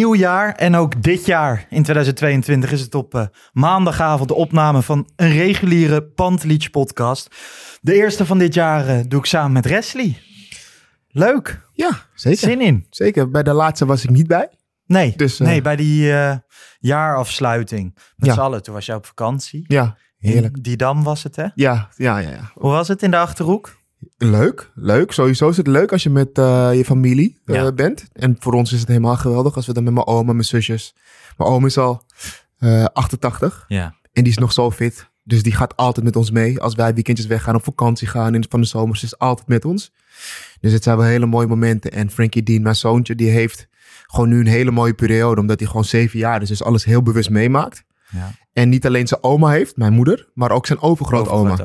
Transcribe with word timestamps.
Nieuw 0.00 0.14
jaar 0.14 0.54
en 0.54 0.74
ook 0.76 1.02
dit 1.02 1.26
jaar 1.26 1.56
in 1.70 1.82
2022 1.82 2.72
is 2.72 2.80
het 2.80 2.94
op 2.94 3.14
eh, 3.14 3.26
maandagavond 3.52 4.28
de 4.28 4.34
opname 4.34 4.82
van 4.82 5.08
een 5.16 5.30
reguliere 5.30 6.02
Pantelic 6.02 6.70
podcast. 6.70 7.36
De 7.80 7.94
eerste 7.94 8.26
van 8.26 8.38
dit 8.38 8.54
jaar 8.54 8.88
eh, 8.88 8.98
doe 9.08 9.18
ik 9.20 9.26
samen 9.26 9.52
met 9.52 9.66
Wesley. 9.68 10.18
Leuk, 11.08 11.60
Ja, 11.72 11.90
zeker. 12.14 12.38
zin 12.38 12.60
in. 12.60 12.86
Zeker. 12.90 13.30
Bij 13.30 13.42
de 13.42 13.52
laatste 13.52 13.86
was 13.86 14.04
ik 14.04 14.10
niet 14.10 14.26
bij. 14.26 14.48
Nee, 14.86 15.12
Dus, 15.16 15.40
eh, 15.40 15.46
nee 15.46 15.62
bij 15.62 15.76
die 15.76 16.12
jaarafsluiting 16.78 17.94
met 18.16 18.28
Ja. 18.28 18.34
z'n 18.34 18.40
allen. 18.40 18.62
Toen 18.62 18.74
was 18.74 18.86
jij 18.86 18.94
op 18.96 19.06
vakantie. 19.06 19.64
Ja, 19.66 19.96
heerlijk. 20.18 20.56
In 20.56 20.62
Didam 20.62 21.02
was 21.02 21.22
het 21.22 21.36
hè? 21.36 21.46
Ja, 21.54 21.88
ja, 21.96 22.18
ja, 22.18 22.30
ja. 22.30 22.50
Hoe 22.54 22.70
was 22.70 22.88
het 22.88 23.02
in 23.02 23.10
de 23.10 23.16
Achterhoek? 23.18 23.78
Leuk, 24.18 24.70
leuk. 24.74 25.12
Sowieso 25.12 25.48
is 25.48 25.56
het 25.56 25.66
leuk 25.66 25.92
als 25.92 26.02
je 26.02 26.10
met 26.10 26.38
eh, 26.38 26.70
je 26.74 26.84
familie 26.84 27.38
eh, 27.44 27.54
Ja. 27.54 27.72
bent. 27.72 28.04
En 28.12 28.36
voor 28.38 28.52
ons 28.52 28.72
is 28.72 28.78
het 28.80 28.88
helemaal 28.88 29.16
geweldig 29.16 29.56
als 29.56 29.66
we 29.66 29.72
dan 29.72 29.84
met 29.84 29.92
mijn 29.94 30.06
oma, 30.06 30.32
mijn 30.32 30.44
zusjes. 30.44 30.94
Mijn 31.36 31.50
oom 31.50 31.66
is 31.66 31.78
al 31.78 32.02
eh 32.58 32.84
88 32.84 33.64
Ja. 33.68 33.94
en 34.12 34.22
die 34.22 34.32
is 34.32 34.38
nog 34.38 34.52
zo 34.52 34.70
fit. 34.70 35.08
Dus 35.24 35.42
die 35.42 35.52
gaat 35.52 35.76
altijd 35.76 36.04
met 36.04 36.16
ons 36.16 36.30
mee. 36.30 36.60
Als 36.60 36.74
wij 36.74 36.94
weekendjes 36.94 37.26
weggaan, 37.26 37.54
op 37.54 37.64
vakantie 37.64 38.08
gaan 38.08 38.34
in 38.34 38.44
van 38.48 38.60
de 38.60 38.66
zomers, 38.66 39.02
is 39.02 39.18
altijd 39.18 39.48
met 39.48 39.64
ons. 39.64 39.92
Dus 40.60 40.72
het 40.72 40.82
zijn 40.82 40.96
wel 40.96 41.06
hele 41.06 41.26
mooie 41.26 41.46
momenten. 41.46 41.90
En 41.92 42.10
Frankie 42.10 42.42
Dean, 42.42 42.62
mijn 42.62 42.76
zoontje, 42.76 43.14
die 43.14 43.30
heeft 43.30 43.68
gewoon 44.06 44.28
nu 44.28 44.40
een 44.40 44.46
hele 44.46 44.70
mooie 44.70 44.94
periode. 44.94 45.40
Omdat 45.40 45.58
hij 45.58 45.68
gewoon 45.68 45.84
zeven 45.84 46.18
jaar 46.18 46.42
is. 46.42 46.48
Dus 46.48 46.62
alles 46.62 46.84
heel 46.84 47.02
bewust 47.02 47.30
meemaakt. 47.30 47.84
Ja. 48.10 48.30
En 48.60 48.68
niet 48.68 48.86
alleen 48.86 49.06
zijn 49.06 49.22
oma 49.22 49.48
heeft, 49.50 49.76
mijn 49.76 49.92
moeder, 49.92 50.28
maar 50.34 50.50
ook 50.50 50.66
zijn 50.66 50.80
overgrootoma. 50.80 51.56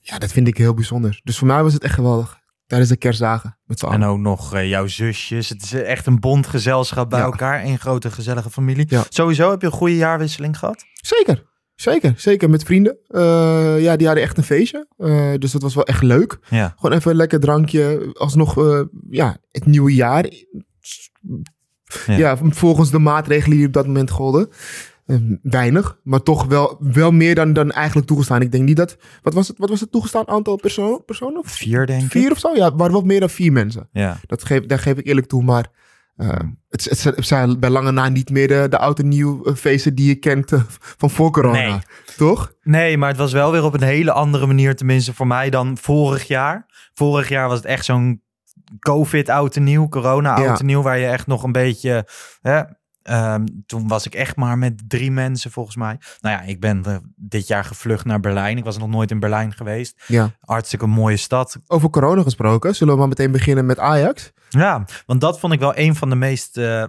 Ja, 0.00 0.18
dat 0.18 0.32
vind 0.32 0.48
ik 0.48 0.56
heel 0.58 0.74
bijzonder. 0.74 1.20
Dus 1.24 1.38
voor 1.38 1.46
mij 1.46 1.62
was 1.62 1.72
het 1.72 1.82
echt 1.82 1.94
geweldig. 1.94 2.38
Tijdens 2.66 2.90
de 2.90 2.96
kerstdagen 2.96 3.58
met 3.64 3.78
z'n 3.78 3.86
En 3.86 3.92
allen. 3.92 4.08
ook 4.08 4.18
nog 4.18 4.54
eh, 4.54 4.68
jouw 4.68 4.86
zusjes. 4.86 5.48
Het 5.48 5.62
is 5.62 5.72
echt 5.72 6.06
een 6.06 6.20
bondgezelschap 6.20 7.10
bij 7.10 7.18
Ja. 7.18 7.24
elkaar. 7.24 7.64
Een 7.64 7.78
grote 7.78 8.10
gezellige 8.10 8.50
familie. 8.50 8.86
Ja. 8.88 9.04
Sowieso 9.08 9.50
heb 9.50 9.60
je 9.60 9.66
een 9.66 9.72
goede 9.72 9.96
jaarwisseling 9.96 10.58
gehad. 10.58 10.84
Zeker, 10.92 11.44
zeker. 11.74 12.12
Zeker 12.16 12.50
met 12.50 12.62
vrienden. 12.62 12.98
Eh, 13.08 13.80
ja, 13.82 13.96
die 13.96 14.06
hadden 14.06 14.24
echt 14.24 14.36
een 14.36 14.44
feestje. 14.44 14.86
Eh, 14.96 15.32
dus 15.38 15.52
dat 15.52 15.62
was 15.62 15.74
wel 15.74 15.84
echt 15.86 16.02
leuk. 16.02 16.38
Ja. 16.50 16.72
Gewoon 16.78 16.96
even 16.96 17.10
een 17.10 17.16
lekker 17.16 17.40
drankje. 17.40 18.10
Alsnog, 18.12 18.56
ja, 19.10 19.36
het 19.50 19.66
nieuwe 19.66 19.94
jaar. 19.94 20.24
Ja. 22.06 22.16
Ja. 22.16 22.36
volgens 22.36 22.90
de 22.90 22.98
maatregelen 22.98 23.56
die 23.56 23.66
op 23.66 23.72
dat 23.72 23.86
moment 23.86 24.10
golden. 24.10 24.48
Eh, 25.08 25.16
weinig, 25.42 25.98
maar 26.02 26.22
toch 26.22 26.44
wel, 26.44 26.76
wel 26.80 27.10
meer 27.10 27.34
dan, 27.34 27.52
dan 27.52 27.70
eigenlijk 27.70 28.06
toegestaan. 28.06 28.42
Ik 28.42 28.52
denk 28.52 28.64
niet 28.64 28.76
dat... 28.76 28.96
Wat 29.22 29.34
was 29.34 29.48
het, 29.48 29.58
wat 29.58 29.68
was 29.68 29.80
het 29.80 29.92
toegestaan 29.92 30.28
aantal 30.28 30.56
personen? 30.56 31.04
personen? 31.04 31.42
Vier 31.44 31.86
denk 31.86 32.02
ik. 32.02 32.10
Vier 32.10 32.30
of 32.30 32.38
zo? 32.38 32.54
Ja, 32.54 32.74
waren 32.74 32.92
wel 32.92 33.02
meer 33.02 33.20
dan 33.20 33.30
vier 33.30 33.52
mensen. 33.52 33.88
Ja. 33.92 34.16
Dat 34.26 34.44
geef, 34.44 34.66
daar 34.66 34.78
geef 34.78 34.96
ik 34.96 35.06
eerlijk 35.06 35.26
toe, 35.26 35.42
maar 35.42 35.70
eh, 36.16 36.28
het, 36.68 36.84
het, 36.84 37.02
het 37.02 37.26
zijn 37.26 37.60
bij 37.60 37.70
lange 37.70 37.90
na 37.90 38.08
niet 38.08 38.30
meer 38.30 38.48
de, 38.48 38.66
de 38.70 38.78
oud 38.78 38.98
en 38.98 39.08
nieuw 39.08 39.44
eh, 39.44 39.54
feesten 39.54 39.94
die 39.94 40.06
je 40.06 40.14
kent 40.14 40.52
eh, 40.52 40.60
van 41.00 41.10
voor 41.10 41.30
corona. 41.30 41.68
Nee. 41.68 41.78
Toch? 42.16 42.52
Nee, 42.62 42.98
maar 42.98 43.08
het 43.08 43.18
was 43.18 43.32
wel 43.32 43.52
weer 43.52 43.64
op 43.64 43.74
een 43.74 43.82
hele 43.82 44.12
andere 44.12 44.46
manier, 44.46 44.76
tenminste 44.76 45.14
voor 45.14 45.26
mij, 45.26 45.50
dan 45.50 45.76
vorig 45.78 46.26
jaar. 46.26 46.66
Vorig 46.94 47.28
jaar 47.28 47.48
was 47.48 47.56
het 47.56 47.66
echt 47.66 47.84
zo'n 47.84 48.22
COVID 48.78 49.28
oud 49.28 49.56
en 49.56 49.64
nieuw, 49.64 49.88
corona 49.88 50.34
oud 50.34 50.44
Ja. 50.44 50.58
en 50.58 50.66
nieuw, 50.66 50.82
waar 50.82 50.98
je 50.98 51.06
echt 51.06 51.26
nog 51.26 51.42
een 51.42 51.52
beetje... 51.52 52.08
Hè, 52.40 52.62
ehm, 53.08 53.46
toen 53.66 53.88
was 53.88 54.06
ik 54.06 54.14
echt 54.14 54.36
maar 54.36 54.58
met 54.58 54.82
drie 54.88 55.10
mensen 55.10 55.50
volgens 55.50 55.76
mij. 55.76 55.98
Nou 56.20 56.36
ja, 56.36 56.42
ik 56.42 56.60
ben 56.60 56.84
eh, 56.84 56.96
dit 57.16 57.46
jaar 57.46 57.64
gevlucht 57.64 58.04
naar 58.04 58.20
Berlijn. 58.20 58.56
Ik 58.56 58.64
was 58.64 58.78
nog 58.78 58.88
nooit 58.88 59.10
in 59.10 59.20
Berlijn 59.20 59.52
geweest. 59.52 60.02
Ja. 60.06 60.30
Hartstikke 60.40 60.86
mooie 60.86 61.16
stad. 61.16 61.58
Over 61.66 61.90
corona 61.90 62.22
gesproken, 62.22 62.74
zullen 62.74 62.92
we 62.92 62.98
maar 62.98 63.08
meteen 63.08 63.32
beginnen 63.32 63.66
met 63.66 63.78
Ajax? 63.78 64.32
Ja, 64.48 64.84
want 65.06 65.20
dat 65.20 65.38
vond 65.38 65.52
ik 65.52 65.60
wel 65.60 65.76
een 65.76 65.94
van 65.94 66.08
de 66.08 66.16
meest 66.16 66.56
eh, 66.56 66.84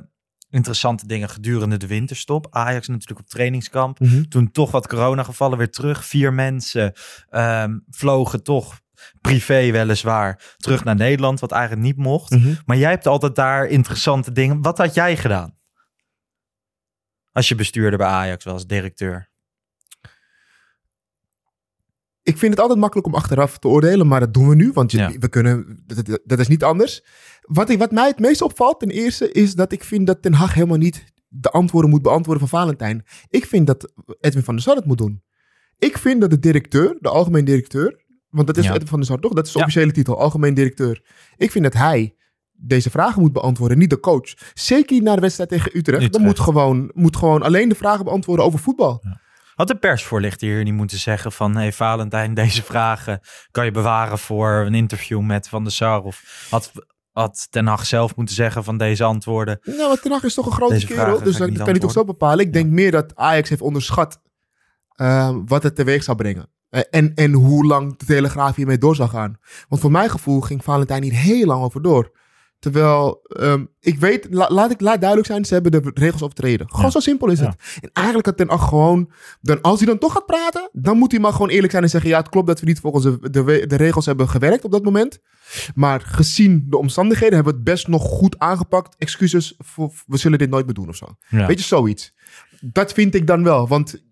interessante 0.49 1.07
dingen 1.07 1.29
gedurende 1.29 1.77
de 1.77 1.87
winterstop. 1.87 2.47
Ajax 2.49 2.87
natuurlijk 2.87 3.19
op 3.19 3.29
trainingskamp. 3.29 3.97
Toen 4.29 4.51
toch 4.51 4.71
wat 4.71 4.87
coronagevallen 4.87 5.57
weer 5.57 5.69
terug. 5.69 6.05
Vier 6.05 6.33
mensen 6.33 6.93
ehm, 7.29 7.77
vlogen 7.89 8.43
toch 8.43 8.79
privé 9.21 9.71
weliswaar 9.71 10.41
terug 10.57 10.83
naar 10.83 10.95
Nederland, 10.95 11.39
wat 11.39 11.51
eigenlijk 11.51 11.81
niet 11.81 11.97
mocht. 11.97 12.31
Mhm. 12.31 12.53
Maar 12.65 12.77
jij 12.77 12.89
hebt 12.89 13.07
altijd 13.07 13.35
daar 13.35 13.65
interessante 13.65 14.31
dingen. 14.31 14.61
Wat 14.61 14.77
had 14.77 14.93
jij 14.93 15.17
gedaan? 15.17 15.57
Als 17.39 17.47
je 17.49 17.55
bestuurder 17.55 17.97
bij 17.97 18.07
Ajax 18.07 18.43
was, 18.45 18.67
directeur. 18.67 19.29
Ik 22.23 22.37
vind 22.37 22.51
het 22.51 22.59
altijd 22.59 22.79
makkelijk 22.79 23.07
om 23.07 23.15
achteraf 23.15 23.57
te 23.57 23.67
oordelen, 23.67 24.07
maar 24.07 24.19
dat 24.19 24.33
doen 24.33 24.49
we 24.49 24.55
nu, 24.55 24.71
want 24.71 24.91
je- 24.91 24.97
Ja. 24.97 25.11
we 25.19 25.29
kunnen, 25.29 25.83
dat, 26.23 26.39
is 26.39 26.47
niet 26.47 26.63
anders. 26.63 27.03
Wat, 27.41 27.69
ik, 27.69 27.77
wat 27.77 27.91
mij 27.91 28.07
het 28.07 28.19
meest 28.19 28.41
opvalt, 28.41 28.79
ten 28.79 28.89
eerste, 28.89 29.31
is 29.31 29.53
dat 29.55 29.71
ik 29.71 29.83
vind 29.83 30.07
dat 30.07 30.21
Ten 30.21 30.33
Hag 30.33 30.53
helemaal 30.53 30.77
niet 30.77 31.03
de 31.27 31.49
antwoorden 31.49 31.89
moet 31.89 32.01
beantwoorden 32.01 32.47
van 32.47 32.59
Valentijn. 32.59 33.05
Ik 33.29 33.45
vind 33.45 33.67
dat 33.67 33.91
Edwin 34.19 34.43
van 34.43 34.53
der 34.55 34.63
Sar 34.63 34.75
het 34.75 34.85
moet 34.85 34.97
doen. 34.97 35.23
Ik 35.77 35.97
vind 35.97 36.21
dat 36.21 36.29
de 36.29 36.39
directeur, 36.39 36.97
de 36.99 37.09
algemeen 37.09 37.45
directeur, 37.45 38.05
want 38.29 38.47
dat 38.47 38.57
is 38.57 38.65
Ja. 38.65 38.71
Edwin 38.73 38.87
van 38.87 38.97
der 38.99 39.07
Sar 39.07 39.19
toch? 39.19 39.33
Dat 39.33 39.45
is 39.45 39.51
de 39.51 39.59
Ja. 39.59 39.65
officiële 39.65 39.91
titel, 39.91 40.19
algemeen 40.19 40.53
directeur. 40.53 41.03
Ik 41.37 41.51
vind 41.51 41.63
dat 41.63 41.73
hij 41.73 42.15
deze 42.61 42.89
vragen 42.89 43.21
moet 43.21 43.33
beantwoorden, 43.33 43.77
niet 43.77 43.89
de 43.89 43.99
coach. 43.99 44.33
Zeker 44.53 44.95
niet 44.95 45.03
na 45.03 45.15
de 45.15 45.21
wedstrijd 45.21 45.49
tegen 45.49 45.77
Utrecht. 45.77 46.13
Dan 46.13 46.21
moet 46.21 46.39
gewoon, 46.39 46.91
moet 46.93 47.15
gewoon 47.15 47.41
alleen 47.41 47.69
de 47.69 47.75
vragen 47.75 48.05
beantwoorden 48.05 48.45
over 48.45 48.59
voetbal. 48.59 49.03
Had 49.55 49.67
de 49.67 49.75
persvoorlichter 49.75 50.47
hier 50.47 50.63
niet 50.63 50.73
moeten 50.73 50.97
zeggen 50.97 51.31
van... 51.31 51.55
hey 51.55 51.73
Valentijn, 51.73 52.33
deze 52.43 52.63
vragen 52.63 53.19
kan 53.51 53.65
je 53.65 53.71
bewaren 53.71 54.19
voor 54.19 54.49
een 54.65 54.75
interview 54.75 55.21
met 55.21 55.49
Van 55.49 55.63
der 55.63 55.71
Sar? 55.71 56.03
Of 56.03 56.47
had, 56.49 56.71
had 57.11 57.47
Ten 57.49 57.67
Hag 57.67 57.85
zelf 57.85 58.15
moeten 58.15 58.35
zeggen 58.35 58.63
van 58.63 58.77
deze 58.77 59.03
antwoorden? 59.03 59.59
Nou, 59.63 59.97
Ten 59.97 60.11
Hag 60.11 60.23
is 60.23 60.33
toch 60.33 60.45
een 60.45 60.51
grote 60.51 60.85
kerel, 60.85 61.23
dus 61.23 61.37
dat 61.37 61.49
niet 61.49 61.57
kan 61.57 61.67
hij 61.69 61.79
toch 61.79 61.91
zo 61.91 62.03
bepalen. 62.03 62.45
Ik 62.45 62.53
denk 62.53 62.71
meer 62.71 62.91
dat 62.91 63.15
Ajax 63.15 63.49
heeft 63.49 63.61
onderschat 63.61 64.21
ehm, 64.95 65.41
wat 65.45 65.63
het 65.63 65.75
teweeg 65.75 66.03
zou 66.03 66.17
brengen. 66.17 66.49
Eh, 66.69 66.81
en, 66.89 67.13
en 67.13 67.33
hoe 67.33 67.65
lang 67.65 67.97
de 67.97 68.05
Telegraaf 68.05 68.55
hiermee 68.55 68.77
door 68.77 68.95
zou 68.95 69.09
gaan. 69.09 69.37
Want 69.67 69.81
voor 69.81 69.91
mijn 69.91 70.09
gevoel 70.09 70.41
ging 70.41 70.63
Valentijn 70.63 71.03
hier 71.03 71.13
heel 71.13 71.45
lang 71.45 71.63
over 71.63 71.81
door. 71.81 72.11
Terwijl, 72.59 73.19
ehm, 73.23 73.65
ik 73.79 73.99
weet, 73.99 74.27
la- 74.29 74.49
laat 74.51 74.71
ik 74.71 74.81
laat 74.81 74.99
duidelijk 74.99 75.29
zijn, 75.29 75.45
ze 75.45 75.53
hebben 75.53 75.71
de 75.71 75.91
regels 75.93 76.21
overtreden. 76.23 76.69
Gewoon 76.69 76.85
Ja. 76.85 76.91
zo 76.91 76.99
simpel 76.99 77.27
is 77.29 77.39
Ja. 77.39 77.45
het. 77.45 77.55
En 77.81 77.89
eigenlijk 77.93 78.25
had 78.27 78.37
Ten 78.37 78.49
Hag 78.49 78.67
gewoon, 78.67 79.11
dan, 79.41 79.61
als 79.61 79.77
hij 79.79 79.87
dan 79.87 79.97
toch 79.97 80.13
gaat 80.13 80.25
praten, 80.25 80.69
dan 80.71 80.97
moet 80.97 81.11
hij 81.11 81.19
maar 81.21 81.31
gewoon 81.31 81.49
eerlijk 81.49 81.71
zijn 81.71 81.83
en 81.83 81.89
zeggen, 81.89 82.09
ja, 82.09 82.17
het 82.17 82.29
klopt 82.29 82.47
dat 82.47 82.59
we 82.59 82.65
niet 82.65 82.79
volgens 82.79 83.03
de, 83.03 83.29
de, 83.29 83.63
de 83.67 83.75
regels 83.75 84.05
hebben 84.05 84.29
gewerkt 84.29 84.63
op 84.65 84.71
dat 84.71 84.83
moment. 84.83 85.19
Maar 85.75 86.01
gezien 86.01 86.65
de 86.69 86.77
omstandigheden 86.77 87.35
hebben 87.35 87.53
we 87.53 87.59
het 87.59 87.67
best 87.69 87.87
nog 87.87 88.03
goed 88.03 88.39
aangepakt. 88.39 88.95
Excuses, 88.97 89.53
voor, 89.57 89.91
we 90.07 90.17
zullen 90.17 90.37
dit 90.37 90.49
nooit 90.49 90.65
meer 90.65 90.73
doen 90.75 90.89
of 90.89 90.95
zo. 90.95 91.05
Ja. 91.29 91.47
Weet 91.47 91.59
je, 91.59 91.65
zoiets. 91.65 92.13
Dat 92.61 92.93
vind 92.93 93.15
ik 93.15 93.27
dan 93.27 93.43
wel, 93.43 93.67
want 93.67 94.03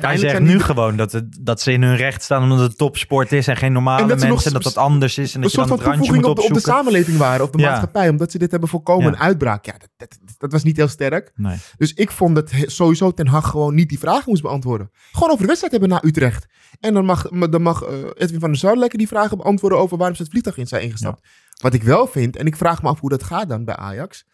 Hij 0.00 0.16
zegt 0.16 0.40
nu 0.40 0.60
gewoon 0.60 0.96
dat, 0.96 1.12
het, 1.12 1.38
dat 1.40 1.60
ze 1.60 1.72
in 1.72 1.82
hun 1.82 1.96
recht 1.96 2.22
staan 2.22 2.42
omdat 2.42 2.58
het 2.58 2.78
topsport 2.78 3.32
is 3.32 3.46
en 3.46 3.56
geen 3.56 3.72
normale 3.72 4.02
En 4.02 4.08
dat 4.08 4.18
mensen. 4.18 4.46
En 4.46 4.52
dat 4.52 4.62
dat 4.62 4.76
anders 4.76 5.18
is 5.18 5.28
en 5.30 5.36
een 5.36 5.42
dat 5.42 5.50
je 5.50 5.56
soort 5.56 5.68
van 5.68 5.78
toevoeging 5.78 6.16
op 6.16 6.22
de, 6.24 6.28
op 6.28 6.36
de 6.36 6.42
opzoeken. 6.42 6.72
samenleving 6.72 7.18
waren, 7.18 7.44
op 7.44 7.52
de 7.52 7.58
Ja. 7.58 7.68
maatschappij, 7.68 8.08
omdat 8.08 8.30
ze 8.30 8.38
dit 8.38 8.50
hebben 8.50 8.68
voorkomen, 8.68 9.04
Ja. 9.06 9.12
een 9.12 9.18
uitbraak. 9.18 9.64
Ja, 9.66 9.72
dat, 9.78 9.88
dat, 9.96 10.18
dat 10.38 10.52
was 10.52 10.62
niet 10.62 10.76
heel 10.76 10.88
sterk. 10.88 11.30
Nee. 11.34 11.56
Dus 11.76 11.92
ik 11.94 12.10
vond 12.10 12.34
dat 12.34 12.50
sowieso 12.66 13.10
Ten 13.12 13.26
Hag 13.26 13.48
gewoon 13.50 13.74
niet 13.74 13.88
die 13.88 13.98
vragen 13.98 14.24
moest 14.26 14.42
beantwoorden. 14.42 14.90
Gewoon 15.12 15.28
over 15.28 15.40
de 15.40 15.46
wedstrijd 15.46 15.72
hebben 15.72 15.90
na 15.90 16.04
Utrecht. 16.04 16.46
En 16.80 16.94
dan 16.94 17.04
mag, 17.04 17.28
dan 17.28 17.62
mag 17.62 17.82
eh, 17.82 17.94
Edwin 18.14 18.40
van 18.40 18.50
der 18.50 18.58
Sar 18.58 18.76
lekker 18.76 18.98
die 18.98 19.08
vragen 19.08 19.36
beantwoorden 19.36 19.78
over 19.78 19.96
waarom 19.96 20.16
ze 20.16 20.22
het 20.22 20.30
vliegtuig 20.30 20.56
in 20.56 20.66
zijn 20.66 20.82
ingestapt. 20.82 21.28
Wat 21.60 21.74
ik 21.74 21.82
wel 21.82 22.06
vind, 22.06 22.36
en 22.36 22.46
ik 22.46 22.56
vraag 22.56 22.82
me 22.82 22.88
af 22.88 23.00
hoe 23.00 23.10
dat 23.10 23.22
gaat 23.22 23.48
dan 23.48 23.64
bij 23.64 23.76
Ajax. 23.76 24.24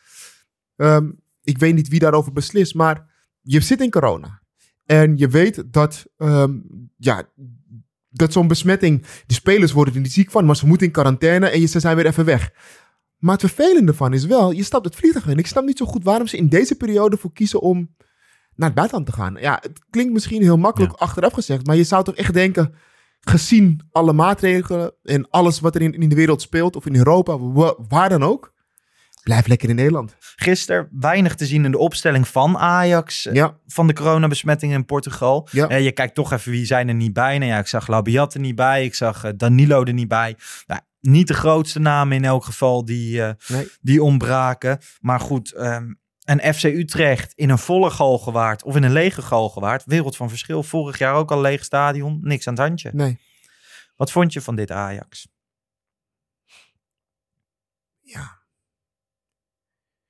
Ehm, 0.77 1.11
ik 1.43 1.59
weet 1.59 1.75
niet 1.75 1.89
wie 1.89 1.99
daarover 2.01 2.33
beslist, 2.33 2.75
maar 2.75 3.07
je 3.43 3.61
zit 3.61 3.81
in 3.81 3.91
corona. 3.91 4.43
En 4.89 5.17
je 5.17 5.29
weet 5.29 5.65
dat, 5.73 6.07
ehm, 6.17 6.53
ja, 6.97 7.23
dat 8.09 8.33
zo'n 8.33 8.49
besmetting, 8.49 9.03
die 9.27 9.37
spelers 9.37 9.73
worden 9.73 9.95
er 9.95 10.01
niet 10.01 10.13
ziek 10.13 10.31
van, 10.31 10.45
maar 10.47 10.57
ze 10.57 10.67
moeten 10.67 10.87
in 10.87 10.93
quarantaine 10.93 11.49
en 11.49 11.69
ze 11.69 11.81
zijn 11.81 11.97
weer 11.97 12.07
even 12.07 12.25
weg. 12.25 12.51
Maar 13.19 13.37
het 13.39 13.51
vervelende 13.53 13.95
van 13.95 14.13
is 14.13 14.25
wel, 14.25 14.51
je 14.51 14.63
stapt 14.63 14.85
het 14.85 14.97
vliegtuig 14.97 15.27
in. 15.27 15.39
Ik 15.39 15.47
snap 15.47 15.65
niet 15.65 15.79
zo 15.79 15.87
goed 15.87 16.05
waarom 16.05 16.27
ze 16.27 16.37
in 16.37 16.49
deze 16.49 16.75
periode 16.75 17.17
voor 17.17 17.33
kiezen 17.33 17.61
om 17.61 17.95
naar 18.55 18.69
het 18.69 18.75
buitenland 18.77 19.07
te 19.11 19.13
gaan. 19.17 19.37
Ja, 19.41 19.59
het 19.63 19.81
klinkt 19.91 20.13
misschien 20.13 20.43
heel 20.43 20.59
makkelijk 20.59 20.93
achteraf 20.93 21.33
gezegd, 21.33 21.67
maar 21.67 21.77
je 21.77 21.85
zou 21.85 22.05
toch 22.05 22.15
echt 22.15 22.35
denken, 22.35 22.75
gezien 23.21 23.81
alle 23.91 24.13
maatregelen 24.13 24.93
en 25.03 25.31
alles 25.31 25.61
wat 25.61 25.75
er 25.75 25.83
in, 25.83 25.93
in 25.93 26.09
de 26.09 26.15
wereld 26.15 26.43
speelt, 26.43 26.77
of 26.77 26.87
in 26.87 26.97
Europa, 26.97 27.39
wa- 27.39 27.77
waar 27.89 28.09
dan 28.09 28.23
ook, 28.23 28.53
blijf 29.29 29.47
lekker 29.47 29.69
in 29.69 29.75
Nederland. 29.75 30.17
Gisteren 30.37 30.89
weinig 30.93 31.35
te 31.35 31.47
zien 31.47 31.65
in 31.65 31.71
de 31.71 31.79
opstelling 31.79 32.29
van 32.29 32.59
Ajax. 32.59 33.27
eh, 33.27 33.35
Ja, 33.35 33.57
Van 33.67 33.87
de 33.87 33.93
coronabesmettingen 33.93 34.77
in 34.77 34.85
Portugal. 34.85 35.49
Ja. 35.51 35.69
Eh, 35.69 35.85
je 35.85 35.93
kijkt 35.93 36.15
toch 36.15 36.33
even 36.33 36.51
wie 36.51 36.65
zijn 36.65 36.89
er 36.89 36.95
niet 36.95 37.13
bij. 37.13 37.39
Nou 37.39 37.51
ja, 37.51 37.59
ik 37.59 37.67
zag 37.67 37.87
Labiat 37.87 38.35
er 38.35 38.41
niet 38.41 38.55
bij. 38.55 38.85
Ik 38.85 38.95
zag 38.95 39.25
eh, 39.25 39.31
Danilo 39.37 39.85
er 39.85 39.93
niet 39.93 40.09
bij. 40.09 40.37
Nou, 40.67 40.81
niet 41.01 41.29
de 41.29 41.35
grootste 41.35 41.79
namen 41.79 42.17
in 42.17 42.25
elk 42.25 42.45
geval 42.45 42.85
die, 42.85 43.21
Nee. 43.49 43.69
die 43.81 44.03
ontbraken. 44.03 44.79
Maar 45.01 45.21
goed, 45.21 45.53
ehm 45.53 45.93
en 46.25 46.55
FC 46.55 46.63
Utrecht 46.65 47.33
in 47.35 47.51
een 47.51 47.59
volle 47.59 47.91
Galgenwaard 47.91 48.63
of 48.63 48.77
in 48.77 48.83
een 48.83 48.93
lege 48.93 49.23
Galgenwaard. 49.23 49.83
Wereld 49.85 50.17
van 50.17 50.29
verschil. 50.29 50.63
Vorig 50.63 50.99
jaar 50.99 51.15
ook 51.15 51.31
al 51.31 51.41
leeg 51.41 51.65
stadion. 51.65 52.19
Niks 52.23 52.47
aan 52.47 52.55
het 52.55 52.63
handje. 52.63 52.91
nee. 52.95 53.19
Wat 53.97 54.11
vond 54.13 54.33
je 54.33 54.41
van 54.41 54.57
dit 54.57 54.71
Ajax? 54.71 55.29
Ja. 58.01 58.38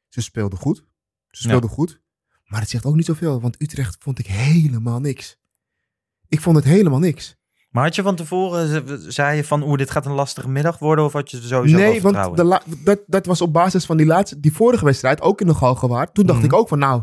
Ze 0.08 0.20
speelden 0.20 0.58
goed. 0.58 0.84
Ze 1.30 1.42
speelden 1.42 1.70
goed. 1.70 2.00
Maar 2.44 2.60
het 2.60 2.68
zegt 2.70 2.84
ook 2.84 2.94
niet 2.94 3.04
zoveel, 3.04 3.40
want 3.40 3.62
Utrecht 3.62 3.96
vond 4.00 4.18
ik 4.18 4.26
helemaal 4.26 5.00
niks. 5.00 5.36
Ik 6.28 6.40
vond 6.40 6.56
het 6.56 6.64
helemaal 6.64 6.98
niks. 6.98 7.36
Maar 7.70 7.84
had 7.84 7.94
je 7.94 8.02
van 8.02 8.16
tevoren, 8.16 8.68
ze- 8.68 9.04
zei 9.10 9.36
je 9.36 9.44
van, 9.44 9.62
oeh, 9.62 9.76
dit 9.78 9.90
gaat 9.90 10.06
een 10.06 10.12
lastige 10.12 10.48
middag 10.48 10.78
worden? 10.78 11.04
Of 11.04 11.12
had 11.12 11.30
je 11.30 11.36
er 11.36 11.42
sowieso 11.42 11.76
nee, 11.76 12.02
want 12.02 12.36
de 12.36 12.44
la- 12.44 12.62
dat, 12.84 13.00
dat 13.06 13.26
was 13.26 13.40
op 13.40 13.52
basis 13.52 13.84
van 13.84 13.96
die, 13.96 14.06
laatste, 14.06 14.40
die 14.40 14.52
vorige 14.52 14.84
wedstrijd, 14.84 15.20
ook 15.20 15.40
in 15.40 15.46
de 15.46 15.54
Galgenwaard. 15.54 16.14
Toen 16.14 16.26
dacht 16.26 16.38
Mhm. 16.38 16.46
ik 16.48 16.52
ook 16.52 16.68
van, 16.68 16.78
nou, 16.78 17.02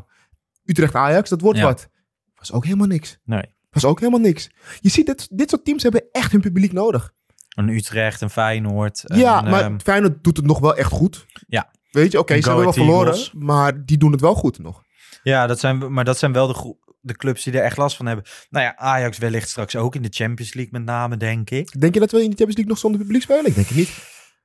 Utrecht-Ajax, 0.63 1.29
dat 1.29 1.41
wordt 1.41 1.57
Ja. 1.59 1.65
wat. 1.65 1.89
Was 2.35 2.51
ook 2.51 2.63
helemaal 2.63 2.87
niks. 2.87 3.17
Nee. 3.23 3.53
Was 3.69 3.85
ook 3.85 3.99
helemaal 3.99 4.19
niks. 4.19 4.49
Je 4.79 4.89
ziet, 4.89 5.05
dit, 5.05 5.27
dit 5.37 5.49
soort 5.49 5.65
teams 5.65 5.83
hebben 5.83 6.03
echt 6.11 6.31
hun 6.31 6.41
publiek 6.41 6.71
nodig. 6.73 7.13
Een 7.55 7.69
Utrecht, 7.69 8.21
een 8.21 8.29
Feyenoord. 8.29 9.03
ja, 9.05 9.43
een, 9.43 9.49
maar 9.51 9.61
ehm, 9.63 9.79
Feyenoord 9.79 10.23
doet 10.23 10.37
het 10.37 10.45
nog 10.45 10.59
wel 10.59 10.75
echt 10.75 10.91
goed. 10.91 11.25
Ja. 11.47 11.71
Weet 11.95 12.11
je, 12.11 12.19
oké, 12.19 12.41
ze 12.41 12.47
hebben 12.47 12.63
wel 12.63 12.73
verloren, 12.73 13.07
Eagles. 13.13 13.31
maar 13.35 13.85
die 13.85 13.97
doen 13.97 14.11
het 14.11 14.21
wel 14.21 14.35
goed 14.35 14.59
nog. 14.59 14.81
ja, 15.23 15.47
dat 15.47 15.59
zijn, 15.59 15.93
maar 15.93 16.03
dat 16.03 16.17
zijn 16.17 16.33
wel 16.33 16.47
de, 16.47 16.75
de 17.01 17.15
clubs 17.15 17.43
die 17.43 17.53
er 17.53 17.63
echt 17.63 17.77
last 17.77 17.95
van 17.95 18.05
hebben. 18.05 18.25
Nou 18.49 18.65
ja, 18.65 18.75
Ajax 18.77 19.17
wellicht 19.17 19.49
straks 19.49 19.75
ook 19.75 19.95
in 19.95 20.01
de 20.01 20.09
Champions 20.11 20.53
League 20.53 20.73
met 20.73 20.83
name, 20.85 21.17
denk 21.17 21.49
ik. 21.49 21.81
Denk 21.81 21.93
je 21.93 21.99
dat 21.99 22.11
we 22.11 22.17
in 22.17 22.29
de 22.29 22.35
Champions 22.35 22.55
League 22.55 22.71
nog 22.73 22.77
zonder 22.77 23.01
publiek 23.01 23.21
spelen? 23.21 23.45
Ik 23.45 23.55
denk 23.55 23.67
het 23.67 23.77
niet. 23.77 23.89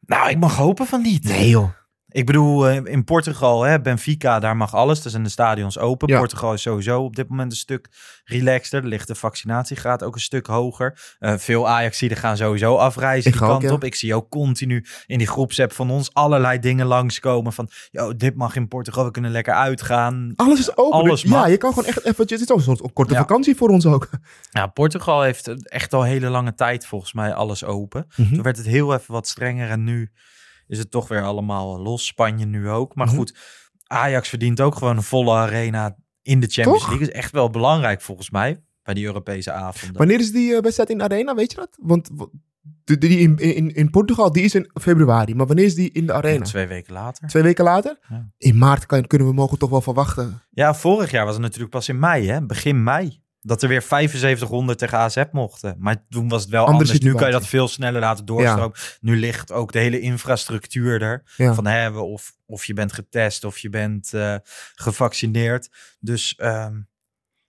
Nou, 0.00 0.30
ik 0.30 0.38
mag 0.38 0.56
hopen 0.56 0.86
van 0.86 1.02
niet. 1.02 1.24
Nee 1.24 1.48
joh. 1.48 1.70
Ik 2.12 2.26
bedoel, 2.26 2.68
eh, 2.68 2.92
in 2.92 3.04
Portugal, 3.04 3.62
hè, 3.62 3.80
Benfica, 3.80 4.38
daar 4.38 4.56
mag 4.56 4.74
alles. 4.74 5.02
Daar 5.02 5.10
zijn 5.10 5.22
de 5.22 5.28
stadions 5.28 5.78
open. 5.78 6.08
Ja. 6.08 6.18
Portugal 6.18 6.52
is 6.52 6.62
sowieso 6.62 7.02
op 7.02 7.16
dit 7.16 7.28
moment 7.28 7.52
een 7.52 7.58
stuk 7.58 7.88
relaxter. 8.24 8.82
Er 8.82 8.88
ligt 8.88 9.06
de 9.06 9.14
vaccinatiegraad 9.14 10.02
ook 10.02 10.14
een 10.14 10.20
stuk 10.20 10.46
hoger. 10.46 11.16
Eh, 11.18 11.34
veel 11.36 11.68
Ajaxiden 11.68 12.16
gaan 12.16 12.36
sowieso 12.36 12.76
afreizen 12.76 13.30
Ik 13.30 13.36
die 13.36 13.46
ook, 13.46 13.50
kant 13.50 13.62
ja. 13.62 13.72
op. 13.72 13.84
Ik 13.84 13.94
zie 13.94 14.14
ook 14.14 14.28
continu 14.28 14.84
in 15.06 15.18
die 15.18 15.26
groepsapp 15.26 15.72
van 15.72 15.90
ons 15.90 16.14
allerlei 16.14 16.58
dingen 16.58 16.86
langskomen. 16.86 17.52
Van, 17.52 17.68
yo, 17.90 18.16
dit 18.16 18.36
mag 18.36 18.56
in 18.56 18.68
Portugal, 18.68 19.04
we 19.04 19.10
kunnen 19.10 19.30
lekker 19.30 19.54
uitgaan. 19.54 20.32
Alles 20.36 20.58
is 20.58 20.76
open. 20.76 20.98
Alles 20.98 21.20
Dus 21.20 21.30
ja, 21.30 21.46
je 21.46 21.56
kan 21.56 21.72
gewoon 21.72 21.88
echt 21.88 22.04
eventjes... 22.04 22.40
Het 22.40 22.48
is 22.48 22.50
ook 22.50 22.58
een 22.58 22.76
soort 22.76 22.92
korte 22.92 23.12
Ja. 23.12 23.18
vakantie 23.18 23.56
voor 23.56 23.68
ons 23.68 23.86
ook. 23.86 24.08
Ja, 24.50 24.66
Portugal 24.66 25.22
heeft 25.22 25.68
echt 25.68 25.92
al 25.92 26.02
hele 26.02 26.28
lange 26.28 26.54
tijd 26.54 26.86
volgens 26.86 27.12
mij 27.12 27.34
alles 27.34 27.64
open. 27.64 28.06
Mhm. 28.16 28.34
Toen 28.34 28.42
werd 28.42 28.56
het 28.56 28.66
heel 28.66 28.94
even 28.94 29.12
wat 29.12 29.28
strenger 29.28 29.70
en 29.70 29.84
nu 29.84 30.10
is 30.70 30.78
het 30.78 30.90
toch 30.90 31.08
weer 31.08 31.22
allemaal 31.22 31.80
los. 31.80 32.06
Spanje 32.06 32.44
nu 32.44 32.68
ook. 32.68 32.94
Maar 32.94 33.06
Mhm. 33.06 33.16
goed, 33.16 33.34
Ajax 33.86 34.28
verdient 34.28 34.60
ook 34.60 34.74
gewoon 34.74 34.96
een 34.96 35.02
volle 35.02 35.34
arena 35.34 35.96
in 36.22 36.40
de 36.40 36.46
Champions 36.46 36.78
Toch? 36.80 36.88
League. 36.88 37.06
is 37.08 37.14
echt 37.14 37.32
wel 37.32 37.50
belangrijk 37.50 38.00
volgens 38.00 38.30
mij 38.30 38.62
bij 38.82 38.94
die 38.94 39.04
Europese 39.04 39.52
avonden. 39.52 39.96
Wanneer 39.98 40.20
is 40.20 40.32
die 40.32 40.54
eh, 40.54 40.60
wedstrijd 40.62 40.90
in 40.90 40.98
de 40.98 41.04
arena, 41.04 41.34
weet 41.34 41.50
je 41.50 41.56
dat? 41.56 41.76
Want 41.80 42.10
die 42.84 43.18
in, 43.18 43.36
in, 43.36 43.74
in 43.74 43.90
Portugal, 43.90 44.32
die 44.32 44.42
is 44.44 44.54
in 44.54 44.70
februari. 44.80 45.34
Maar 45.34 45.46
wanneer 45.46 45.64
is 45.64 45.74
die 45.74 45.90
in 45.92 46.06
de 46.06 46.12
arena? 46.12 46.44
Twee 46.44 46.66
weken 46.66 46.92
later. 46.92 47.28
Twee 47.28 47.42
weken 47.42 47.64
later? 47.64 47.98
Ja. 48.08 48.30
In 48.38 48.58
maart 48.58 48.86
kan, 48.86 49.06
kunnen 49.06 49.28
we 49.28 49.34
mogen 49.34 49.58
toch 49.58 49.70
wel 49.70 49.80
verwachten. 49.80 50.42
Ja, 50.50 50.74
vorig 50.74 51.10
jaar 51.10 51.24
was 51.24 51.34
het 51.34 51.42
natuurlijk 51.42 51.70
pas 51.70 51.88
in 51.88 51.98
mei, 51.98 52.26
hè? 52.28 52.46
begin 52.46 52.82
mei. 52.82 53.22
Dat 53.42 53.62
er 53.62 53.68
weer 53.68 53.82
7500 53.82 54.78
tegen 54.78 54.98
AZ 54.98 55.22
mochten. 55.32 55.76
Maar 55.78 56.04
toen 56.08 56.28
was 56.28 56.42
het 56.42 56.50
wel 56.50 56.66
anders. 56.66 56.98
Nu 56.98 57.14
kan 57.14 57.26
je 57.26 57.32
dat 57.32 57.46
veel 57.46 57.68
sneller 57.68 58.00
laten 58.00 58.24
doorstromen. 58.24 58.72
Nu 59.00 59.16
ligt 59.16 59.52
ook 59.52 59.72
de 59.72 59.78
hele 59.78 60.00
infrastructuur 60.00 61.02
er. 61.02 61.22
Ja. 61.36 61.54
Van 61.54 61.66
hè, 61.66 61.88
of, 61.90 62.32
of 62.46 62.64
je 62.64 62.72
bent 62.74 62.92
getest 62.92 63.44
of 63.44 63.58
je 63.58 63.68
bent 63.70 64.14
eh, 64.14 64.34
gevaccineerd. 64.74 65.68
Dus 66.00 66.34
ehm, 66.36 66.80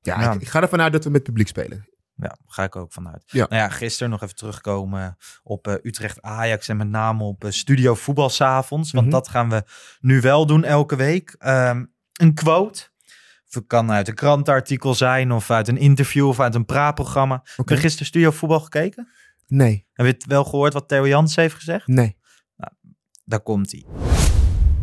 Ja. 0.01 0.33
Ik, 0.33 0.41
ik 0.41 0.47
ga 0.47 0.61
ervan 0.61 0.81
uit 0.81 0.91
dat 0.93 1.03
we 1.03 1.09
met 1.09 1.23
publiek 1.23 1.47
spelen. 1.47 1.85
ja, 2.15 2.38
ga 2.47 2.63
ik 2.63 2.75
ook 2.75 2.93
vanuit. 2.93 3.23
Ja. 3.25 3.45
Nou 3.49 3.61
ja, 3.61 3.69
gisteren 3.69 4.09
nog 4.11 4.21
even 4.23 4.35
terugkomen 4.35 5.17
op 5.43 5.67
eh, 5.67 5.73
Utrecht 5.83 6.21
Ajax 6.21 6.67
en 6.67 6.77
met 6.77 6.88
name 6.89 7.23
op 7.23 7.43
eh, 7.43 7.51
Studio 7.51 7.95
Voetbalsavonds. 7.95 8.91
Want 8.91 9.05
Mhm. 9.05 9.15
dat 9.15 9.27
gaan 9.27 9.49
we 9.49 9.63
nu 9.99 10.21
wel 10.21 10.45
doen 10.45 10.63
elke 10.63 10.95
week. 10.95 11.35
Ehm, 11.39 11.85
een 12.13 12.33
quote. 12.33 12.89
Het 13.53 13.63
kan 13.68 13.92
uit 13.92 14.07
een 14.07 14.13
krantenartikel 14.15 14.94
zijn 14.95 15.31
of 15.31 15.51
uit 15.51 15.68
een 15.68 15.77
interview 15.77 16.27
of 16.27 16.39
uit 16.39 16.56
een 16.56 16.65
praatprogramma. 16.65 17.44
Heb 17.56 17.69
je 17.69 17.77
gisteren 17.77 18.06
Studio 18.07 18.31
Voetbal 18.31 18.59
gekeken? 18.59 19.07
Nee, 19.48 19.86
Heb 19.94 20.06
je 20.06 20.12
het 20.12 20.25
wel 20.25 20.44
gehoord 20.44 20.74
wat 20.74 20.88
Theo 20.88 21.07
Jans 21.07 21.36
heeft 21.36 21.56
gezegd? 21.56 21.88
nee. 21.88 22.19
Daar 23.25 23.39
komt 23.39 23.71
hij. 23.71 23.86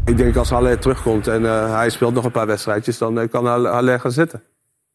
Ik 0.05 0.17
denk 0.17 0.37
als 0.37 0.51
Haller 0.51 0.79
terugkomt 0.79 1.27
en 1.27 1.45
eh, 1.47 1.75
hij 1.75 1.91
speelt 1.91 2.15
nog 2.15 2.25
een 2.25 2.31
paar 2.31 2.47
wedstrijdjes, 2.47 2.99
dan 2.99 3.21
eh, 3.21 3.29
kan 3.29 3.47
Haller 3.47 4.01
gaan 4.01 4.13
zitten. 4.13 4.43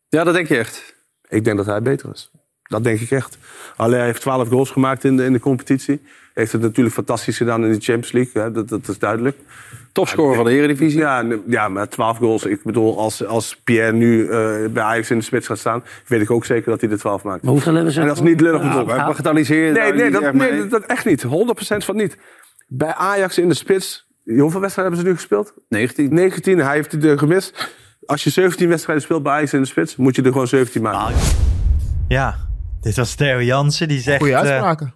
Ja, 0.09 0.23
dat 0.23 0.33
denk 0.33 0.47
je 0.47 0.57
echt. 0.57 0.95
Ik 1.29 1.43
denk 1.43 1.57
dat 1.57 1.65
hij 1.65 1.81
beter 1.81 2.11
is. 2.13 2.31
Dat 2.63 2.83
denk 2.83 2.99
ik 2.99 3.11
echt. 3.11 3.37
Haller 3.75 4.01
heeft 4.03 4.21
12 4.21 4.47
goals 4.47 4.69
gemaakt 4.71 5.03
in 5.03 5.17
de, 5.17 5.25
in 5.25 5.33
de 5.33 5.39
competitie. 5.39 6.01
Heeft 6.33 6.51
het 6.51 6.61
natuurlijk 6.61 6.95
fantastisch 6.95 7.37
gedaan 7.37 7.65
in 7.65 7.71
de 7.71 7.79
Champions 7.79 8.11
League. 8.11 8.41
Hè? 8.41 8.51
Dat, 8.51 8.69
dat 8.69 8.87
is 8.87 8.99
duidelijk. 8.99 9.37
Topscorer 9.91 10.35
van 10.35 10.45
de 10.45 10.51
Eredivisie. 10.51 10.99
Ja, 10.99 11.25
ja, 11.47 11.67
maar 11.69 11.89
12 11.89 12.17
goals. 12.17 12.45
Ik 12.45 12.63
bedoel, 12.63 12.99
als, 12.99 13.25
als 13.25 13.55
Pierre 13.63 13.91
nu 13.93 14.27
eh, 14.27 14.55
bij 14.69 14.83
Ajax 14.83 15.11
in 15.11 15.17
de 15.17 15.23
spits 15.23 15.47
gaat 15.47 15.57
staan, 15.57 15.83
weet 16.07 16.21
ik 16.21 16.31
ook 16.31 16.45
zeker 16.45 16.71
dat 16.71 16.79
hij 16.81 16.89
de 16.89 16.97
12 16.97 17.23
maakt. 17.23 17.43
Maar 17.43 17.51
hoeveel 17.51 17.73
hebben 17.73 17.93
ze? 17.93 18.01
En 18.01 18.07
dat 18.07 18.15
is 18.15 18.21
niet 18.21 18.41
lullig 18.41 18.61
Ja, 18.61 18.67
bedoeld. 18.67 18.87
maar 18.87 19.05
bagatelliseer 19.05 19.71
Nee, 19.71 19.93
nee, 19.93 20.11
dat, 20.11 20.21
echt 20.21 20.33
nee 20.33 20.57
dat, 20.57 20.69
dat 20.69 20.83
echt 20.85 21.05
niet. 21.05 21.25
100% 21.25 21.27
van 21.77 21.95
niet. 21.95 22.17
Bij 22.67 22.93
Ajax 22.93 23.37
in 23.37 23.47
de 23.49 23.55
spits, 23.55 24.07
hoeveel 24.25 24.59
wedstrijden 24.59 24.93
hebben 24.93 24.99
ze 24.99 25.05
nu 25.05 25.13
gespeeld? 25.15 25.53
19. 25.69 26.13
19, 26.13 26.57
hij 26.57 26.75
heeft 26.75 26.91
het 26.91 27.03
er 27.03 27.17
gemist. 27.17 27.75
Als 28.05 28.23
je 28.23 28.29
17 28.29 28.69
wedstrijden 28.69 29.03
speelt 29.03 29.23
bij 29.23 29.33
Ajax 29.33 29.53
in 29.53 29.61
de 29.61 29.67
spits, 29.67 29.95
moet 29.95 30.15
je 30.15 30.21
er 30.21 30.31
gewoon 30.31 30.47
17 30.47 30.81
maken. 30.81 31.15
Ja, 32.07 32.35
dit 32.81 32.95
was 32.95 33.15
Theo 33.15 33.41
Jansen 33.41 33.87
die 33.87 33.99
zegt... 33.99 34.17
Goeie 34.17 34.33
eh, 34.33 34.39
uitspraken. 34.39 34.93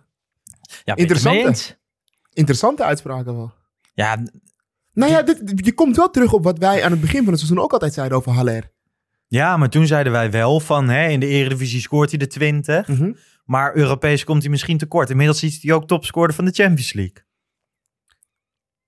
Ja, 0.84 0.96
Interessante. 0.96 1.78
Interessante 2.34 2.84
uitspraken 2.84 3.36
wel. 3.36 3.54
Ja, 3.94 4.24
Nou 4.94 5.12
ja, 5.12 5.22
dit, 5.22 5.42
je 5.56 5.74
komt 5.74 5.96
wel 5.96 6.10
terug 6.10 6.34
op 6.34 6.44
wat 6.44 6.58
wij 6.58 6.84
aan 6.84 6.92
het 6.92 7.02
begin 7.02 7.24
van 7.24 7.30
het 7.34 7.40
seizoen 7.40 7.64
ook 7.64 7.74
altijd 7.74 7.94
zeiden 7.94 8.18
over 8.18 8.32
Haller. 8.32 8.72
Ja, 9.28 9.58
maar 9.58 9.70
toen 9.70 9.88
zeiden 9.88 10.12
wij 10.12 10.32
wel 10.32 10.60
van 10.60 10.90
hè, 10.90 11.08
in 11.08 11.20
de 11.20 11.26
Eredivisie 11.26 11.82
scoort 11.82 12.10
hij 12.10 12.20
de 12.20 12.28
20. 12.28 12.88
Mhm. 12.88 13.12
Maar 13.46 13.76
Europees 13.76 14.24
komt 14.24 14.42
hij 14.42 14.52
misschien 14.52 14.78
tekort. 14.78 15.10
Inmiddels 15.10 15.44
is 15.44 15.62
hij 15.62 15.74
ook 15.74 15.88
topscorer 15.88 16.34
van 16.34 16.46
de 16.46 16.52
Champions 16.52 16.94
League. 16.94 17.26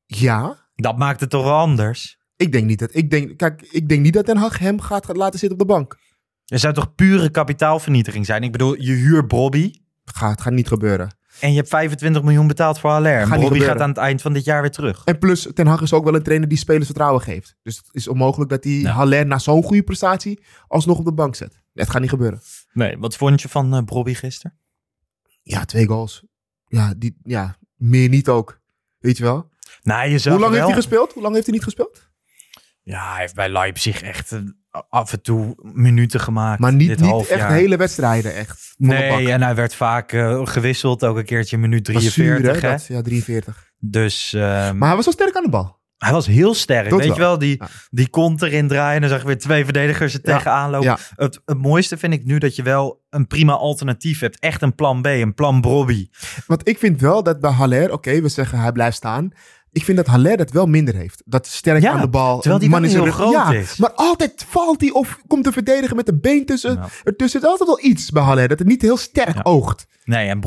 Ja, 0.05 0.69
Dat 0.75 0.97
maakt 0.97 1.19
het 1.19 1.29
toch 1.29 1.43
wel 1.43 1.57
anders. 1.57 2.17
ik 2.35 2.51
denk 2.51 2.65
niet 2.65 2.79
dat. 2.79 2.95
Ik 2.95 3.09
denk, 3.09 3.37
kijk, 3.37 3.61
ik 3.61 3.89
denk 3.89 4.01
niet 4.01 4.13
dat 4.13 4.25
Den 4.25 4.37
Haag 4.37 4.59
hem 4.59 4.81
gaat, 4.81 5.05
gaat 5.05 5.17
laten 5.17 5.39
zitten 5.39 5.59
op 5.59 5.67
de 5.67 5.73
bank. 5.73 5.97
Er 6.45 6.59
zou 6.59 6.73
toch 6.73 6.95
pure 6.95 7.29
kapitaalvernietiging 7.29 8.25
zijn? 8.25 8.43
Ik 8.43 8.51
bedoel, 8.51 8.81
je 8.81 8.91
huurt 8.91 9.27
Bobby 9.27 9.71
Gaat, 10.05 10.31
het 10.31 10.41
gaat 10.41 10.53
niet 10.53 10.67
gebeuren. 10.67 11.17
En 11.39 11.49
je 11.49 11.55
hebt 11.55 11.69
25 11.69 12.21
miljoen 12.23 12.47
betaald 12.47 12.79
voor 12.79 12.89
Haller. 12.89 13.27
Gaat 13.27 13.39
Bobby 13.39 13.59
gaat 13.59 13.79
aan 13.79 13.89
het 13.89 13.97
eind 13.97 14.21
van 14.21 14.33
dit 14.33 14.43
jaar 14.45 14.61
weer 14.61 14.71
terug. 14.71 15.01
En 15.05 15.17
plus, 15.17 15.47
Ten 15.53 15.67
Hag 15.67 15.81
is 15.81 15.93
ook 15.93 16.03
wel 16.03 16.15
een 16.15 16.23
trainer 16.23 16.47
die 16.47 16.57
spelers 16.57 16.85
vertrouwen 16.85 17.21
geeft. 17.21 17.55
Dus 17.63 17.77
het 17.77 17.89
is 17.91 18.07
onmogelijk 18.07 18.49
dat 18.49 18.63
hij 18.63 18.73
Ja. 18.73 18.91
Haller 18.91 19.25
na 19.25 19.39
zo'n 19.39 19.63
goede 19.63 19.83
prestatie 19.83 20.43
alsnog 20.67 20.97
op 20.97 21.05
de 21.05 21.13
bank 21.13 21.35
zet. 21.35 21.61
Het 21.73 21.89
gaat 21.89 22.01
niet 22.01 22.09
gebeuren. 22.09 22.41
Nee, 22.73 22.97
wat 22.97 23.15
vond 23.15 23.41
je 23.41 23.49
van 23.49 23.75
uh, 23.75 23.81
Bobby 23.81 24.13
gisteren? 24.13 24.57
Ja, 25.41 25.65
twee 25.65 25.87
goals. 25.87 26.23
Ja, 26.67 26.93
die, 26.97 27.17
ja, 27.23 27.57
meer 27.75 28.09
niet 28.09 28.27
ook. 28.29 28.59
Weet 28.99 29.17
je 29.17 29.23
wel? 29.23 29.49
Nou, 29.83 30.09
je 30.09 30.17
zag 30.17 30.33
Hoe 30.33 30.41
lang 30.41 30.53
wel... 30.53 30.61
heeft 30.65 30.73
hij 30.73 30.83
gespeeld? 30.83 31.13
Hoe 31.13 31.21
lang 31.21 31.33
heeft 31.33 31.45
hij 31.45 31.55
niet 31.55 31.63
gespeeld? 31.63 32.09
Ja, 32.83 33.11
hij 33.11 33.19
heeft 33.21 33.35
bij 33.35 33.49
Leipzig 33.49 34.01
echt 34.01 34.31
af 34.89 35.13
en 35.13 35.21
toe 35.21 35.55
minuten 35.73 36.19
gemaakt. 36.19 36.59
Maar 36.59 36.73
niet, 36.73 36.87
dit 36.87 36.99
niet 36.99 37.09
half 37.09 37.29
echt 37.29 37.39
jaar. 37.39 37.51
hele 37.51 37.77
wedstrijden, 37.77 38.35
echt. 38.35 38.73
Nee, 38.77 39.31
en 39.31 39.41
hij 39.41 39.55
werd 39.55 39.75
vaak 39.75 40.11
eh, 40.11 40.47
gewisseld. 40.47 41.05
Ook 41.05 41.17
een 41.17 41.25
keertje 41.25 41.57
minuut 41.57 41.85
Dat 41.85 41.95
is 42.01 42.13
zuur, 42.13 42.25
43. 42.41 42.61
hè, 42.61 42.69
dat- 42.77 42.87
ja, 42.87 43.01
43. 43.01 43.71
Dus, 43.79 44.33
ehm, 44.33 44.77
Maar 44.77 44.87
hij 44.87 44.95
was 44.95 45.05
wel 45.05 45.13
sterk 45.13 45.35
aan 45.35 45.43
de 45.43 45.49
bal. 45.49 45.77
Hij 45.97 46.11
was 46.11 46.27
heel 46.27 46.53
sterk. 46.53 46.89
Dat 46.89 46.99
weet 46.99 47.13
je 47.13 47.19
wel. 47.19 47.37
die, 47.37 47.55
Ja. 47.59 47.67
die 47.89 48.09
kont 48.09 48.41
erin 48.41 48.67
draaien. 48.67 48.95
En 48.95 49.01
dan 49.01 49.09
zag 49.09 49.19
je 49.21 49.25
weer 49.27 49.37
twee 49.37 49.63
verdedigers 49.63 50.13
er 50.13 50.21
tegenaan 50.21 50.69
lopen. 50.69 50.87
Ja. 50.87 50.97
Het, 51.15 51.41
het 51.45 51.57
mooiste 51.61 51.97
vind 51.97 52.13
ik 52.13 52.25
nu 52.25 52.37
dat 52.37 52.55
je 52.55 52.63
wel 52.63 53.03
een 53.09 53.27
prima 53.27 53.53
alternatief 53.53 54.19
hebt. 54.19 54.39
Echt 54.39 54.61
een 54.61 54.75
plan 54.75 55.01
B, 55.01 55.05
een 55.05 55.33
plan 55.33 55.61
Brobby. 55.61 56.09
Want 56.47 56.67
ik 56.67 56.77
vind 56.77 57.01
wel 57.01 57.23
dat 57.23 57.39
bij 57.39 57.51
Haller, 57.51 57.91
oké, 57.91 58.21
we 58.21 58.29
zeggen 58.29 58.59
hij 58.59 58.71
blijft 58.71 58.97
staan. 58.97 59.29
Ik 59.71 59.83
vind 59.83 59.97
dat 59.97 60.07
Haller 60.07 60.37
dat 60.37 60.51
wel 60.51 60.65
minder 60.65 60.95
heeft. 60.95 61.21
Dat 61.25 61.47
sterk 61.47 61.81
Ja, 61.81 61.91
aan 61.91 62.01
de 62.01 62.09
bal. 62.09 62.39
terwijl 62.39 62.59
die 62.61 62.69
man 62.69 62.79
zijn 62.81 62.93
heel 62.93 63.03
rug- 63.03 63.13
groot 63.15 63.31
ja, 63.31 63.51
is. 63.51 63.77
Maar 63.77 63.91
altijd 63.93 64.45
valt 64.49 64.81
hij 64.81 64.89
of 64.91 65.19
komt 65.27 65.43
te 65.43 65.51
verdedigen 65.51 65.95
met 65.95 66.07
een 66.07 66.19
been 66.21 66.45
tussen. 66.45 66.73
Ja. 66.73 66.87
Ertussen 67.03 67.39
zit 67.39 67.49
altijd 67.49 67.69
wel 67.69 67.83
iets 67.83 68.09
bij 68.11 68.23
Haller. 68.23 68.47
Dat 68.47 68.59
het 68.59 68.67
niet 68.67 68.81
heel 68.81 68.97
sterk 68.97 69.39
oogt. 69.43 69.87
Nee, 70.03 70.29
en 70.29 70.41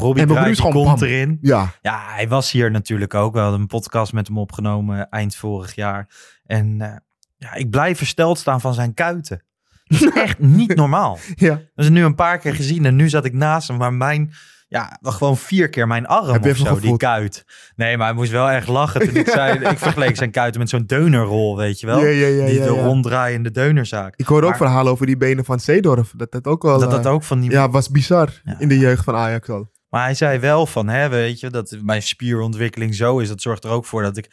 is 0.51 0.61
kont 0.61 0.75
bam. 0.75 1.03
erin. 1.03 1.39
Ja, 1.41 1.75
Ja, 1.83 2.03
hij 2.07 2.29
was 2.29 2.51
hier 2.53 2.71
natuurlijk 2.71 3.15
ook. 3.15 3.33
We 3.35 3.39
hadden 3.41 3.61
een 3.61 3.67
podcast 3.67 4.13
met 4.13 4.27
hem 4.27 4.39
opgenomen 4.39 5.09
eind 5.09 5.35
vorig 5.35 5.75
jaar. 5.75 6.09
En 6.47 6.81
eh, 6.81 6.97
ja, 7.37 7.55
ik 7.55 7.71
blijf 7.71 7.97
versteld 7.99 8.39
staan 8.39 8.61
van 8.61 8.75
zijn 8.75 8.95
kuiten. 8.95 9.43
Dat 9.85 10.01
is 10.03 10.13
echt 10.23 10.39
niet 10.39 10.75
normaal. 10.75 11.19
ja. 11.35 11.55
Dat 11.75 11.85
is 11.85 11.89
nu 11.91 12.05
een 12.05 12.15
paar 12.15 12.39
keer 12.39 12.55
gezien 12.55 12.85
en 12.85 12.97
nu 12.97 13.09
zat 13.09 13.25
ik 13.25 13.33
naast 13.33 13.69
hem. 13.69 13.77
Maar 13.77 13.93
mijn, 13.93 14.33
ja, 14.73 14.99
gewoon 15.03 15.37
vier 15.37 15.69
keer 15.69 15.87
mijn 15.87 16.07
arm 16.07 16.33
Heb 16.33 16.45
je 16.45 16.51
of 16.51 16.57
zo, 16.57 16.81
die 16.81 16.97
kuit. 16.97 17.45
Nee, 17.77 17.97
maar 17.97 18.07
hij 18.07 18.17
moest 18.17 18.31
wel 18.31 18.51
echt 18.51 18.69
lachen 18.69 19.01
toen 19.01 19.17
ik 19.17 19.29
zei... 19.39 19.59
Ik 19.59 19.79
vergeleek 19.79 20.17
zijn 20.17 20.31
kuiten 20.31 20.61
met 20.61 20.71
zo'n 20.71 20.87
deunerrol, 20.87 21.57
weet 21.57 21.81
je 21.81 21.87
wel? 21.87 21.99
Ja, 21.99 22.07
ja, 22.07 22.27
ja, 22.27 22.47
die 22.47 22.59
ja, 22.59 22.65
de 22.67 22.73
ja. 22.75 22.83
ronddraaiende 22.83 23.51
deunerzaak. 23.51 24.15
Ik 24.17 24.27
hoorde 24.27 24.47
ook 24.47 24.57
verhalen 24.57 24.93
over 24.93 25.07
die 25.07 25.17
benen 25.17 25.45
van 25.45 25.61
Seedorf. 25.61 26.13
Dat 26.17 26.33
dat 26.33 26.47
ook 26.47 26.63
wel... 26.63 26.79
Dat 26.79 26.91
dat 26.91 27.07
eh, 27.07 27.13
ook 27.13 27.23
van 27.23 27.41
die... 27.41 27.51
Ja, 27.51 27.71
was 27.71 27.91
bizar 27.91 28.41
Ja. 28.45 28.59
in 28.59 28.69
de 28.69 28.79
jeugd 28.79 29.05
van 29.05 29.15
Ajax 29.15 29.49
al. 29.49 29.71
Maar 29.89 30.05
hij 30.05 30.15
zei 30.15 30.39
wel 30.39 30.67
van, 30.67 30.89
hè, 30.89 31.09
weet 31.09 31.41
je, 31.41 31.51
dat 31.51 31.77
mijn 31.83 32.03
spierontwikkeling 32.03 32.95
zo 32.95 33.19
is. 33.19 33.29
Dat 33.29 33.43
zorgt 33.43 33.65
er 33.65 33.71
ook 33.71 33.85
voor 33.85 34.03
dat 34.03 34.17
ik 34.17 34.31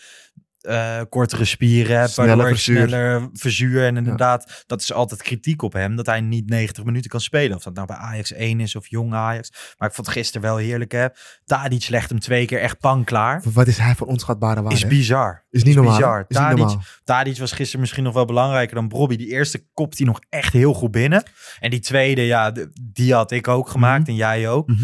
eh, 0.59 1.01
kortere 1.09 1.45
spieren 1.45 1.99
heb, 1.99 2.09
Sneller 2.09 2.35
waardoor 2.35 2.55
verzuur. 2.55 2.87
sneller 2.87 3.29
verzuur. 3.33 3.85
En 3.85 3.97
inderdaad, 3.97 4.63
dat 4.67 4.81
is 4.81 4.93
altijd 4.93 5.21
kritiek 5.21 5.61
op 5.61 5.73
hem, 5.73 5.95
dat 5.95 6.05
hij 6.05 6.21
niet 6.21 6.49
90 6.49 6.83
minuten 6.83 7.09
kan 7.09 7.21
spelen. 7.21 7.57
Of 7.57 7.63
dat 7.63 7.73
nou 7.73 7.87
bij 7.87 7.95
Ajax 7.95 8.33
1 8.33 8.59
is 8.59 8.75
of 8.75 8.87
jong 8.87 9.13
Ajax. 9.13 9.49
Maar 9.77 9.87
ik 9.87 9.93
vond 9.95 10.07
het 10.07 10.15
gisteren 10.15 10.41
wel 10.41 10.57
heerlijk, 10.57 10.91
hè. 10.91 11.07
Tadic 11.45 11.89
legt 11.89 12.09
hem 12.09 12.19
twee 12.19 12.45
keer 12.45 12.59
echt 12.59 12.79
pan 12.79 13.03
klaar. 13.03 13.41
Wat 13.53 13.67
is 13.67 13.77
hij 13.77 13.95
voor 13.95 14.07
onschatbare 14.07 14.61
waarde? 14.61 14.75
Is 14.75 14.87
bizar. 14.87 15.45
Is 15.49 15.63
niet 15.63 15.75
normaal. 15.75 15.95
bizar. 15.95 16.19
Is 16.19 16.25
niet 16.27 16.37
Tadic, 16.37 16.57
normaal. 16.57 16.83
Tadic 17.03 17.37
was 17.37 17.51
gisteren 17.51 17.79
misschien 17.81 18.03
nog 18.03 18.13
wel 18.13 18.25
belangrijker 18.25 18.75
dan 18.75 18.87
Brobby. 18.87 19.15
Die 19.15 19.27
eerste 19.27 19.65
kopt 19.73 19.97
hij 19.97 20.07
nog 20.07 20.19
echt 20.29 20.53
heel 20.53 20.73
goed 20.73 20.91
binnen. 20.91 21.23
En 21.59 21.69
die 21.69 21.79
tweede, 21.79 22.21
ja, 22.21 22.53
die 22.81 23.13
had 23.13 23.31
ik 23.31 23.47
ook 23.47 23.69
gemaakt 23.69 24.07
en 24.07 24.15
jij 24.15 24.49
ook. 24.49 24.67
Mhm. 24.67 24.83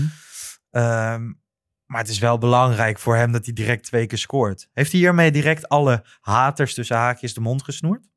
Ehm, 0.72 1.22
maar 1.86 2.00
het 2.01 2.10
is 2.10 2.20
wel 2.20 2.38
belangrijk 2.38 3.00
voor 3.00 3.15
hem 3.15 3.32
dat 3.32 3.46
hij 3.46 3.54
direct 3.54 3.84
twee 3.84 4.06
keer 4.08 4.18
scoort. 4.18 4.70
Heeft 4.74 4.92
hij 4.92 5.00
hiermee 5.00 5.32
direct 5.32 5.70
alle 5.70 6.04
haters 6.22 6.74
tussen 6.74 6.96
haakjes 6.96 7.34
de 7.34 7.42
mond 7.42 7.63
gesnoerd? 7.63 8.08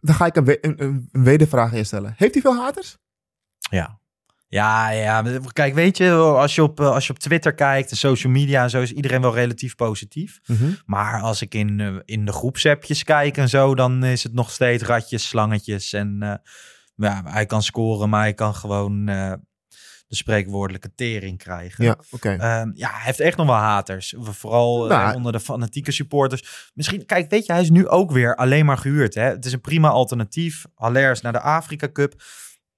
Dan 0.00 0.14
ga 0.14 0.26
ik 0.26 0.36
een, 0.36 0.44
we- 0.44 0.58
een, 0.66 0.82
een, 0.82 1.08
wedervraag 1.24 1.72
instellen. 1.72 2.14
Heeft 2.16 2.32
hij 2.32 2.42
veel 2.42 2.56
haters? 2.56 2.98
Ja. 3.70 4.00
Ja, 4.48 4.90
ja. 4.90 5.22
Kijk, 5.52 5.74
weet 5.74 5.96
je, 5.96 6.10
als 6.12 6.54
je, 6.54 6.62
op, 6.62 6.80
eh, 6.80 6.86
als 6.90 7.06
je 7.06 7.12
op 7.12 7.18
Twitter 7.18 7.54
kijkt 7.54 7.90
en 7.90 7.96
social 7.96 8.32
media 8.32 8.62
en 8.62 8.70
zo, 8.70 8.80
is 8.80 8.92
iedereen 8.92 9.20
wel 9.20 9.34
relatief 9.34 9.74
positief. 9.74 10.40
Maar 10.86 11.20
als 11.22 11.42
ik 11.42 11.54
in, 11.54 11.80
eh, 11.80 11.96
in 12.04 12.24
de 12.24 12.32
groepsappjes 12.32 13.04
kijk 13.04 13.36
en 13.36 13.48
zo, 13.48 13.74
dan 13.74 14.04
is 14.04 14.22
het 14.22 14.32
nog 14.32 14.50
steeds 14.50 14.82
ratjes, 14.82 15.28
slangetjes. 15.28 15.92
En 15.92 16.16
eh, 16.22 16.34
ja, 16.94 17.22
hij 17.24 17.46
kan 17.46 17.62
scoren, 17.62 18.08
maar 18.08 18.20
hij 18.20 18.34
kan 18.34 18.54
gewoon 18.54 19.08
de 20.12 20.18
spreekwoordelijke 20.18 20.94
tering 20.94 21.38
krijgen. 21.38 21.84
Ja, 21.84 21.96
oké. 22.10 22.28
Ehm, 22.28 22.70
ja, 22.74 22.90
hij 22.90 23.04
heeft 23.04 23.20
echt 23.20 23.36
nog 23.36 23.46
wel 23.46 23.54
haters. 23.54 24.14
Vooral 24.18 24.90
eh, 24.90 24.98
Nou, 24.98 25.16
onder 25.16 25.32
de 25.32 25.40
fanatieke 25.40 25.92
supporters. 25.92 26.70
Misschien, 26.74 27.06
kijk, 27.06 27.30
weet 27.30 27.46
je, 27.46 27.52
hij 27.52 27.62
is 27.62 27.70
nu 27.70 27.88
ook 27.88 28.10
weer 28.10 28.36
alleen 28.36 28.64
maar 28.64 28.78
gehuurd. 28.78 29.14
Hè? 29.14 29.22
Het 29.22 29.44
is 29.44 29.52
een 29.52 29.60
prima 29.60 29.88
alternatief. 29.88 30.64
Haller 30.74 31.18
naar 31.22 31.32
de 31.32 31.40
Afrika 31.40 31.88
Cup. 31.92 32.22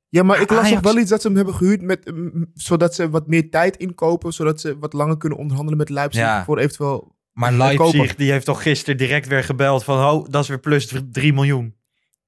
Ja, 0.08 0.22
maar 0.22 0.40
ik 0.40 0.50
las 0.50 0.70
nog 0.70 0.80
wel 0.80 0.98
iets 0.98 1.10
dat 1.10 1.20
ze 1.20 1.26
hem 1.26 1.36
hebben 1.36 1.54
gehuurd 1.54 1.82
met, 1.82 2.10
mm, 2.14 2.50
zodat 2.54 2.94
ze 2.94 3.10
wat 3.10 3.26
meer 3.26 3.50
tijd 3.50 3.76
inkopen, 3.76 4.32
zodat 4.32 4.60
ze 4.60 4.78
wat 4.78 4.92
langer 4.92 5.16
kunnen 5.16 5.38
onderhandelen 5.38 5.78
met 5.78 5.88
Leipzig 5.88 6.22
Ja. 6.22 6.44
voor 6.44 6.58
eventueel... 6.58 7.16
Maar 7.32 7.52
Leipzig, 7.52 8.14
die 8.14 8.30
heeft 8.30 8.44
toch 8.46 8.62
gisteren 8.62 8.96
direct 8.96 9.26
weer 9.26 9.44
gebeld 9.44 9.84
van... 9.84 10.10
Oh, 10.10 10.26
dat 10.30 10.42
is 10.42 10.48
weer 10.48 10.60
plus 10.60 10.92
3 11.10 11.32
miljoen. 11.32 11.76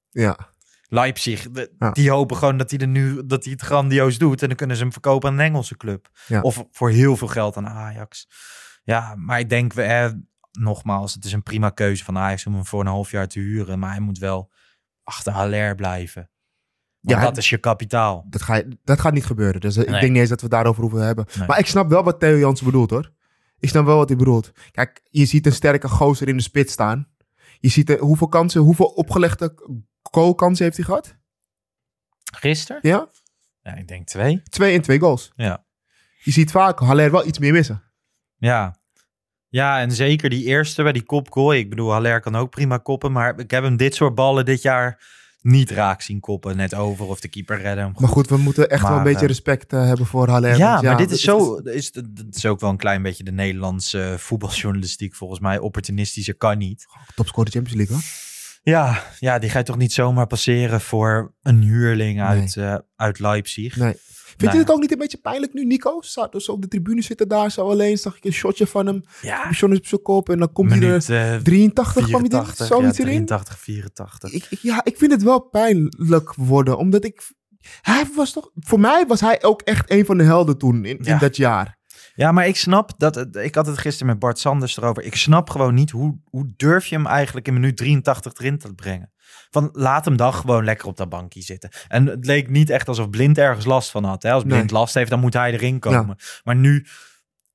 Ja, 0.09 0.37
Leipzig, 0.87 1.51
de- 1.51 1.73
Ja. 1.79 1.91
die 1.91 2.09
hopen 2.09 2.37
gewoon 2.37 2.57
dat 2.57 2.69
hij, 2.69 2.79
er 2.79 2.87
nu, 2.87 3.25
dat 3.25 3.43
hij 3.43 3.53
het 3.53 3.61
grandioos 3.61 4.17
doet. 4.17 4.41
En 4.41 4.47
dan 4.47 4.57
kunnen 4.57 4.75
ze 4.75 4.81
hem 4.81 4.91
verkopen 4.91 5.29
aan 5.29 5.35
een 5.39 5.45
Engelse 5.45 5.77
club. 5.77 6.09
Ja. 6.27 6.41
Of 6.41 6.65
voor 6.71 6.89
heel 6.89 7.17
veel 7.17 7.27
geld 7.27 7.57
aan 7.57 7.67
Ajax. 7.67 8.27
Ja, 8.83 9.15
maar 9.15 9.39
ik 9.39 9.49
denk, 9.49 9.73
we, 9.73 9.81
eh, 9.83 10.09
nogmaals, 10.51 11.13
het 11.13 11.25
is 11.25 11.31
een 11.33 11.43
prima 11.43 11.69
keuze 11.69 12.03
van 12.03 12.17
Ajax 12.17 12.45
om 12.45 12.53
hem 12.53 12.65
voor 12.65 12.79
een 12.81 12.87
half 12.87 13.11
jaar 13.11 13.27
te 13.27 13.39
huren. 13.39 13.79
Maar 13.79 13.89
hij 13.91 13.99
moet 13.99 14.17
wel 14.17 14.51
achter 15.03 15.33
Haller 15.33 15.75
blijven. 15.75 16.29
Want 17.01 17.19
Ja, 17.19 17.25
dat 17.25 17.37
is 17.37 17.49
je 17.49 17.57
kapitaal. 17.57 18.25
dat, 18.29 18.41
ga 18.41 18.55
je, 18.55 18.77
dat 18.83 18.99
gaat 18.99 19.13
niet 19.13 19.25
gebeuren. 19.25 19.61
Dus 19.61 19.75
eh, 19.75 19.83
ik 19.83 19.89
Nee. 19.89 19.99
denk 19.99 20.11
niet 20.11 20.21
eens 20.21 20.29
dat 20.29 20.39
we 20.39 20.45
het 20.45 20.53
daarover 20.55 20.81
hoeven 20.81 21.01
hebben. 21.05 21.25
Nee. 21.37 21.47
Maar 21.47 21.59
ik 21.59 21.65
snap 21.65 21.89
wel 21.89 22.03
wat 22.03 22.19
Theo 22.19 22.37
Jansen 22.37 22.65
bedoelt 22.65 22.89
hoor. 22.89 23.11
Ik 23.59 23.69
snap 23.69 23.85
wel 23.85 23.97
wat 23.97 24.07
hij 24.09 24.17
bedoelt. 24.17 24.51
Kijk, 24.71 25.01
je 25.09 25.25
ziet 25.25 25.45
een 25.45 25.51
sterke 25.51 25.87
gozer 25.89 26.27
in 26.27 26.37
de 26.37 26.43
spits 26.43 26.73
staan. 26.73 27.07
Je 27.59 27.69
ziet 27.69 27.89
eh, 27.89 27.99
hoeveel 27.99 28.27
kansen, 28.27 28.61
hoeveel 28.61 28.85
opgelegde 28.85 29.53
goalkansen 30.01 30.65
heeft 30.65 30.77
hij 30.77 30.85
gehad? 30.85 31.15
Gisteren? 32.35 32.79
Ja? 32.81 33.09
Ja, 33.61 33.75
ik 33.75 33.87
denk 33.87 34.07
twee. 34.07 34.43
Twee 34.43 34.75
en 34.75 34.81
twee 34.81 34.99
goals. 34.99 35.31
Ja. 35.35 35.65
Je 36.23 36.31
ziet 36.31 36.51
vaak 36.51 36.79
Haller 36.79 37.11
wel 37.11 37.27
iets 37.27 37.39
meer 37.39 37.53
missen. 37.53 37.83
Ja. 38.35 38.79
Ja, 39.47 39.79
en 39.79 39.91
zeker 39.91 40.29
die 40.29 40.45
eerste 40.45 40.83
bij 40.83 40.91
die 40.91 41.03
kopgoal. 41.03 41.53
Ik 41.53 41.69
bedoel, 41.69 41.91
Haller 41.91 42.19
kan 42.19 42.35
ook 42.35 42.49
prima 42.49 42.77
koppen. 42.77 43.11
Maar 43.11 43.39
ik 43.39 43.51
heb 43.51 43.63
hem 43.63 43.77
dit 43.77 43.95
soort 43.95 44.15
ballen 44.15 44.45
dit 44.45 44.61
jaar 44.61 45.03
niet 45.47 45.71
raak 45.71 46.01
zien 46.01 46.19
koppen. 46.19 46.57
Net 46.57 46.73
over 46.73 47.05
of 47.05 47.19
de 47.19 47.27
keeper 47.27 47.61
redden 47.61 47.83
hem 47.83 47.93
Maar 47.97 48.09
goed, 48.09 48.29
we 48.29 48.37
moeten 48.37 48.69
echt 48.69 48.87
wel 48.87 48.97
een 48.97 49.03
beetje 49.03 49.21
eh, 49.21 49.27
respect 49.27 49.73
eh, 49.73 49.85
hebben 49.85 50.05
voor 50.05 50.29
Haller. 50.29 50.57
Ja, 50.57 50.81
maar 50.81 50.97
dit 50.97 51.11
is 51.11 51.21
zo. 51.21 51.55
Is, 51.55 51.91
dat 51.91 52.05
is 52.31 52.45
ook 52.45 52.59
wel 52.59 52.69
een 52.69 52.77
klein 52.77 53.01
beetje 53.01 53.23
de 53.23 53.31
Nederlandse 53.31 54.03
eh, 54.03 54.17
voetbaljournalistiek 54.17 55.15
volgens 55.15 55.39
mij. 55.39 55.59
Opportunistische 55.59 56.33
kan 56.33 56.57
niet. 56.57 56.85
Topscorer 57.15 57.51
Champions 57.51 57.77
League 57.77 57.95
hoor. 57.95 58.05
Ja, 58.63 59.03
ja, 59.19 59.39
die 59.39 59.49
ga 59.49 59.57
je 59.57 59.63
toch 59.63 59.77
niet 59.77 59.93
zomaar 59.93 60.27
passeren 60.27 60.81
voor 60.81 61.33
een 61.41 61.61
huurling 61.61 62.21
uit, 62.21 62.57
uit 62.95 63.19
Leipzig. 63.19 63.75
Nee. 63.75 63.95
Vind 64.37 64.51
Nou 64.51 64.51
je 64.51 64.57
ja. 64.57 64.63
het 64.65 64.71
ook 64.75 64.81
niet 64.81 64.91
een 64.91 64.97
beetje 64.97 65.17
pijnlijk 65.17 65.53
nu, 65.53 65.65
Nico? 65.65 66.01
Staat 66.01 66.31
dus 66.31 66.49
op 66.49 66.61
de 66.61 66.67
tribune 66.67 67.01
zitten 67.01 67.27
daar 67.27 67.51
zo 67.51 67.69
alleen. 67.69 67.97
Zag 67.97 68.17
ik 68.17 68.25
een 68.25 68.31
shotje 68.33 68.67
van 68.67 68.85
hem. 68.85 69.03
Ja, 69.21 69.49
is 69.49 69.63
op 69.63 69.85
zijn 69.85 70.01
kop 70.01 70.29
en 70.29 70.37
dan 70.39 70.51
komt 70.51 70.69
hij 70.71 70.79
er 70.79 70.85
minuut 70.87 71.09
eh, 71.09 71.35
83 71.35 72.05
kwam 72.05 72.21
hij 72.21 72.29
erin. 72.29 72.29
84, 72.31 72.67
Zoiets 72.67 72.97
ja, 72.97 73.03
erin. 73.03 73.25
83, 73.25 73.59
84. 73.59 74.31
Ik, 74.31 74.45
ik- 74.49 74.59
ja, 74.59 74.81
ik 74.83 74.97
vind 74.97 75.11
het 75.11 75.23
wel 75.23 75.39
pijnlijk 75.39 76.33
worden. 76.35 76.77
Omdat 76.77 77.05
ik... 77.05 77.21
Hij 77.81 78.05
was 78.15 78.31
toch... 78.31 78.49
Voor 78.55 78.79
mij 78.79 79.05
was 79.07 79.21
hij 79.21 79.43
ook 79.43 79.61
echt 79.61 79.91
een 79.91 80.05
van 80.05 80.17
de 80.17 80.23
helden 80.23 80.57
toen 80.57 80.85
in, 80.85 81.17
dat 81.19 81.35
jaar. 81.35 81.77
Ja, 82.15 82.31
maar 82.31 82.47
ik 82.47 82.55
snap 82.55 82.91
dat. 82.97 83.35
Ik 83.35 83.55
had 83.55 83.65
het 83.65 83.77
gisteren 83.77 84.07
met 84.07 84.19
Bart 84.19 84.39
Sanders 84.39 84.77
erover. 84.77 85.03
Ik 85.03 85.15
snap 85.15 85.49
gewoon 85.49 85.73
niet 85.73 85.91
hoe, 85.91 86.19
hoe 86.25 86.53
durf 86.57 86.85
je 86.85 86.95
hem 86.95 87.05
eigenlijk 87.05 87.47
in 87.47 87.53
minuut 87.53 87.77
83 87.77 88.33
erin 88.37 88.57
te 88.57 88.73
brengen. 88.73 89.11
Van 89.49 89.69
laat 89.73 90.05
hem 90.05 90.17
dan 90.17 90.33
gewoon 90.33 90.63
lekker 90.63 90.87
op 90.87 90.97
dat 90.97 91.09
bankje 91.09 91.41
zitten. 91.41 91.69
En 91.87 92.05
het 92.05 92.25
leek 92.25 92.49
niet 92.49 92.69
echt 92.69 92.87
alsof 92.87 93.09
Blind 93.09 93.37
ergens 93.37 93.65
last 93.65 93.89
van 93.91 94.03
had. 94.03 94.23
Hè? 94.23 94.31
Als 94.31 94.43
Blind 94.43 94.71
Nee. 94.71 94.79
last 94.79 94.93
heeft, 94.93 95.09
dan 95.09 95.19
moet 95.19 95.33
hij 95.33 95.51
erin 95.53 95.79
komen. 95.79 96.17
Maar 96.43 96.55
nu, 96.55 96.85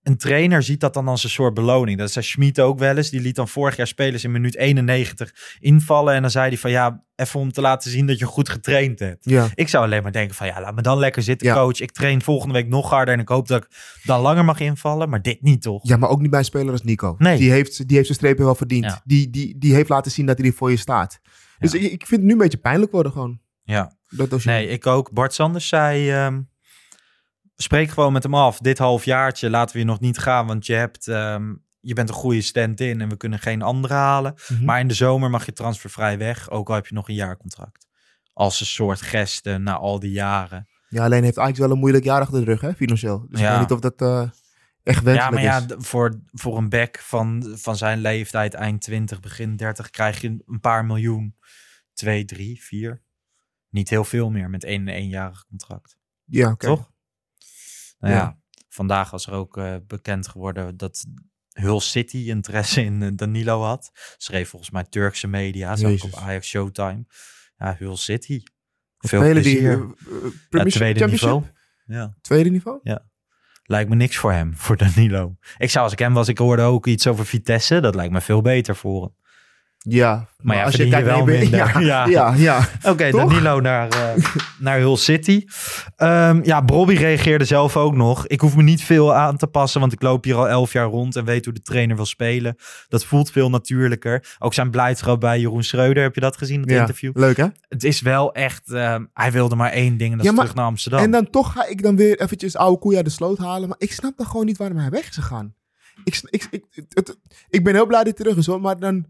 een 0.02 0.16
trainer 0.16 0.62
ziet 0.62 0.80
dat 0.80 0.94
dan 0.94 1.08
als 1.08 1.24
een 1.24 1.30
soort 1.30 1.54
beloning. 1.54 1.98
Dat 1.98 2.10
zei 2.10 2.24
Schmid 2.24 2.60
ook 2.60 2.78
wel 2.78 2.96
eens. 2.96 3.10
Die 3.10 3.20
liet 3.20 3.34
dan 3.36 3.48
vorig 3.48 3.76
jaar 3.76 3.86
spelers 3.86 4.24
in 4.24 4.32
minuut 4.32 4.56
91 4.56 5.34
invallen. 5.60 6.14
En 6.14 6.20
dan 6.22 6.30
zei 6.30 6.48
hij 6.48 6.58
van 6.58 6.70
ja, 6.70 7.04
even 7.16 7.40
om 7.40 7.52
te 7.52 7.60
laten 7.60 7.90
zien 7.90 8.06
dat 8.06 8.18
je 8.18 8.24
goed 8.24 8.48
getraind 8.48 8.98
hebt. 8.98 9.24
Ja. 9.30 9.48
Ik 9.54 9.68
zou 9.68 9.84
alleen 9.84 10.02
maar 10.02 10.12
denken 10.12 10.34
van 10.34 10.46
ja, 10.46 10.60
laat 10.60 10.74
me 10.74 10.82
dan 10.82 10.98
lekker 10.98 11.22
zitten, 11.22 11.46
Ja. 11.46 11.54
coach. 11.54 11.80
Ik 11.80 11.90
train 11.92 12.22
volgende 12.22 12.54
week 12.54 12.68
nog 12.68 12.90
harder 12.90 13.14
en 13.14 13.20
ik 13.20 13.28
hoop 13.28 13.48
dat 13.48 13.62
ik 13.64 13.70
dan 14.04 14.20
langer 14.20 14.44
mag 14.44 14.60
invallen. 14.60 15.08
Maar 15.08 15.22
dit 15.22 15.42
niet 15.42 15.62
toch? 15.62 15.80
ja, 15.88 15.96
maar 15.96 16.08
ook 16.08 16.20
niet 16.20 16.30
bij 16.30 16.38
een 16.38 16.44
speler 16.44 16.72
als 16.72 16.82
Nico. 16.82 17.14
Nee. 17.18 17.38
Die, 17.38 17.50
heeft, 17.50 17.76
die 17.88 17.94
heeft 17.96 18.06
zijn 18.06 18.18
strepen 18.18 18.44
wel 18.44 18.54
verdiend. 18.54 18.84
Ja. 18.84 19.00
Die, 19.04 19.30
die, 19.30 19.58
die 19.58 19.74
heeft 19.74 19.88
laten 19.88 20.10
zien 20.10 20.26
dat 20.26 20.38
hij 20.38 20.46
er 20.46 20.52
voor 20.54 20.70
je 20.70 20.76
staat. 20.76 21.20
Dus 21.62 21.72
Ja. 21.72 21.78
ik, 21.78 21.92
ik 21.92 22.06
vind 22.06 22.10
het 22.20 22.22
nu 22.22 22.32
een 22.32 22.38
beetje 22.38 22.58
pijnlijk 22.58 22.92
worden 22.92 23.12
gewoon. 23.12 23.40
Ja. 23.62 23.96
Dat 24.08 24.32
als 24.32 24.42
je, 24.42 24.48
Nee, 24.50 24.68
ik 24.68 24.86
ook. 24.86 25.10
Bart 25.12 25.34
Sanders 25.34 25.68
zei, 25.68 26.10
ehm, 26.10 26.40
spreek 27.56 27.90
gewoon 27.90 28.12
met 28.12 28.22
hem 28.22 28.34
af. 28.34 28.58
Dit 28.58 28.78
halfjaartje 28.78 29.50
laten 29.50 29.72
we 29.74 29.78
je 29.80 29.86
nog 29.86 30.00
niet 30.00 30.18
gaan, 30.18 30.46
want 30.46 30.66
je 30.66 30.74
hebt... 30.74 31.08
ehm, 31.08 31.54
je 31.80 31.94
bent 31.94 32.08
een 32.08 32.14
goede 32.14 32.40
stand-in 32.40 33.00
en 33.00 33.08
we 33.08 33.16
kunnen 33.16 33.38
geen 33.38 33.62
andere 33.62 33.94
halen. 33.94 34.34
Mhm. 34.48 34.64
Maar 34.64 34.80
in 34.80 34.88
de 34.88 34.94
zomer 34.94 35.30
mag 35.30 35.46
je 35.46 35.52
transfervrij 35.52 36.18
weg, 36.18 36.50
ook 36.50 36.68
al 36.68 36.74
heb 36.74 36.86
je 36.86 36.94
nog 36.94 37.08
een 37.08 37.14
jaarcontract. 37.14 37.86
Als 38.32 38.60
een 38.60 38.66
soort 38.66 39.00
gesten 39.02 39.62
na 39.62 39.72
al 39.76 39.98
die 39.98 40.10
jaren. 40.10 40.68
Ja, 40.88 41.04
alleen 41.04 41.24
heeft 41.24 41.38
Ajax 41.38 41.58
wel 41.58 41.70
een 41.70 41.78
moeilijk 41.78 42.04
jaar 42.04 42.20
achter 42.20 42.38
de 42.38 42.44
rug, 42.44 42.60
hè, 42.60 42.74
financieel. 42.74 43.20
Dus 43.28 43.38
ik 43.40 43.44
Ja. 43.46 43.50
weet 43.50 43.60
niet 43.60 43.70
of 43.70 43.80
dat 43.80 44.00
eh, 44.00 44.20
echt 44.82 44.98
Ja, 44.98 45.04
wenselijk 45.04 45.30
maar 45.34 45.42
ja, 45.42 45.56
is. 45.58 45.64
d- 45.66 45.74
voor, 45.86 46.20
voor 46.32 46.56
een 46.58 46.68
back 46.68 46.98
van, 46.98 47.54
van 47.56 47.76
zijn 47.76 48.00
leeftijd, 48.00 48.54
eind 48.54 48.80
20, 48.80 49.20
begin 49.20 49.56
30, 49.56 49.90
krijg 49.90 50.20
je 50.20 50.28
een 50.46 50.60
paar 50.60 50.84
miljoen. 50.84 51.36
Twee, 51.92 52.24
drie, 52.24 52.62
vier. 52.62 53.02
Niet 53.68 53.90
heel 53.90 54.04
veel 54.04 54.30
meer 54.30 54.50
met 54.50 54.64
één 54.64 54.88
eenjarig 54.88 55.44
contract. 55.46 55.96
Ja, 56.24 56.50
oké. 56.50 56.66
Toch? 56.66 56.90
Nou 57.98 58.14
ja. 58.14 58.18
Ja. 58.20 58.40
vandaag 58.68 59.10
was 59.10 59.26
er 59.26 59.32
ook 59.32 59.56
eh, 59.56 59.76
bekend 59.86 60.28
geworden 60.28 60.76
dat 60.76 61.04
Hull 61.52 61.80
City 61.80 62.16
interesse 62.16 62.82
in 62.84 63.02
eh, 63.02 63.08
Danilo 63.14 63.62
had. 63.62 63.90
Schreef 64.16 64.48
volgens 64.48 64.70
mij 64.70 64.84
Turkse 64.84 65.26
media, 65.26 65.76
zag 65.76 65.90
ik 65.90 66.04
op. 66.04 66.14
Ajax 66.14 66.48
Showtime. 66.48 67.04
Ja, 67.56 67.76
Hull 67.78 67.96
City. 67.96 68.42
Veel 68.98 69.20
Spelen 69.20 69.42
plezier. 69.42 69.70
eh, 69.72 70.30
Ja, 70.50 70.62
tweede 70.70 71.00
niveau. 71.10 71.44
Ja. 71.84 72.16
Tweede 72.20 72.50
niveau? 72.50 72.80
Lijkt 73.64 73.90
me 73.90 73.96
niks 73.96 74.16
voor 74.16 74.32
hem, 74.32 74.56
voor 74.56 74.76
Danilo. 74.76 75.36
Ik 75.58 75.70
zou 75.70 75.84
als 75.84 75.92
ik 75.92 75.98
hem 75.98 76.12
was, 76.14 76.28
ik 76.28 76.38
hoorde 76.38 76.62
ook 76.62 76.86
iets 76.86 77.06
over 77.06 77.26
Vitesse. 77.26 77.80
Dat 77.80 77.94
lijkt 77.94 78.12
me 78.12 78.20
veel 78.20 78.40
beter 78.42 78.76
voor 78.76 79.02
hem. 79.02 79.14
Ja. 79.84 80.26
Maar 80.40 80.56
ja, 80.56 80.64
als 80.64 80.74
je 80.74 80.88
kijkt 80.88 81.06
wel 81.06 81.24
minder. 81.24 81.48
Ja, 81.58 81.78
Ja. 81.80 82.06
ja, 82.06 82.34
ja. 82.36 82.68
Oké? 82.82 83.10
Danilo 83.10 83.60
naar, 83.60 83.88
eh, 83.88 84.24
naar 84.58 84.78
Hull 84.78 84.96
City. 84.96 85.44
Ehm, 85.96 86.40
ja, 86.44 86.62
Bobby 86.64 86.94
reageerde 86.94 87.44
zelf 87.44 87.76
ook 87.76 87.94
nog. 87.94 88.26
Ik 88.26 88.40
hoef 88.40 88.56
me 88.56 88.62
niet 88.62 88.82
veel 88.82 89.14
aan 89.14 89.36
te 89.36 89.46
passen, 89.46 89.80
want 89.80 89.92
ik 89.92 90.02
loop 90.02 90.24
hier 90.24 90.34
al 90.34 90.48
elf 90.48 90.72
jaar 90.72 90.86
rond 90.86 91.16
en 91.16 91.24
weet 91.24 91.44
hoe 91.44 91.54
de 91.54 91.62
trainer 91.62 91.96
wil 91.96 92.04
spelen. 92.06 92.56
Dat 92.88 93.04
voelt 93.04 93.30
veel 93.30 93.50
natuurlijker. 93.50 94.36
Ook 94.38 94.54
zijn 94.54 94.70
blijdschap 94.70 95.20
bij 95.20 95.40
Jeroen 95.40 95.62
Schreuder, 95.64 96.02
heb 96.02 96.14
je 96.14 96.20
dat 96.20 96.36
gezien, 96.36 96.60
het 96.60 96.70
Ja, 96.70 96.80
interview? 96.80 97.10
Leuk 97.16 97.36
hè? 97.36 97.46
Het 97.68 97.84
is 97.84 98.00
wel 98.00 98.34
echt, 98.34 98.72
ehm, 98.72 99.04
hij 99.14 99.32
wilde 99.32 99.56
maar 99.56 99.70
één 99.70 99.96
ding 99.96 100.10
en 100.10 100.16
dat 100.16 100.26
is 100.26 100.32
maar- 100.32 100.40
terug 100.40 100.54
naar 100.56 100.66
Amsterdam. 100.66 101.00
En 101.00 101.10
dan 101.10 101.30
toch 101.30 101.52
ga 101.52 101.66
ik 101.66 101.82
dan 101.82 101.96
weer 101.96 102.20
eventjes 102.20 102.56
oude 102.56 102.78
koeien 102.78 103.04
de 103.04 103.10
sloot 103.10 103.38
halen. 103.38 103.68
Maar 103.68 103.78
ik 103.80 103.92
snap 103.92 104.16
dan 104.16 104.26
gewoon 104.26 104.46
niet 104.46 104.56
waarom 104.56 104.76
hij 104.78 104.90
weg 104.90 105.08
is 105.08 105.14
gegaan. 105.14 105.54
Ik, 106.04 106.20
ik, 106.30 106.46
ik, 106.50 106.64
het- 106.88 107.16
ik 107.48 107.64
ben 107.64 107.74
heel 107.74 107.86
blij 107.86 108.04
dat 108.04 108.16
hij 108.16 108.24
terug 108.24 108.36
is 108.38 108.46
hoor. 108.46 108.60
Maar 108.60 108.78
dan, 108.78 109.04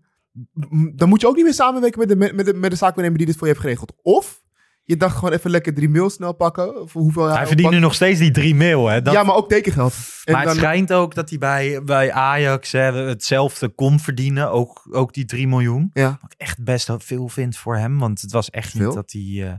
dan 0.95 1.09
moet 1.09 1.21
je 1.21 1.27
ook 1.27 1.35
niet 1.37 1.45
meer 1.45 1.55
samenwerken 1.55 1.99
met 1.99 2.09
de, 2.09 2.17
met, 2.35 2.47
de, 2.47 2.55
met 2.55 2.71
de 2.71 2.77
zaakwaarnemer 2.77 3.19
die 3.19 3.27
dit 3.27 3.37
voor 3.37 3.47
je 3.47 3.53
heeft 3.53 3.65
geregeld. 3.65 3.93
Of 4.03 4.41
je 4.85 4.97
dacht 4.97 5.15
gewoon 5.17 5.33
even 5.33 5.51
lekker 5.51 5.75
drie 5.75 5.89
mail 5.89 6.11
snel 6.11 6.33
pakken. 6.33 6.89
Voor 6.89 7.03
hoeveel 7.03 7.25
hij 7.25 7.47
verdient 7.47 7.71
nu 7.71 7.79
nog 7.79 7.95
steeds 7.95 8.19
die 8.19 8.31
drie 8.31 8.55
mil, 8.55 8.87
hè? 8.89 9.03
Dat, 9.03 9.15
Ja, 9.15 9.23
maar 9.23 9.35
ook 9.35 9.49
tekengeld. 9.49 9.93
En 10.25 10.33
maar 10.33 10.43
het 10.43 10.51
dan- 10.51 10.59
schijnt 10.61 10.93
ook 10.93 11.15
dat 11.15 11.29
hij 11.29 11.39
bij, 11.39 11.83
bij 11.85 12.13
Ajax 12.13 12.73
hè, 12.73 12.93
hetzelfde 12.93 13.69
kon 13.69 14.01
verdienen. 14.01 14.51
Ook, 14.51 14.87
ook 14.91 15.13
die 15.15 15.25
3 15.25 15.49
miljoen. 15.49 15.91
Ja. 15.93 16.19
Wat 16.21 16.33
ik 16.33 16.39
echt 16.41 16.65
best 16.65 16.87
wel 16.87 16.99
veel 17.01 17.29
vind 17.29 17.57
voor 17.57 17.77
hem. 17.77 17.99
Want 17.99 18.21
het 18.21 18.33
was 18.33 18.51
echt 18.51 18.71
Veel? 18.71 18.85
niet 18.87 18.95
dat 18.95 19.13
hij, 19.13 19.47
eh, 19.47 19.53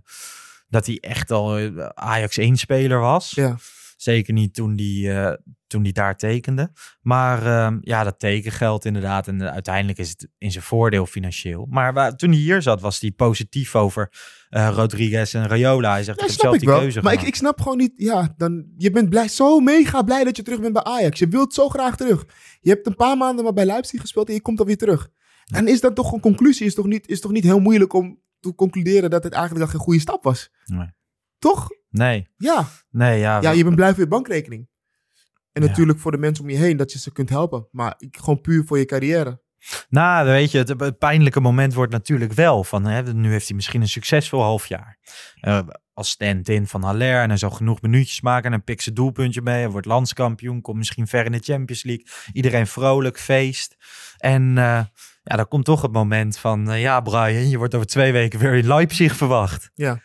dat 0.69 0.85
hij 0.85 0.97
echt 1.01 1.31
al 1.31 1.57
eh, 1.57 1.85
Ajax 1.93 2.37
1 2.37 2.57
speler 2.57 2.99
was. 2.99 3.31
Ja. 3.31 3.55
Zeker 4.03 4.33
niet 4.33 4.53
toen 4.53 4.75
die, 4.75 5.11
eh, 5.11 5.33
toen 5.67 5.83
die 5.83 5.93
daar 5.93 6.17
tekende. 6.17 6.71
Maar 7.01 7.45
ehm, 7.45 7.77
ja, 7.81 8.03
dat 8.03 8.19
tekengeld 8.19 8.85
inderdaad. 8.85 9.27
En 9.27 9.41
eh, 9.41 9.51
uiteindelijk 9.51 9.97
is 9.97 10.09
het 10.09 10.27
in 10.37 10.51
zijn 10.51 10.63
voordeel 10.63 11.05
financieel. 11.05 11.65
Maar 11.69 11.93
waar, 11.93 12.15
toen 12.15 12.29
hij 12.29 12.39
hier 12.39 12.61
zat, 12.61 12.81
was 12.81 12.99
hij 12.99 13.11
positief 13.11 13.75
over 13.75 14.11
eh, 14.49 14.69
Rodriguez 14.73 15.35
en 15.35 15.47
Rayola. 15.47 15.91
Hij 15.91 16.03
zegt, 16.03 16.19
Ja, 16.19 16.25
ik 16.25 16.31
heb 16.31 16.39
zelf 16.39 16.53
ik 16.53 16.59
die 16.59 16.69
wel. 16.69 16.79
keuze 16.79 17.01
Maar 17.01 17.13
ik, 17.13 17.21
ik 17.21 17.35
snap 17.35 17.61
gewoon 17.61 17.77
niet. 17.77 17.91
Ja, 17.95 18.33
dan, 18.37 18.65
je 18.77 18.91
bent 18.91 19.09
blij, 19.09 19.27
zo 19.27 19.59
mega 19.59 20.01
blij 20.01 20.23
dat 20.23 20.37
je 20.37 20.43
terug 20.43 20.61
bent 20.61 20.73
bij 20.73 20.83
Ajax. 20.83 21.19
Je 21.19 21.27
wilt 21.27 21.53
zo 21.53 21.69
graag 21.69 21.97
terug. 21.97 22.25
Je 22.61 22.69
hebt 22.69 22.87
een 22.87 22.95
paar 22.95 23.17
maanden 23.17 23.43
maar 23.43 23.53
bij 23.53 23.65
Leipzig 23.65 24.01
gespeeld 24.01 24.27
en 24.27 24.33
je 24.33 24.41
komt 24.41 24.57
dan 24.57 24.67
weer 24.67 24.77
terug. 24.77 25.09
En 25.53 25.67
is 25.67 25.81
dat 25.81 25.95
toch 25.95 26.11
een 26.11 26.19
conclusie? 26.19 26.65
Is 26.65 26.75
toch 26.75 26.85
niet, 26.87 27.07
is 27.07 27.21
toch 27.21 27.31
niet 27.31 27.43
heel 27.43 27.59
moeilijk 27.59 27.93
om 27.93 28.21
te 28.39 28.55
concluderen 28.55 29.09
dat 29.09 29.23
het 29.23 29.33
eigenlijk 29.33 29.63
dan 29.63 29.73
geen 29.73 29.83
goede 29.85 29.99
stap 29.99 30.23
was? 30.23 30.51
Nee. 30.65 30.87
Toch? 31.39 31.69
Nee, 31.93 32.27
Ja. 32.37 32.67
nee, 32.89 33.19
ja. 33.19 33.41
Ja, 33.41 33.51
je 33.51 33.63
bent 33.63 33.75
blij 33.75 33.89
voor 33.89 33.99
je 34.03 34.07
bankrekening. 34.07 34.67
En 35.51 35.61
Ja. 35.61 35.67
natuurlijk 35.67 35.99
voor 35.99 36.11
de 36.11 36.17
mensen 36.17 36.43
om 36.43 36.49
je 36.49 36.57
heen 36.57 36.77
dat 36.77 36.91
je 36.91 36.99
ze 36.99 37.11
kunt 37.11 37.29
helpen. 37.29 37.67
Maar 37.71 37.95
gewoon 38.11 38.41
puur 38.41 38.63
voor 38.65 38.77
je 38.77 38.85
carrière. 38.85 39.41
Nou, 39.89 40.25
weet 40.27 40.51
je, 40.51 40.57
het, 40.57 40.79
het 40.79 40.97
pijnlijke 40.97 41.39
moment 41.39 41.73
wordt 41.73 41.91
natuurlijk 41.91 42.33
wel 42.33 42.63
van, 42.63 42.85
hè, 42.85 43.13
nu 43.13 43.31
heeft 43.31 43.47
hij 43.47 43.55
misschien 43.55 43.81
een 43.81 43.87
succesvol 43.87 44.41
half 44.41 44.67
jaar. 44.67 44.97
Eh, 45.35 45.59
als 45.93 46.09
stand-in 46.09 46.67
van 46.67 46.83
Haller 46.83 47.21
en 47.21 47.27
hij 47.29 47.37
zal 47.37 47.49
genoeg 47.49 47.81
minuutjes 47.81 48.21
maken 48.21 48.45
en 48.45 48.51
hij 48.51 48.61
pikt 48.61 48.83
zijn 48.83 48.95
doelpuntje 48.95 49.41
mee. 49.41 49.59
Hij 49.59 49.69
wordt 49.69 49.87
landskampioen, 49.87 50.61
komt 50.61 50.77
misschien 50.77 51.07
ver 51.07 51.25
in 51.25 51.31
de 51.31 51.39
Champions 51.39 51.83
League. 51.83 52.05
Iedereen 52.31 52.67
vrolijk, 52.67 53.19
feest. 53.19 53.75
En 54.17 54.57
eh, 54.57 54.81
ja, 55.23 55.35
dan 55.35 55.47
komt 55.47 55.65
toch 55.65 55.81
het 55.81 55.91
moment 55.91 56.37
van, 56.37 56.69
eh, 56.71 56.81
ja 56.81 57.01
Brian, 57.01 57.49
je 57.49 57.57
wordt 57.57 57.75
over 57.75 57.87
twee 57.87 58.11
weken 58.11 58.39
weer 58.39 58.53
in 58.53 58.67
Leipzig 58.67 59.15
verwacht. 59.15 59.69
Ja. 59.73 59.99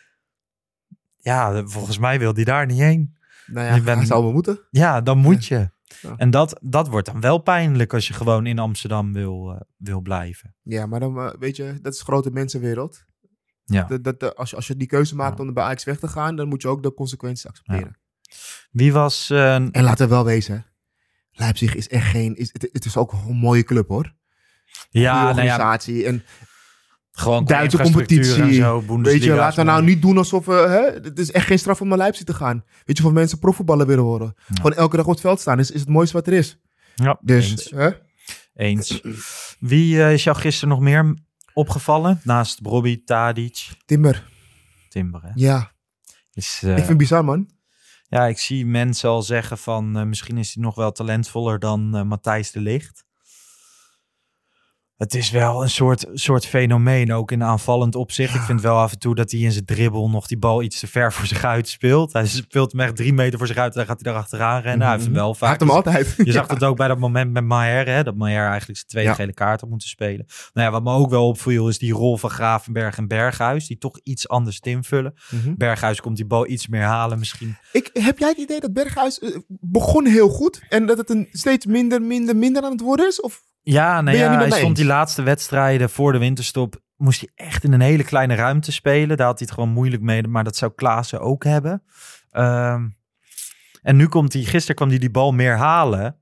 Ja, 1.19 1.67
volgens 1.67 1.97
mij 1.97 2.19
wil 2.19 2.33
hij 2.33 2.43
daar 2.43 2.65
niet 2.65 2.79
heen. 2.79 3.17
Nou 3.45 3.67
Je 3.67 3.73
ja, 3.75 3.81
bent- 3.83 3.97
hij 3.97 4.05
zou 4.05 4.23
wel 4.23 4.31
moeten. 4.31 4.59
Ja, 4.71 5.01
dan 5.01 5.17
moet 5.17 5.45
je. 5.45 5.69
Ja. 6.01 6.13
En 6.17 6.29
dat, 6.29 6.59
dat 6.63 6.87
wordt 6.87 7.05
dan 7.05 7.21
wel 7.21 7.37
pijnlijk 7.37 7.93
als 7.93 8.07
je 8.07 8.13
gewoon 8.13 8.45
in 8.45 8.59
Amsterdam 8.59 9.13
wil, 9.13 9.49
eh, 9.51 9.61
wil 9.77 10.01
blijven. 10.01 10.55
Ja, 10.61 10.85
maar 10.85 10.99
dan 10.99 11.17
eh, 11.19 11.33
weet 11.39 11.55
je, 11.55 11.79
dat 11.81 11.93
is 11.93 12.01
grote 12.01 12.31
mensenwereld. 12.31 13.05
Ja. 13.65 13.83
Dat, 13.83 14.03
dat, 14.03 14.19
dat- 14.19 14.35
als, 14.35 14.49
je, 14.49 14.55
als 14.55 14.67
je 14.67 14.77
die 14.77 14.87
keuze 14.87 15.15
maakt 15.15 15.37
Ja. 15.37 15.43
om 15.43 15.53
bij 15.53 15.63
Ajax 15.63 15.83
weg 15.83 15.99
te 15.99 16.07
gaan, 16.07 16.35
dan 16.35 16.47
moet 16.47 16.61
je 16.61 16.67
ook 16.67 16.83
de 16.83 16.93
consequenties 16.93 17.47
accepteren. 17.47 17.97
Wie 18.71 18.93
was... 18.93 19.29
eh, 19.29 19.55
En 19.55 19.71
laten 19.83 20.07
we 20.07 20.13
wel 20.13 20.25
wezen, 20.25 20.65
Leipzig 21.31 21.75
is 21.75 21.87
echt 21.87 22.05
geen... 22.07 22.35
Is, 22.35 22.49
het, 22.53 22.69
het 22.71 22.85
is 22.85 22.97
ook 22.97 23.11
een 23.13 23.35
mooie 23.35 23.63
club 23.63 23.87
hoor. 23.87 24.13
ja, 24.89 25.25
die 25.25 25.35
nou 25.43 25.47
ja, 25.47 26.05
en 26.05 26.23
gewoon 27.19 27.45
Duitse 27.45 27.77
competitie. 27.77 28.41
En 28.41 28.53
zo, 28.53 28.83
weet 29.01 29.23
je, 29.23 29.33
laten 29.33 29.59
we 29.59 29.71
nou 29.71 29.83
niet 29.83 30.01
doen 30.01 30.17
alsof 30.17 30.45
we... 30.45 30.53
Hè, 30.53 31.09
het 31.09 31.19
is 31.19 31.31
echt 31.31 31.45
geen 31.47 31.59
straf 31.59 31.81
om 31.81 31.87
naar 31.87 31.97
Leipzig 31.97 32.25
te 32.25 32.33
gaan. 32.33 32.63
Weet 32.85 32.97
je, 32.97 33.03
voor 33.03 33.13
mensen 33.13 33.39
profvoetballer 33.39 33.87
willen 33.87 34.03
worden. 34.03 34.33
Gewoon 34.53 34.73
elke 34.73 34.95
dag 34.95 35.05
op 35.05 35.11
het 35.11 35.21
veld 35.21 35.39
staan 35.39 35.59
is, 35.59 35.71
is 35.71 35.79
het 35.79 35.89
mooiste 35.89 36.15
wat 36.17 36.27
er 36.27 36.33
is. 36.33 36.59
Ja, 36.95 37.19
Dus, 37.21 37.49
eens. 37.49 37.69
hè? 37.75 37.89
eens. 38.55 39.01
Wie 39.59 40.03
eh, 40.03 40.13
is 40.13 40.23
jou 40.23 40.37
gisteren 40.37 40.69
nog 40.69 40.79
meer 40.79 41.13
opgevallen? 41.53 42.19
Naast 42.23 42.61
Bobby, 42.61 43.03
Tadic, 43.03 43.67
Timber. 43.85 44.27
Timber. 44.89 45.21
Hè? 45.23 45.29
Ja, 45.35 45.71
Is, 46.33 46.59
eh, 46.63 46.69
ik 46.69 46.75
vind 46.75 46.87
het 46.87 46.97
bizar 46.97 47.25
man. 47.25 47.49
Ja, 48.07 48.25
ik 48.27 48.39
zie 48.39 48.65
mensen 48.65 49.09
al 49.09 49.21
zeggen 49.21 49.57
van 49.57 49.97
eh, 49.97 50.03
misschien 50.03 50.37
is 50.37 50.53
hij 50.53 50.63
nog 50.63 50.75
wel 50.75 50.91
talentvoller 50.91 51.59
dan 51.59 52.07
Matthijs 52.07 52.51
de 52.51 52.59
Licht. 52.59 53.05
Het 54.99 55.13
is 55.15 55.29
wel 55.31 55.61
een 55.63 55.69
soort, 55.69 56.05
soort 56.13 56.45
fenomeen, 56.45 57.13
ook 57.13 57.31
in 57.31 57.43
aanvallend 57.43 57.95
opzicht. 57.95 58.35
Ik 58.35 58.41
vind 58.41 58.61
wel 58.61 58.75
af 58.77 58.91
en 58.91 58.99
toe 58.99 59.15
dat 59.15 59.31
hij 59.31 59.39
in 59.39 59.51
zijn 59.51 59.65
dribbel 59.65 60.09
nog 60.09 60.27
die 60.27 60.37
bal 60.37 60.61
iets 60.61 60.79
te 60.79 60.87
ver 60.87 61.13
voor 61.13 61.25
zich 61.25 61.43
uit 61.43 61.67
speelt. 61.67 62.13
Hij 62.13 62.27
speelt 62.27 62.71
hem 62.71 62.81
echt 62.81 62.95
drie 62.95 63.13
meter 63.13 63.37
voor 63.37 63.47
zich 63.47 63.57
uit 63.57 63.71
en 63.71 63.77
dan 63.77 63.85
gaat 63.87 64.01
hij 64.03 64.11
daar 64.13 64.21
achteraan 64.21 64.61
rennen. 64.61 64.81
Hij 64.87 64.95
heeft 64.95 65.05
hem 65.07 65.13
wel 65.15 65.29
Mhm. 65.29 65.39
Hij 65.45 65.49
vaak. 65.49 65.59
heeft 65.59 65.71
hem 65.71 65.93
altijd. 65.93 66.13
Je 66.27 66.31
zag 66.31 66.47
het 66.47 66.63
ook 66.63 66.77
bij 66.77 66.87
dat 66.87 66.97
moment 66.99 67.31
met 67.31 67.43
Maher, 67.43 67.87
hè, 67.87 68.03
dat 68.03 68.15
Maher 68.15 68.47
eigenlijk 68.47 68.77
zijn 68.77 68.87
tweede 68.89 69.09
Ja. 69.09 69.15
gele 69.15 69.33
kaart 69.33 69.61
had 69.61 69.69
moeten 69.69 69.87
spelen. 69.89 70.25
Nou 70.53 70.65
ja, 70.67 70.71
wat 70.71 70.83
me 70.83 70.91
ook 70.93 71.09
wel 71.09 71.27
opviel 71.27 71.67
is 71.69 71.77
die 71.77 71.93
rol 71.93 72.17
van 72.17 72.29
Gravenberg 72.29 72.97
en 72.97 73.07
Berghuis, 73.07 73.67
die 73.67 73.77
toch 73.77 73.99
iets 74.03 74.27
anders 74.27 74.59
invullen. 74.59 75.13
Mhm. 75.29 75.53
Berghuis 75.57 76.01
komt 76.01 76.15
die 76.15 76.25
bal 76.25 76.47
iets 76.47 76.67
meer 76.67 76.83
halen 76.83 77.19
misschien. 77.19 77.57
Ik, 77.71 77.89
heb 77.93 78.17
jij 78.19 78.29
het 78.29 78.37
idee 78.37 78.59
dat 78.59 78.73
Berghuis 78.73 79.19
eh, 79.19 79.35
begon 79.47 80.05
heel 80.05 80.29
goed 80.29 80.61
en 80.69 80.85
dat 80.85 80.97
het 80.97 81.09
een 81.09 81.27
steeds 81.31 81.65
minder, 81.65 82.01
minder, 82.01 82.35
minder 82.35 82.63
aan 82.63 82.71
het 82.71 82.81
worden 82.81 83.07
is? 83.07 83.21
Of 83.21 83.47
Ja, 83.61 84.01
jij 84.13 84.23
ja, 84.23 84.29
hij 84.37 84.49
stond 84.59 84.75
die 84.75 84.85
laatste 84.85 85.21
wedstrijden 85.21 85.89
voor 85.89 86.11
de 86.11 86.17
winterstop. 86.17 86.81
Moest 86.97 87.19
hij 87.19 87.47
echt 87.47 87.63
in 87.63 87.73
een 87.73 87.81
hele 87.81 88.03
kleine 88.03 88.35
ruimte 88.35 88.71
spelen. 88.71 89.17
Daar 89.17 89.27
had 89.27 89.37
hij 89.39 89.47
het 89.47 89.55
gewoon 89.59 89.73
moeilijk 89.73 90.01
mee. 90.01 90.27
Maar 90.27 90.43
dat 90.43 90.55
zou 90.55 90.71
Klaassen 90.75 91.19
ook 91.19 91.43
hebben. 91.43 91.83
Ehm, 92.31 92.87
en 93.81 93.95
nu 93.95 94.07
komt 94.07 94.33
hij, 94.33 94.41
gisteren 94.43 94.75
kwam 94.75 94.89
hij 94.89 94.97
die 94.97 95.11
bal 95.11 95.31
meer 95.31 95.57
halen. 95.57 96.15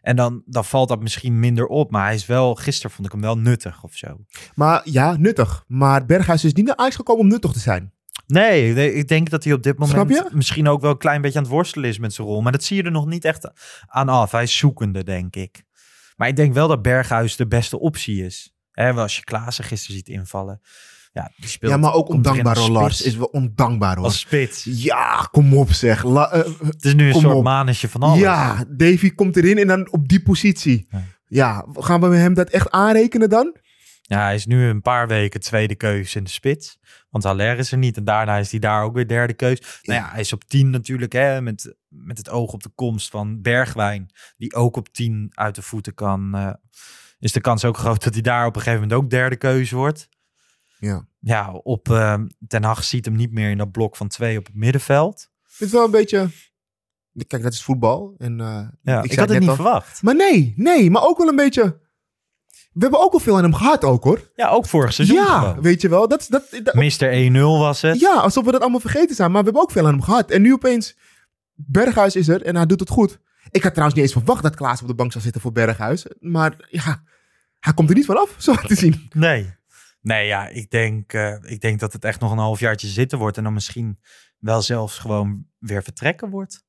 En 0.00 0.16
dan, 0.16 0.42
dan 0.46 0.64
valt 0.64 0.88
dat 0.88 1.00
misschien 1.02 1.40
minder 1.40 1.66
op. 1.66 1.90
Maar 1.90 2.04
hij 2.04 2.14
is 2.14 2.26
wel, 2.26 2.54
gisteren 2.54 2.90
vond 2.90 3.06
ik 3.06 3.12
hem 3.12 3.20
wel 3.20 3.38
nuttig 3.38 3.82
of 3.82 3.94
zo. 3.94 4.06
Maar 4.54 4.80
ja, 4.84 5.16
nuttig. 5.16 5.64
Maar 5.66 6.06
Berghuis 6.06 6.44
is 6.44 6.52
niet 6.52 6.66
naar 6.66 6.76
Ajax 6.76 6.96
gekomen 6.96 7.22
om 7.22 7.28
nuttig 7.28 7.52
te 7.52 7.58
zijn. 7.58 7.92
Nee, 8.26 8.68
ik 8.68 8.74
denk- 8.74 8.94
ik 8.94 9.08
denk 9.08 9.30
dat 9.30 9.44
hij 9.44 9.52
op 9.52 9.62
dit 9.62 9.78
moment 9.78 9.96
misschien 10.34 10.68
ook 10.68 10.80
wel 10.80 10.90
een 10.90 10.98
klein 10.98 11.20
beetje 11.20 11.38
aan 11.38 11.44
het 11.44 11.52
worstelen 11.52 11.88
is 11.88 11.98
met 11.98 12.14
zijn 12.14 12.26
rol. 12.26 12.40
Maar 12.40 12.52
dat 12.52 12.64
zie 12.64 12.76
je 12.76 12.82
er 12.82 12.90
nog 12.90 13.06
niet 13.06 13.24
echt 13.24 13.50
aan 13.86 14.08
af. 14.08 14.30
Hij 14.30 14.42
is 14.42 14.56
zoekende, 14.56 15.04
denk 15.04 15.36
ik. 15.36 15.62
Maar 16.20 16.28
ik 16.28 16.36
denk 16.36 16.54
wel 16.54 16.68
dat 16.68 16.82
Berghuis 16.82 17.36
de 17.36 17.46
beste 17.46 17.78
optie 17.78 18.24
is. 18.24 18.52
Hè, 18.72 18.92
als 18.92 19.16
je 19.16 19.24
Klaassen 19.24 19.64
gisteren 19.64 19.96
ziet 19.96 20.08
invallen. 20.08 20.60
Ja, 21.12 21.32
die 21.36 21.48
speelt, 21.48 21.72
ja, 21.72 21.78
maar 21.78 21.92
ook 21.94 22.08
ondankbaar 22.08 22.58
hoor, 22.58 22.70
Lars. 22.70 23.02
Is 23.02 23.16
wel 23.16 23.26
ondankbaar 23.26 23.96
hoor. 23.96 24.04
Als 24.04 24.18
spits. 24.18 24.64
Ja, 24.68 25.28
kom 25.30 25.56
op 25.56 25.72
zeg. 25.72 26.02
La- 26.04 26.30
eh, 26.32 26.50
Het 26.64 26.84
is 26.84 26.94
nu 26.94 27.08
een 27.08 27.14
soort 27.20 27.34
op. 27.34 27.42
manetje 27.42 27.88
van 27.88 28.00
alles. 28.02 28.18
ja, 28.18 28.64
Davy 28.68 29.10
komt 29.14 29.36
erin 29.36 29.58
en 29.58 29.66
dan 29.66 29.92
op 29.92 30.08
die 30.08 30.22
positie. 30.22 30.86
Ja. 30.90 31.02
Ja, 31.26 31.66
gaan 31.72 32.00
we 32.00 32.16
hem 32.16 32.34
dat 32.34 32.50
echt 32.50 32.70
aanrekenen 32.70 33.28
dan? 33.28 33.56
Ja, 34.02 34.22
hij 34.22 34.34
is 34.34 34.46
nu 34.46 34.64
een 34.68 34.82
paar 34.82 35.08
weken 35.08 35.40
tweede 35.40 35.74
keus 35.74 36.14
in 36.14 36.24
de 36.24 36.30
spits. 36.30 36.78
Want 37.10 37.24
Haller 37.24 37.58
is 37.58 37.72
er 37.72 37.78
niet. 37.78 37.96
En 37.96 38.04
daarna 38.04 38.36
is 38.36 38.50
hij 38.50 38.60
daar 38.60 38.82
ook 38.82 38.94
weer 38.94 39.08
derde 39.08 39.34
keus. 39.34 39.80
Nou 39.82 40.00
ja, 40.00 40.10
hij 40.10 40.20
is 40.20 40.32
op 40.32 40.44
10 40.44 40.70
natuurlijk. 40.70 41.12
Hè, 41.12 41.40
met, 41.42 41.74
met 41.88 42.18
het 42.18 42.30
oog 42.30 42.52
op 42.52 42.62
de 42.62 42.70
komst 42.74 43.10
van 43.10 43.42
Bergwijn. 43.42 44.10
Die 44.36 44.54
ook 44.54 44.76
op 44.76 44.88
10 44.88 45.30
uit 45.34 45.54
de 45.54 45.62
voeten 45.62 45.94
kan. 45.94 46.34
eh, 46.34 46.52
is 47.18 47.32
de 47.32 47.40
kans 47.40 47.64
ook 47.64 47.76
groot 47.76 48.02
dat 48.04 48.12
hij 48.12 48.22
daar 48.22 48.46
op 48.46 48.54
een 48.56 48.62
gegeven 48.62 48.82
moment 48.82 49.00
ook 49.02 49.10
derde 49.10 49.36
keuze 49.36 49.76
wordt. 49.76 50.08
Ja. 50.78 51.06
Ja, 51.20 51.52
op 51.52 51.90
eh, 51.90 52.20
Ten 52.48 52.64
Hag 52.64 52.84
ziet 52.84 53.04
hem 53.04 53.14
niet 53.16 53.32
meer 53.32 53.50
in 53.50 53.58
dat 53.58 53.70
blok 53.72 53.96
van 53.96 54.08
twee 54.08 54.38
op 54.38 54.46
het 54.46 54.54
middenveld. 54.54 55.30
Het 55.58 55.70
wel 55.70 55.84
een 55.84 55.90
beetje... 55.90 56.28
Kijk, 57.26 57.42
dat 57.42 57.52
is 57.52 57.62
voetbal. 57.62 58.14
En, 58.18 58.40
eh, 58.40 58.68
Ja, 58.82 59.02
ik 59.02 59.14
had 59.14 59.28
het 59.28 59.38
niet 59.40 59.48
al- 59.48 59.54
verwacht. 59.54 60.02
Maar 60.02 60.16
nee, 60.16 60.52
nee, 60.56 60.90
maar 60.90 61.02
ook 61.02 61.18
wel 61.18 61.28
een 61.28 61.36
beetje... 61.36 61.80
We 62.72 62.80
hebben 62.80 63.00
ook 63.00 63.10
wel 63.10 63.20
veel 63.20 63.36
aan 63.36 63.42
hem 63.42 63.54
gehad 63.54 63.84
ook 63.84 64.04
hoor. 64.04 64.30
Ja, 64.34 64.48
ook 64.48 64.66
vorig 64.66 64.92
seizoen 64.92 65.16
ja, 65.16 65.38
gewoon. 65.38 65.60
weet 65.60 65.80
je 65.80 65.88
wel. 65.88 66.08
Dat, 66.08 66.26
dat, 66.28 66.60
dat, 66.62 66.74
Mister 66.74 67.30
1-0 67.32 67.36
was 67.40 67.80
het. 67.80 68.00
ja, 68.00 68.14
alsof 68.14 68.44
we 68.44 68.50
dat 68.50 68.60
allemaal 68.60 68.80
vergeten 68.80 69.16
zijn. 69.16 69.30
Maar 69.30 69.38
we 69.38 69.44
hebben 69.44 69.62
ook 69.62 69.70
veel 69.70 69.86
aan 69.86 69.92
hem 69.92 70.02
gehad. 70.02 70.30
En 70.30 70.42
nu 70.42 70.52
opeens, 70.52 70.96
Berghuis 71.54 72.16
is 72.16 72.28
er 72.28 72.42
en 72.42 72.56
hij 72.56 72.66
doet 72.66 72.80
het 72.80 72.88
goed. 72.88 73.18
Ik 73.50 73.62
had 73.62 73.70
trouwens 73.70 73.94
niet 74.00 74.08
eens 74.08 74.18
verwacht 74.18 74.42
dat 74.42 74.54
Klaas 74.54 74.82
op 74.82 74.88
de 74.88 74.94
bank 74.94 75.12
zou 75.12 75.24
zitten 75.24 75.40
voor 75.40 75.52
Berghuis. 75.52 76.06
Maar 76.18 76.68
ja, 76.68 77.02
hij 77.58 77.74
komt 77.74 77.88
er 77.88 77.94
niet 77.94 78.06
vanaf, 78.06 78.34
zo 78.38 78.54
te 78.54 78.74
zien. 78.74 79.08
Nee. 79.12 79.58
Nee, 80.02 80.26
ja, 80.26 80.48
ik 80.48 80.70
denk, 80.70 81.12
eh, 81.12 81.36
ik 81.42 81.60
denk 81.60 81.80
dat 81.80 81.92
het 81.92 82.04
echt 82.04 82.20
nog 82.20 82.32
een 82.32 82.38
halfjaartje 82.38 82.86
zitten 82.86 83.18
wordt. 83.18 83.36
En 83.36 83.44
dan 83.44 83.52
misschien 83.52 83.98
wel 84.38 84.62
zelfs 84.62 84.98
gewoon 84.98 85.46
weer 85.58 85.82
vertrekken 85.82 86.30
wordt. 86.30 86.64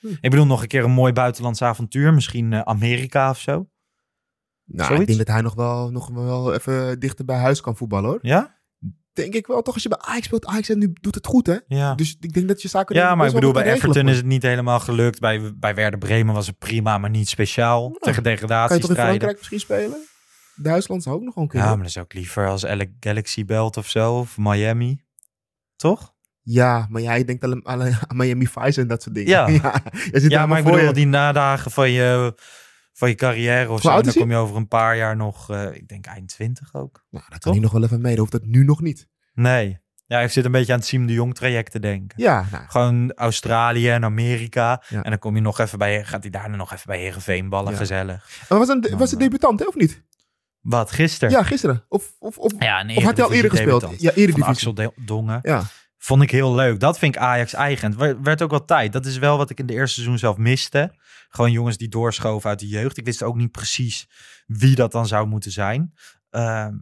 Hm. 0.00 0.06
Ik 0.06 0.30
bedoel, 0.30 0.46
nog 0.46 0.62
een 0.62 0.68
keer 0.68 0.84
een 0.84 0.90
mooi 0.90 1.12
buitenlands 1.12 1.62
avontuur. 1.62 2.14
Misschien 2.14 2.52
eh, 2.52 2.60
Amerika 2.60 3.30
of 3.30 3.40
zo. 3.40 3.68
Nou, 4.66 4.86
Zoiets? 4.86 5.00
ik 5.00 5.06
denk 5.06 5.26
dat 5.26 5.34
hij 5.34 5.40
nog 5.40 5.54
wel, 5.54 5.90
nog 5.90 6.08
wel 6.08 6.54
even 6.54 7.00
dichter 7.00 7.24
bij 7.24 7.38
huis 7.38 7.60
kan 7.60 7.76
voetballen 7.76 8.10
hoor. 8.10 8.18
Ja? 8.22 8.54
Denk 9.12 9.34
ik 9.34 9.46
wel, 9.46 9.62
toch 9.62 9.74
als 9.74 9.82
je 9.82 9.88
bij 9.88 9.98
Ajax 9.98 10.26
speelt, 10.26 10.46
Ajax 10.46 10.68
nu 10.68 10.92
doet 11.00 11.14
het 11.14 11.26
goed 11.26 11.46
hè. 11.46 11.56
Ja. 11.66 11.94
Dus 11.94 12.16
ik 12.20 12.32
denk 12.32 12.48
dat 12.48 12.62
je 12.62 12.68
zaken 12.68 12.96
Ja, 12.96 13.14
maar 13.14 13.26
ik 13.26 13.34
bedoel, 13.34 13.52
bij 13.52 13.62
regelen 13.62 13.88
Everton 13.88 14.08
is 14.08 14.16
het 14.16 14.26
niet 14.26 14.42
helemaal 14.42 14.80
gelukt. 14.80 15.20
Bij, 15.20 15.54
bij 15.56 15.74
Werder 15.74 15.98
Bremen 15.98 16.34
was 16.34 16.46
het 16.46 16.58
prima, 16.58 16.98
maar 16.98 17.10
niet 17.10 17.28
speciaal. 17.28 17.90
tegen 17.90 18.22
Kan 18.48 18.76
je 18.76 18.78
toch 18.78 18.90
in. 18.90 18.96
Frankrijk 18.96 19.36
misschien 19.36 19.60
spelen? 19.60 19.96
Duitsland 20.56 21.02
zou 21.02 21.16
ook 21.16 21.22
nog 21.22 21.32
gewoon 21.32 21.48
kunnen. 21.48 21.68
Ja, 21.68 21.74
maar 21.74 21.82
dat 21.82 21.96
is 21.96 22.02
ook 22.02 22.14
liever 22.14 22.48
als 22.48 22.64
Galaxy 23.00 23.44
belt 23.44 23.76
of 23.76 23.88
zo. 23.88 24.18
Of 24.18 24.36
Miami. 24.38 25.04
Toch? 25.76 26.14
Ja, 26.42 26.86
maar 26.90 27.02
jij 27.02 27.24
denkt 27.24 27.44
alleen, 27.44 27.66
aan 27.66 28.16
Miami 28.16 28.46
Vice 28.46 28.80
en 28.80 28.86
dat 28.86 29.02
soort 29.02 29.14
dingen. 29.14 29.30
Ja. 29.30 29.48
Ja, 30.28 30.46
maar 30.46 30.58
ik 30.58 30.64
bedoel, 30.64 30.80
je. 30.80 30.92
die 30.92 31.06
nadagen 31.06 31.70
van 31.70 31.90
je, 31.90 32.34
van 32.96 33.08
je 33.08 33.14
carrière 33.14 33.70
of 33.70 33.80
zo. 33.80 33.88
En 33.88 33.94
dan 33.94 34.04
hij? 34.12 34.20
kom 34.22 34.30
je 34.30 34.36
over 34.36 34.56
een 34.56 34.68
paar 34.68 34.96
jaar 34.96 35.16
nog, 35.16 35.50
eh, 35.50 35.74
ik 35.74 35.88
denk 35.88 36.06
eind 36.06 36.28
20 36.28 36.74
ook. 36.74 37.04
Nou, 37.10 37.24
dat 37.28 37.38
kan 37.38 37.52
hij 37.52 37.60
nog 37.60 37.72
wel 37.72 37.82
even 37.82 38.00
mee. 38.00 38.10
Dan 38.10 38.20
hoeft 38.20 38.32
dat 38.32 38.44
nu 38.46 38.64
nog 38.64 38.80
niet. 38.80 39.08
Nee. 39.34 39.78
Ja, 40.06 40.20
ik 40.20 40.30
zit 40.30 40.44
een 40.44 40.50
beetje 40.52 40.72
aan 40.72 40.78
het 40.78 40.88
Siem 40.88 41.06
de 41.06 41.12
Jong 41.12 41.34
traject 41.34 41.70
te 41.70 41.78
denken. 41.80 42.22
Ja, 42.22 42.46
nou, 42.50 42.64
Gewoon 42.68 43.12
Australië 43.12 43.90
en 43.90 44.04
Amerika. 44.04 44.82
Ja. 44.88 45.02
En 45.02 45.10
dan 45.10 45.18
kom 45.18 45.34
je 45.34 45.40
nog 45.40 45.58
even 45.58 45.78
bij, 45.78 46.04
gaat 46.04 46.22
hij 46.22 46.30
daarna 46.30 46.56
nog 46.56 46.72
even 46.72 46.86
bij 46.86 46.98
Heerenveen 46.98 47.48
ballen, 47.48 47.72
Ja. 47.72 47.78
gezellig. 47.78 48.28
maar 48.48 48.58
was, 48.58 48.68
een, 48.68 48.86
was 48.96 49.10
het 49.10 49.20
debutant, 49.20 49.60
hè, 49.60 49.66
of 49.66 49.74
niet? 49.74 50.02
Wat, 50.60 50.90
gisteren? 50.90 51.30
Ja, 51.30 51.42
gisteren. 51.42 51.84
Of, 51.88 52.14
of, 52.18 52.38
of, 52.38 52.52
Ja, 52.58 52.84
of 52.96 53.02
had 53.02 53.16
hij 53.16 53.26
al 53.26 53.32
eerder 53.32 53.50
gespeeld? 53.50 53.80
Ja, 53.82 53.88
Van 53.88 53.96
Eredivisie. 54.22 54.44
Axel 54.44 54.74
Dongen. 54.96 55.38
Ja. 55.42 55.62
Vond 55.98 56.22
ik 56.22 56.30
heel 56.30 56.54
leuk. 56.54 56.80
Dat 56.80 56.98
vind 56.98 57.14
ik 57.14 57.20
Ajax 57.20 57.52
eigen. 57.52 57.88
Het 57.90 57.98
werd- 57.98 58.16
werd 58.22 58.42
ook 58.42 58.50
wel 58.50 58.64
tijd. 58.64 58.92
Dat 58.92 59.06
is 59.06 59.18
wel 59.18 59.36
wat 59.36 59.50
ik 59.50 59.58
in 59.58 59.66
de 59.66 59.72
eerste 59.72 59.94
seizoen 59.94 60.18
zelf 60.18 60.36
miste. 60.36 60.94
Gewoon 61.36 61.52
jongens 61.52 61.76
die 61.76 61.88
doorschoven 61.88 62.50
uit 62.50 62.58
de 62.58 62.68
jeugd. 62.68 62.96
Ik 62.96 63.04
wist 63.04 63.22
ook 63.22 63.36
niet 63.36 63.50
precies 63.50 64.08
wie 64.46 64.74
dat 64.74 64.92
dan 64.92 65.06
zou 65.06 65.26
moeten 65.26 65.52
zijn. 65.52 65.92
Ehm, 66.30 66.74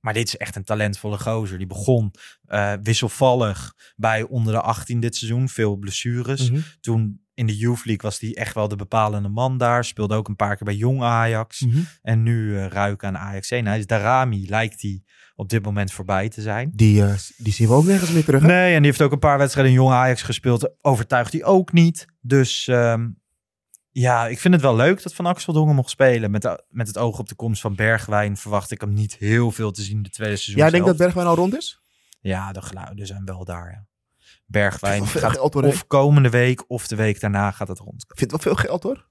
maar 0.00 0.12
dit 0.14 0.26
is 0.26 0.36
echt 0.36 0.56
een 0.56 0.64
talentvolle 0.64 1.18
gozer. 1.18 1.58
Die 1.58 1.66
begon 1.66 2.10
eh, 2.44 2.72
wisselvallig 2.82 3.74
bij 3.96 4.22
onder 4.22 4.52
de 4.52 4.60
18 4.60 5.00
dit 5.00 5.16
seizoen. 5.16 5.48
Veel 5.48 5.76
blessures. 5.76 6.50
Mhm. 6.50 6.60
Toen 6.80 7.20
in 7.34 7.46
de 7.46 7.56
Youth 7.56 7.84
League 7.84 8.10
was 8.10 8.20
hij 8.20 8.34
echt 8.34 8.54
wel 8.54 8.68
de 8.68 8.76
bepalende 8.76 9.28
man 9.28 9.58
daar. 9.58 9.84
Speelde 9.84 10.14
ook 10.14 10.28
een 10.28 10.36
paar 10.36 10.56
keer 10.56 10.64
bij 10.66 10.74
jong 10.74 11.02
Ajax. 11.02 11.60
Mhm. 11.60 11.78
En 12.02 12.22
nu 12.22 12.58
eh 12.58 12.66
ruiken 12.66 13.08
aan 13.08 13.18
Ajax 13.18 13.50
1. 13.50 13.66
Hij 13.66 13.78
is 13.78 13.86
Darami, 13.86 14.48
lijkt 14.48 14.82
hij 14.82 15.02
op 15.34 15.48
dit 15.48 15.64
moment 15.64 15.92
voorbij 15.92 16.28
te 16.28 16.42
zijn. 16.42 16.70
Die, 16.74 17.02
eh, 17.04 17.14
die 17.36 17.52
zien 17.52 17.68
we 17.68 17.74
ook 17.74 17.84
nergens 17.84 18.10
meer 18.10 18.24
terug. 18.24 18.40
hè? 18.40 18.46
Nee, 18.46 18.74
en 18.74 18.82
die 18.82 18.86
heeft 18.90 19.02
ook 19.02 19.12
een 19.12 19.18
paar 19.18 19.38
wedstrijden 19.38 19.72
in 19.72 19.78
jong 19.78 19.92
Ajax 19.92 20.22
gespeeld. 20.22 20.70
Overtuigt 20.80 21.32
hij 21.32 21.44
ook 21.44 21.72
niet. 21.72 22.06
Dus 22.20 22.68
ehm, 22.68 23.08
ja, 23.90 24.26
ik 24.26 24.38
vind 24.38 24.54
het 24.54 24.62
wel 24.62 24.76
leuk 24.76 25.02
dat 25.02 25.14
Van 25.14 25.26
Axel 25.26 25.52
Dongen 25.52 25.74
mocht 25.74 25.90
spelen. 25.90 26.30
Met, 26.30 26.42
de- 26.42 26.64
met 26.68 26.86
het 26.86 26.98
oog 26.98 27.18
op 27.18 27.28
de 27.28 27.34
komst 27.34 27.60
van 27.60 27.74
Bergwijn 27.74 28.36
verwacht 28.36 28.70
ik 28.70 28.80
hem 28.80 28.92
niet 28.92 29.16
heel 29.16 29.50
veel 29.50 29.70
te 29.70 29.82
zien 29.82 30.02
de 30.02 30.10
tweede 30.10 30.36
seizoen. 30.36 30.62
Jij 30.62 30.70
denkt 30.70 30.86
dat. 30.86 30.96
Bergwijn 30.96 31.26
al 31.26 31.34
rond 31.34 31.56
is? 31.56 31.80
Ja, 32.20 32.52
de 32.52 32.62
geluiden 32.62 33.06
zijn 33.06 33.24
wel 33.24 33.44
daar. 33.44 33.70
Ja. 33.70 33.86
Bergwijn 34.46 35.06
gaat 35.06 35.38
of 35.38 35.86
komende 35.86 36.30
week 36.30 36.70
of 36.70 36.86
de 36.86 36.96
week 36.96 37.20
daarna 37.20 37.50
gaat 37.50 37.68
het 37.68 37.78
rond. 37.78 38.02
Ik 38.08 38.18
vind 38.18 38.30
het 38.32 38.44
wel 38.44 38.54
veel 38.54 38.64
geld 38.64 38.82
hoor. 38.82 39.08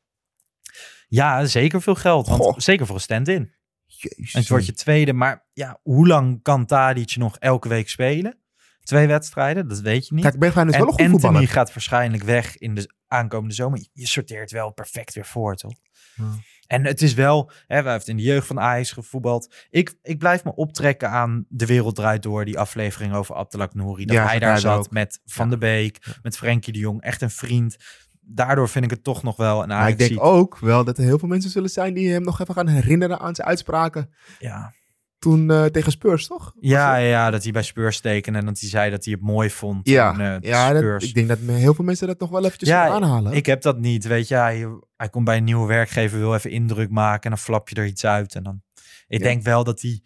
Ja, 1.07 1.45
zeker 1.45 1.81
veel 1.81 1.95
geld. 1.95 2.27
Want 2.27 2.41
Goh. 2.41 2.57
zeker 2.57 2.85
voor 2.85 2.95
een 2.95 3.01
stand-in. 3.01 3.53
Jezus. 3.85 4.33
En 4.33 4.39
het 4.39 4.49
wordt 4.49 4.65
je 4.65 4.73
tweede. 4.73 5.13
Maar 5.13 5.47
ja, 5.53 5.79
hoe 5.83 6.07
lang 6.07 6.41
kan 6.41 6.65
Tadic 6.65 7.15
nog 7.15 7.37
elke 7.37 7.67
week 7.67 7.89
spelen? 7.89 8.37
Twee 8.83 9.07
wedstrijden, 9.07 9.67
dat 9.67 9.79
weet 9.79 10.07
je 10.07 10.13
niet. 10.13 10.23
Kijk, 10.23 10.39
Bergwijn 10.39 10.67
is 10.67 10.73
en 10.73 10.79
wel 10.79 10.87
een 10.89 10.93
goede 10.95 11.11
Anthony 11.11 11.31
voetballer. 11.31 11.53
gaat 11.53 11.73
waarschijnlijk 11.73 12.23
weg 12.23 12.57
in 12.57 12.75
de 12.75 12.89
aankomende 13.10 13.54
zomer. 13.56 13.88
Je 13.93 14.08
sorteert 14.08 14.52
wel 14.52 14.72
perfect 14.72 15.13
weer 15.13 15.26
voor, 15.26 15.56
toch? 15.56 15.74
Ja. 16.15 16.24
En 16.67 16.86
het 16.86 17.02
is 17.02 17.13
wel, 17.13 17.52
hè, 17.67 17.82
wij 17.84 17.91
hebben 17.91 18.10
in 18.10 18.17
de 18.17 18.24
jeugd 18.24 18.48
van 18.48 18.60
Ajax 18.60 18.91
gevoetbald. 18.91 19.56
Ik, 19.69 19.95
ik 20.02 20.17
blijf 20.17 20.43
me 20.43 20.56
optrekken 20.56 21.10
aan 21.10 21.45
De 21.50 21.65
Wereld 21.65 21.95
Draait 21.95 22.24
Door, 22.24 22.45
die 22.45 22.60
aflevering 22.60 23.13
over 23.13 23.36
Abdelak 23.36 23.74
Nouri. 23.74 24.06
Dat 24.06 24.15
Ja, 24.15 24.26
hij 24.26 24.39
daar 24.39 24.60
zat 24.60 24.78
ook. 24.78 24.91
met 24.91 25.22
Van 25.26 25.43
Ja. 25.43 25.50
der 25.50 25.60
Beek, 25.60 26.06
met 26.22 26.38
Frenkie 26.38 26.74
de 26.74 26.80
Jong. 26.80 27.02
Echt 27.02 27.22
een 27.22 27.30
vriend. 27.30 27.78
Daardoor 28.22 28.69
vind 28.69 28.86
ik 28.86 28.89
het 28.91 29.04
toch 29.04 29.24
nog 29.24 29.36
wel 29.36 29.62
een 29.62 29.67
Maar 29.67 29.78
Ajax. 29.78 29.91
ik 30.04 30.10
denk 30.10 30.24
ook 30.24 30.58
wel 30.60 30.84
dat 30.84 30.98
er 30.98 31.04
heel 31.04 31.19
veel 31.19 31.28
mensen 31.28 31.52
zullen 31.52 31.69
zijn 31.69 31.93
die 31.93 32.12
hem 32.12 32.24
nog 32.24 32.39
even 32.41 32.54
gaan 32.54 32.67
herinneren 32.67 33.19
aan 33.19 33.36
zijn 33.36 33.48
uitspraken 33.48 34.13
Ja. 34.39 34.74
Toen 35.19 35.51
eh, 35.51 35.65
tegen 35.65 35.91
Spurs, 35.91 36.27
toch? 36.27 36.53
Ja, 36.60 36.95
ja, 36.95 37.29
dat 37.29 37.43
hij 37.43 37.51
bij 37.51 37.62
Spurs 37.63 37.99
tekende 37.99 38.39
en 38.39 38.45
dat 38.45 38.60
hij 38.60 38.69
zei 38.69 38.89
dat 38.91 39.03
hij 39.05 39.13
het 39.13 39.21
mooi 39.21 39.49
vond. 39.49 39.88
Ja, 39.88 40.19
eh, 40.19 40.41
ja 40.49 40.73
dat- 40.73 41.01
ik 41.03 41.13
denk 41.13 41.27
dat 41.27 41.38
heel 41.39 41.73
veel 41.73 41.86
mensen 41.86 42.08
dat 42.08 42.19
nog 42.19 42.29
wel 42.29 42.45
eventjes 42.45 42.69
Ja, 42.69 42.86
gaan 42.86 43.03
aanhalen. 43.03 43.34
Ik 43.34 43.45
heb 43.45 43.62
dat 43.62 43.77
niet, 43.79 44.05
weet 44.05 44.27
je. 44.27 44.36
Hij, 44.36 44.67
hij 44.95 45.10
komt 45.10 45.25
bij 45.25 45.38
een 45.38 45.43
nieuwe 45.43 45.67
werkgever, 45.67 46.19
wil 46.19 46.34
even 46.36 46.51
indruk 46.51 46.89
maken 46.89 47.23
en 47.23 47.29
dan 47.29 47.38
flap 47.39 47.69
je 47.69 47.75
er 47.75 47.86
iets 47.86 48.05
uit. 48.05 48.36
En 48.36 48.43
dan, 48.43 48.62
ik 49.08 49.19
Ja. 49.19 49.25
denk 49.25 49.43
wel 49.43 49.63
dat 49.63 49.82
hij, 49.82 50.01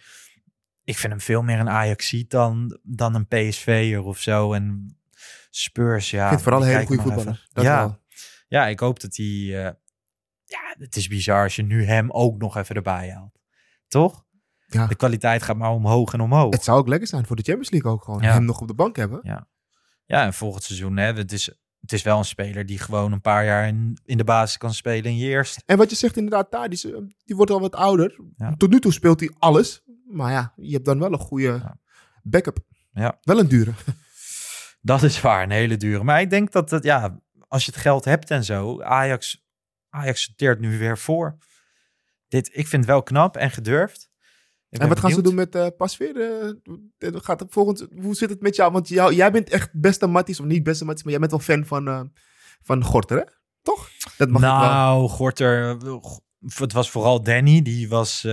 ik 0.84 0.97
vind 0.97 1.12
hem 1.13 1.21
veel 1.21 1.41
meer 1.41 1.60
een 1.60 1.69
Ajaxiet 1.69 2.30
dan, 2.30 2.80
dan 2.84 3.15
een 3.15 3.28
PSV'er 3.28 4.04
of 4.04 4.17
zo. 4.19 4.54
En 4.54 4.97
Spurs, 5.49 6.10
ja. 6.12 6.21
ik 6.21 6.28
vind 6.28 6.34
het 6.39 6.41
vooral 6.49 6.62
een 6.62 6.67
hele 6.76 6.86
goede 6.86 7.02
voetballer. 7.02 7.47
Dat 7.54 7.63
Ja. 7.63 7.80
wel. 7.80 8.02
Ja, 8.47 8.67
ik 8.67 8.80
hoop 8.80 8.99
dat 8.99 9.15
hij, 9.15 9.26
eh, 9.26 9.71
ja, 10.45 10.76
het 10.80 10.95
is 10.95 11.08
bizar 11.08 11.43
als 11.43 11.56
je 11.56 11.63
nu 11.63 11.86
hem 11.86 12.12
ook 12.12 12.38
nog 12.38 12.58
even 12.58 12.76
erbij 12.76 13.10
haalt. 13.12 13.39
Toch? 13.88 14.26
Ja. 14.73 14.88
De 14.88 14.95
kwaliteit 14.95 15.43
gaat 15.43 15.57
maar 15.57 15.71
omhoog 15.71 16.13
en 16.13 16.21
omhoog. 16.21 16.53
Het 16.53 16.63
zou 16.63 16.79
ook 16.79 16.88
lekker 16.88 17.07
zijn 17.07 17.25
voor 17.25 17.36
de 17.36 17.41
Champions 17.41 17.71
League 17.71 17.91
ook 17.91 18.03
gewoon. 18.03 18.21
Ja. 18.21 18.33
Hem 18.33 18.45
nog 18.45 18.62
op 18.62 18.67
de 18.67 18.73
bank 18.73 18.95
hebben. 18.95 19.19
Ja. 19.23 19.47
Ja, 20.05 20.25
en 20.25 20.33
volgend 20.33 20.63
seizoen, 20.63 20.97
hè, 20.97 21.13
het 21.13 21.31
is, 21.31 21.45
het 21.79 21.93
is 21.93 22.01
wel 22.01 22.17
een 22.17 22.25
speler 22.25 22.65
die 22.65 22.79
gewoon 22.79 23.12
een 23.12 23.21
paar 23.21 23.45
jaar 23.45 23.67
in, 23.67 23.97
in 24.05 24.17
de 24.17 24.23
basis 24.23 24.57
kan 24.57 24.73
spelen 24.73 25.12
in 25.12 25.17
je 25.17 25.27
eerste. 25.27 25.62
En 25.65 25.77
wat 25.77 25.89
je 25.89 25.95
zegt 25.95 26.17
inderdaad, 26.17 26.51
daar, 26.51 26.69
die, 26.69 26.95
eh, 26.95 27.01
die 27.25 27.36
wordt 27.36 27.51
al 27.51 27.59
wat 27.59 27.75
ouder. 27.75 28.19
Ja. 28.36 28.55
Tot 28.57 28.69
nu 28.69 28.79
toe 28.79 28.93
speelt 28.93 29.19
hij 29.19 29.31
alles. 29.39 29.83
Maar 30.05 30.31
ja, 30.31 30.53
je 30.55 30.73
hebt 30.73 30.86
dan 30.86 30.99
wel 30.99 31.13
een 31.13 31.19
goede 31.19 31.77
backup. 32.23 32.57
Ja. 32.93 33.17
Wel 33.21 33.39
een 33.39 33.47
dure. 33.47 33.73
Dat 34.81 35.03
is 35.03 35.21
waar, 35.21 35.43
een 35.43 35.51
hele 35.51 35.77
dure. 35.77 36.03
Maar 36.03 36.21
ik 36.21 36.29
denk 36.29 36.51
dat 36.51 36.69
het, 36.69 36.83
ja, 36.83 37.19
als 37.47 37.65
je 37.65 37.71
het 37.71 37.79
geld 37.79 38.05
hebt 38.05 38.31
en 38.31 38.43
zo, 38.43 38.81
Ajax, 38.81 39.45
Ajax 39.89 40.23
sorteert 40.23 40.59
nu 40.59 40.77
weer 40.77 40.97
voor. 40.97 41.38
Dit, 42.27 42.47
ik 42.47 42.67
vind 42.67 42.83
het 42.83 42.91
wel 42.91 43.03
knap 43.03 43.38
en 43.38 43.51
gedurfd. 43.51 44.12
En 44.79 44.88
wat 44.88 44.99
gaan 44.99 45.12
ze 45.12 45.21
doen 45.21 45.36
met 45.36 45.55
eh 45.55 45.67
Pasveer? 45.77 46.21
Eh, 46.97 47.09
gaat 47.13 47.39
het 47.39 47.51
volgens, 47.51 47.86
hoe 48.01 48.15
zit 48.15 48.29
het 48.29 48.41
met 48.41 48.55
jou? 48.55 48.71
Want 48.71 48.88
jou, 48.88 49.13
jij 49.13 49.31
bent 49.31 49.49
echt 49.49 49.69
beste 49.73 50.07
Matties, 50.07 50.39
of 50.39 50.45
niet 50.45 50.63
beste 50.63 50.86
Matties, 50.86 51.03
maar 51.03 51.12
jij 51.12 51.21
bent 51.21 51.31
wel 51.31 51.39
fan 51.39 51.65
van, 51.65 51.88
eh, 51.88 52.01
van 52.62 52.83
Gorter, 52.83 53.17
hè? 53.17 53.23
Toch? 53.62 53.89
Dat 54.17 54.29
mag 54.29 54.41
ik 54.41 54.47
wel. 54.47 54.57
Nou, 54.57 55.09
Gorter, 55.09 55.77
het 56.55 56.73
was 56.73 56.89
vooral 56.89 57.23
Danny, 57.23 57.62
die 57.62 57.89
was 57.89 58.27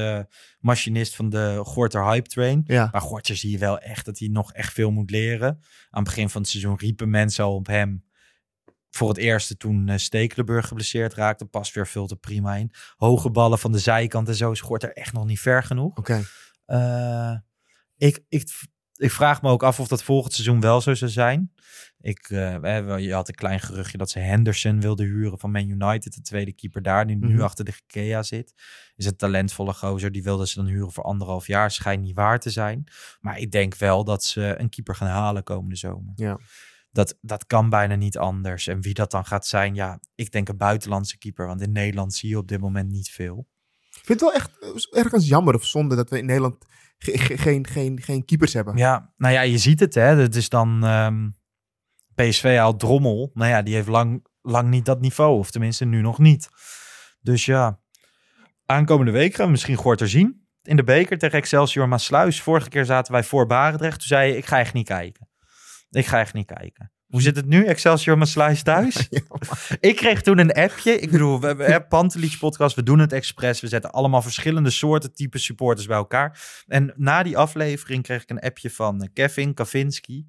machinist 0.61 1.17
van 1.17 1.29
de 1.29 1.61
Gorter 1.65 2.05
Hype 2.05 2.29
Train. 2.29 2.63
Ja. 2.67 2.89
Maar 2.93 3.01
Gorter 3.01 3.37
zie 3.37 3.51
je 3.51 3.59
wel 3.59 3.79
echt 3.79 4.05
dat 4.05 4.19
hij 4.19 4.29
nog 4.29 4.53
echt 4.53 4.73
veel 4.73 4.91
moet 4.91 5.11
leren. 5.11 5.49
Aan 5.91 6.03
het 6.03 6.05
begin 6.05 6.29
van 6.29 6.41
het 6.41 6.51
seizoen 6.51 6.77
riepen 6.77 7.11
mensen 7.11 7.45
al 7.45 7.55
op 7.55 7.67
hem. 7.67 8.05
Voor 8.91 9.09
het 9.09 9.19
eerste 9.19 9.57
toen 9.57 9.89
eh, 9.89 9.97
Stekelenburg 9.99 10.67
geblesseerd 10.69 11.15
raakte. 11.15 11.45
Pas 11.45 11.73
weer 11.73 11.87
vult 11.87 12.11
er 12.11 12.17
prima 12.17 12.55
in. 12.55 12.73
Hoge 12.97 13.31
ballen 13.31 13.59
van 13.59 13.73
de 13.73 13.79
zijkant 13.79 14.29
en 14.29 14.35
zo 14.35 14.51
is 14.51 14.61
Gorter 14.61 14.93
echt 14.93 15.13
nog 15.13 15.25
niet 15.27 15.41
ver 15.41 15.63
genoeg. 15.63 15.97
Oké. 15.97 16.23
Eh, 16.65 17.35
ik, 17.97 18.21
ik, 18.29 18.49
ik 18.97 19.11
vraag 19.11 19.43
me 19.43 19.51
ook 19.51 19.63
af 19.63 19.81
of 19.81 19.89
dat 19.89 20.03
volgend 20.03 20.33
seizoen 20.35 20.61
wel 20.61 20.81
zo 20.81 20.95
zou 20.95 21.11
zijn. 21.11 21.53
Ik, 22.01 22.31
eh, 22.31 22.99
je 22.99 23.13
had 23.13 23.29
een 23.29 23.35
klein 23.35 23.61
geruchtje 23.61 23.99
dat 23.99 24.11
ze 24.11 24.19
Henderson 24.19 24.81
wilden 24.81 25.07
huren 25.07 25.39
van 25.39 25.51
Man 25.51 25.69
United. 25.69 26.15
De 26.15 26.21
tweede 26.21 26.53
keeper 26.53 26.83
daar, 26.83 27.07
die 27.07 27.17
nu 27.17 27.33
Mhm. 27.33 27.41
achter 27.43 27.65
de 27.65 27.73
Gekea 27.73 28.23
zit. 28.23 28.55
Is 28.97 29.07
een 29.07 29.17
talentvolle 29.17 29.73
gozer. 29.73 30.13
Die 30.13 30.23
wilden 30.23 30.49
ze 30.49 30.55
dan 30.55 30.67
huren 30.67 30.93
voor 30.93 31.05
anderhalf 31.05 31.47
jaar. 31.47 31.71
Schijnt 31.71 32.03
niet 32.03 32.15
waar 32.15 32.39
te 32.41 32.51
zijn. 32.51 32.85
Maar 33.21 33.39
ik 33.39 33.51
denk 33.51 33.75
wel 33.77 34.05
dat 34.05 34.25
ze 34.25 34.55
een 34.59 34.69
keeper 34.69 34.95
gaan 34.95 35.09
halen 35.09 35.43
komende 35.43 35.77
zomer. 35.77 36.13
Ja. 36.17 36.39
Dat, 36.93 37.19
dat 37.21 37.47
kan 37.47 37.69
bijna 37.71 37.95
niet 37.95 38.19
anders. 38.19 38.67
En 38.67 38.81
wie 38.81 38.95
dat 38.95 39.11
dan 39.11 39.25
gaat 39.25 39.47
zijn, 39.47 39.75
ja, 39.75 40.01
ik 40.15 40.31
denk 40.33 40.49
een 40.49 40.57
buitenlandse 40.57 41.19
keeper. 41.19 41.47
Want 41.47 41.61
in 41.61 41.73
Nederland 41.73 42.15
zie 42.15 42.29
je 42.29 42.39
op 42.39 42.49
dit 42.49 42.61
moment 42.61 42.91
niet 42.91 43.09
veel. 43.11 43.49
Ik 43.91 44.07
vind 44.07 44.21
het 44.21 44.21
wel 44.21 44.33
echt 44.33 44.59
eh, 44.93 44.99
ergens 44.99 45.29
jammer 45.29 45.55
of 45.55 45.65
zonde 45.65 45.97
dat 45.97 46.11
we 46.11 46.19
in 46.19 46.27
Nederland 46.27 46.57
ge- 46.99 47.19
ge- 47.19 47.39
geen, 47.39 47.67
geen, 47.67 48.01
geen 48.03 48.25
keepers 48.25 48.53
hebben. 48.53 48.77
Ja, 48.77 49.13
nou 49.17 49.35
ja, 49.35 49.41
je 49.41 49.59
ziet 49.59 49.81
het 49.81 49.95
hè. 49.95 50.03
Het 50.17 50.37
is 50.37 50.49
dan 50.49 50.85
ehm, 50.85 51.29
PSV 52.15 52.57
haalt 52.57 52.79
Drommel. 52.81 53.31
Nou 53.35 53.51
ja, 53.51 53.63
die 53.63 53.75
heeft 53.75 53.89
lang, 53.89 54.27
lang 54.43 54.69
niet 54.69 54.85
dat 54.85 55.01
niveau. 55.01 55.39
Of 55.39 55.51
tenminste 55.51 55.85
nu 55.85 56.01
nog 56.01 56.19
niet. 56.19 56.49
Dus 57.21 57.45
ja, 57.45 57.81
aankomende 58.67 59.13
week 59.13 59.35
gaan 59.35 59.45
we 59.45 59.51
misschien 59.51 59.77
Gorter 59.77 60.09
zien. 60.09 60.49
In 60.63 60.77
de 60.77 60.85
beker 60.85 61.19
tegen 61.19 61.39
Excelsior 61.39 61.89
Maasluis. 61.89 62.43
Vorige 62.43 62.69
keer 62.69 62.85
zaten 62.85 63.13
wij 63.13 63.25
voor 63.25 63.47
Barendrecht. 63.47 63.99
Toen 63.99 64.09
zei 64.09 64.31
je, 64.31 64.37
ik 64.37 64.47
ga 64.47 64.59
echt 64.59 64.73
niet 64.75 64.87
kijken. 64.87 65.29
Ik 65.91 66.07
ga 66.07 66.21
echt 66.21 66.35
niet 66.35 66.47
kijken. 66.47 66.93
Hoe 67.11 67.23
zit 67.23 67.37
het 67.37 67.47
nu? 67.47 67.65
Excelsior 67.65 68.19
Maasluis 68.19 68.63
thuis? 68.63 69.09
ik 69.81 69.97
kreeg 69.97 70.23
toen 70.23 70.39
een 70.39 70.53
appje. 70.53 70.99
Ik 70.99 71.11
bedoel, 71.11 71.41
we 71.41 71.47
hebben 71.47 71.87
Pantelich 71.89 72.39
podcast. 72.39 72.77
We 72.77 72.83
doen 72.83 72.99
het 72.99 73.13
expres. 73.13 73.61
We 73.61 73.69
zetten 73.69 73.91
allemaal 73.91 74.23
verschillende 74.23 74.71
soorten 74.71 75.15
type 75.15 75.39
supporters 75.39 75.87
bij 75.87 75.97
elkaar. 75.97 76.63
En 76.67 76.93
na 76.97 77.23
die 77.23 77.39
aflevering 77.39 78.03
kreeg 78.03 78.23
ik 78.23 78.31
een 78.31 78.41
appje 78.41 78.71
van 78.71 79.03
eh, 79.03 79.09
Kevin 79.13 79.55
Kavinski. 79.55 80.27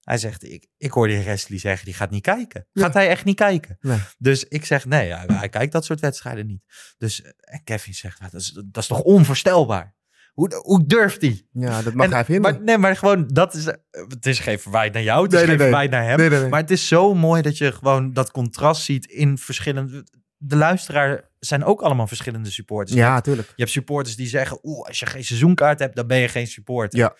Hij 0.00 0.18
zegt, 0.18 0.44
ik, 0.44 0.66
ik 0.76 0.90
hoorde 0.90 1.20
Restley 1.20 1.58
zeggen, 1.58 1.84
die 1.84 1.94
gaat 1.94 2.10
niet 2.10 2.22
kijken. 2.22 2.66
Gaat 2.72 2.94
hij 2.94 3.08
echt 3.08 3.24
niet 3.24 3.36
kijken? 3.36 3.76
Nee. 3.80 3.98
Dus 4.18 4.44
ik 4.44 4.64
zeg, 4.64 4.86
nee, 4.86 5.14
hij, 5.14 5.26
hij 5.26 5.48
kijkt 5.48 5.72
dat 5.72 5.84
soort 5.84 6.00
wedstrijden 6.00 6.46
niet. 6.46 6.62
Dus 6.98 7.22
eh, 7.22 7.30
en 7.40 7.64
Kevin 7.64 7.94
zegt, 7.94 8.20
"Nou, 8.20 8.30
dat 8.30 8.40
is, 8.40 8.50
dat 8.50 8.82
is 8.82 8.86
toch 8.88 9.00
onvoorstelbaar? 9.00 9.94
Hoe, 10.32 10.54
hoe 10.62 10.86
durft 10.86 11.20
hij? 11.20 11.42
Ja, 11.52 11.82
dat 11.82 11.94
mag 11.94 12.06
En- 12.06 12.12
hij 12.12 12.24
vinden. 12.24 12.52
Maar, 12.52 12.62
nee, 12.62 12.78
maar 12.78 12.96
gewoon, 12.96 13.26
dat 13.26 13.54
is, 13.54 13.64
het 13.90 14.26
is 14.26 14.38
geen 14.38 14.58
verwijt 14.58 14.92
naar 14.92 15.02
jou, 15.02 15.22
het 15.22 15.32
is 15.32 15.38
Nee, 15.38 15.48
geen 15.48 15.58
verwijt 15.58 15.90
naar 15.90 16.04
hem. 16.04 16.48
Maar 16.48 16.60
het 16.60 16.70
is 16.70 16.88
zo 16.88 17.14
mooi 17.14 17.42
dat 17.42 17.58
je 17.58 17.72
gewoon 17.72 18.12
dat 18.12 18.30
contrast 18.30 18.82
ziet 18.82 19.06
in 19.06 19.38
verschillende... 19.38 20.04
De 20.42 20.56
luisteraar 20.56 21.30
zijn 21.38 21.64
ook 21.64 21.80
allemaal 21.82 22.06
verschillende 22.06 22.50
supporters. 22.50 22.96
Ja, 22.98 23.12
hebt- 23.12 23.24
tuurlijk. 23.24 23.48
Je 23.48 23.54
hebt 23.56 23.70
supporters 23.70 24.16
die 24.16 24.26
zeggen, 24.26 24.58
oeh, 24.62 24.86
als 24.86 24.98
je 24.98 25.06
geen 25.06 25.24
seizoenkaart 25.24 25.78
hebt, 25.78 25.96
dan 25.96 26.06
ben 26.06 26.18
je 26.18 26.28
geen 26.28 26.46
supporter. 26.46 26.98
Ja. 26.98 27.14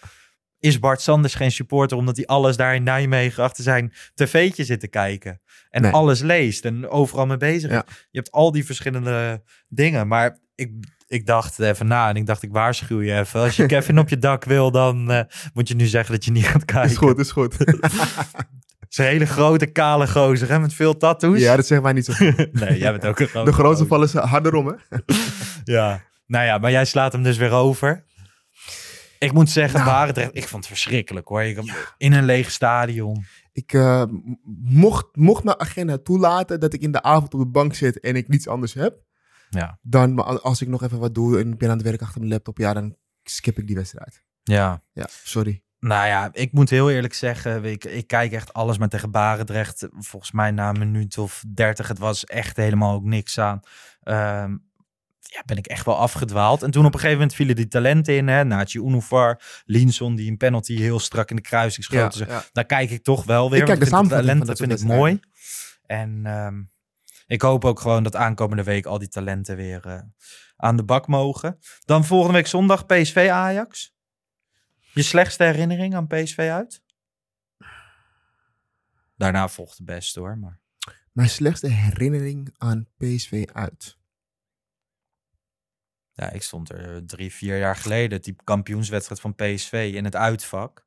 Is 0.59 0.79
Bart 0.79 1.01
Sanders 1.01 1.35
geen 1.35 1.53
supporter 1.53 1.97
omdat 1.97 2.17
hij 2.17 2.27
alles 2.27 2.57
daar 2.57 2.75
in 2.75 2.83
Nijmegen 2.83 3.43
achter 3.43 3.65
zijn 3.65 3.93
tv'tje 4.15 4.65
zit 4.65 4.81
te 4.81 4.89
kijken? 4.89 5.41
En 5.71 5.83
Nee. 5.83 5.93
alles 5.93 6.21
leest 6.21 6.65
en 6.65 6.89
overal 6.89 7.27
mee 7.27 7.37
bezig 7.37 7.71
is. 7.71 7.77
Ja. 7.77 7.85
Je 8.11 8.19
hebt 8.19 8.31
al 8.31 8.53
die 8.53 8.65
verschillende 8.65 9.43
dingen. 9.69 10.09
Maar 10.09 10.39
ik, 10.55 10.73
ik 11.11 11.27
dacht 11.27 11.59
even 11.59 11.87
na 11.87 12.09
en 12.09 12.17
ik 12.17 12.27
dacht, 12.27 12.43
ik 12.43 12.53
waarschuw 12.53 13.01
je 13.01 13.19
even. 13.19 13.41
Als 13.41 13.57
je 13.57 13.67
Kevin 13.73 13.99
op 13.99 14.09
je 14.09 14.19
dak 14.19 14.45
wil, 14.45 14.71
dan 14.71 15.11
eh, 15.11 15.21
moet 15.55 15.69
je 15.69 15.75
nu 15.75 15.87
zeggen 15.87 16.15
dat 16.15 16.25
je 16.25 16.31
niet 16.31 16.47
gaat 16.47 16.65
kijken. 16.65 16.91
Is 16.91 16.97
goed, 16.97 17.19
is 17.19 17.31
goed. 17.31 17.57
Het 18.81 18.99
is 18.99 19.05
een 19.05 19.05
hele 19.05 19.27
grote, 19.27 19.67
kale 19.67 20.09
gozer 20.09 20.49
hè, 20.49 20.59
met 20.59 20.75
veel 20.75 20.97
tattoos. 20.97 21.39
ja, 21.39 21.57
dat 21.57 21.67
zeggen 21.67 21.87
wij 21.87 21.93
niet 21.95 22.05
zo. 22.05 22.13
Nee, 22.53 22.79
jij 22.79 22.91
bent 22.91 23.07
ook 23.07 23.21
een 23.21 23.27
grote 23.27 23.51
De 23.51 23.57
grootste 23.57 23.87
vallen 23.87 24.09
ze 24.09 24.19
harder 24.19 24.55
om, 24.55 24.67
hè? 24.67 24.97
Ja. 25.65 26.03
Nou 26.27 26.45
ja, 26.45 26.59
maar 26.59 26.71
jij 26.71 26.85
slaat 26.85 27.13
hem 27.13 27.23
dus 27.23 27.37
weer 27.37 27.53
over. 27.53 28.05
Ik 29.19 29.33
moet 29.33 29.51
zeggen, 29.51 29.85
Nou. 29.85 30.13
Ik 30.33 30.49
vond 30.49 30.65
het 30.65 30.67
verschrikkelijk 30.67 31.29
hoor. 31.29 31.43
Ik, 31.43 31.59
In 31.99 32.13
een 32.13 32.25
leeg 32.25 32.51
stadion. 32.51 33.25
Ik 33.53 33.73
eh, 33.73 34.05
mocht, 34.65 35.07
mocht 35.13 35.45
mijn 35.45 35.61
agenda 35.61 35.99
toelaten 35.99 36.61
dat 36.61 36.73
ik 36.73 36.81
in 36.81 36.93
de 36.93 37.03
avond 37.03 37.35
op 37.35 37.41
de 37.41 37.47
bank 37.47 37.75
zit 37.75 38.01
en 38.01 38.17
ik 38.17 38.29
niets 38.29 38.49
anders 38.49 38.75
heb, 38.75 38.99
Ja. 39.53 39.79
dan 39.83 40.43
als 40.43 40.61
ik 40.61 40.69
nog 40.69 40.83
even 40.83 40.99
wat 40.99 41.15
doe 41.15 41.39
en 41.41 41.53
ik 41.53 41.59
ben 41.59 41.71
aan 41.71 41.77
het 41.77 41.87
werk 41.87 42.03
achter 42.03 42.19
mijn 42.21 42.33
laptop, 42.33 42.59
ja, 42.59 42.73
dan 42.73 42.97
skip 43.23 43.59
ik 43.59 43.67
die 43.67 43.77
wedstrijd. 43.77 44.25
Ja. 44.43 44.83
Ja, 44.93 45.07
sorry. 45.25 45.63
Nou 45.79 46.07
ja, 46.07 46.29
ik 46.33 46.53
moet 46.53 46.71
heel 46.71 46.91
eerlijk 46.91 47.15
zeggen, 47.15 47.65
ik, 47.65 47.85
ik 47.85 48.07
kijk 48.07 48.33
echt 48.33 48.53
alles 48.53 48.79
maar 48.79 48.89
tegen 48.89 49.11
Barendrecht. 49.11 49.89
Volgens 49.99 50.33
mij 50.33 50.51
na 50.51 50.69
een 50.69 50.79
minuut 50.79 51.19
of 51.19 51.45
dertig, 51.55 51.89
het 51.89 51.99
was 51.99 52.25
echt 52.25 52.57
helemaal 52.57 52.95
ook 52.95 53.05
niks 53.05 53.39
aan. 53.39 53.61
Ehm, 54.01 54.57
ja, 55.21 55.43
ben 55.47 55.57
ik 55.57 55.67
echt 55.67 55.85
wel 55.87 55.97
afgedwaald. 55.99 56.63
En 56.63 56.71
toen 56.71 56.85
op 56.85 56.93
een 56.93 56.99
gegeven 57.01 57.19
moment 57.19 57.37
vielen 57.37 57.57
die 57.57 57.69
talenten 57.69 58.15
in. 58.17 58.29
Hè? 58.29 58.45
Nachi 58.45 58.79
Unufar, 58.79 59.43
Linson 59.65 60.15
die 60.15 60.31
een 60.31 60.37
penalty 60.37 60.77
heel 60.77 60.99
strak 60.99 61.31
in 61.31 61.37
de 61.37 61.43
kruising 61.43 61.85
schoten. 61.85 62.03
Ja, 62.21 62.27
Ze- 62.27 62.33
ja. 62.33 62.45
Daar 62.53 62.67
kijk 62.67 62.91
ik 62.91 63.03
toch 63.03 63.25
wel 63.25 63.51
weer. 63.51 63.59
Ik 63.61 63.65
kijk 63.67 63.81
de 63.81 63.87
vind 63.87 64.09
talent, 64.09 64.47
dat 64.47 64.59
vind 64.59 64.73
ik 64.73 64.83
mooi. 64.83 65.21
En 65.87 66.21
ehm, 66.27 66.63
ik 67.31 67.43
hoop 67.43 67.65
ook 67.65 67.81
gewoon 67.81 68.03
dat 68.03 68.17
aankomende 68.17 68.63
week 68.63 68.87
al 68.87 68.99
die 68.99 69.09
talenten 69.09 69.57
weer 69.57 69.87
eh, 69.87 70.03
aan 70.57 70.77
de 70.77 70.85
bak 70.85 71.07
mogen. 71.07 71.59
Dan 71.85 72.05
volgende 72.05 72.37
week 72.37 72.47
zondag 72.47 72.87
PSV 72.87 73.29
Ajax. 73.33 73.95
Je 74.93 75.03
slechtste 75.03 75.45
herinnering 75.45 75.95
aan 75.95 76.07
PSV 76.07 76.39
uit? 76.39 76.83
Daarna 79.17 79.49
volgt 79.49 79.77
de 79.77 79.85
beste 79.85 80.21
hoor. 80.21 80.39
Maar... 80.39 80.61
Mijn 81.13 81.29
slechtste 81.29 81.69
herinnering 81.69 82.55
aan 82.57 82.89
PSV 82.97 83.49
uit. 83.53 83.99
Ja, 86.13 86.31
ik 86.31 86.43
stond 86.43 86.71
er 86.71 87.07
drie, 87.07 87.33
vier 87.33 87.59
jaar 87.59 87.77
geleden. 87.77 88.23
Die 88.23 88.37
kampioenswedstrijd 88.45 89.21
van 89.21 89.35
PSV 89.35 89.93
in 89.95 90.05
het 90.05 90.17
uitvak. 90.17 90.87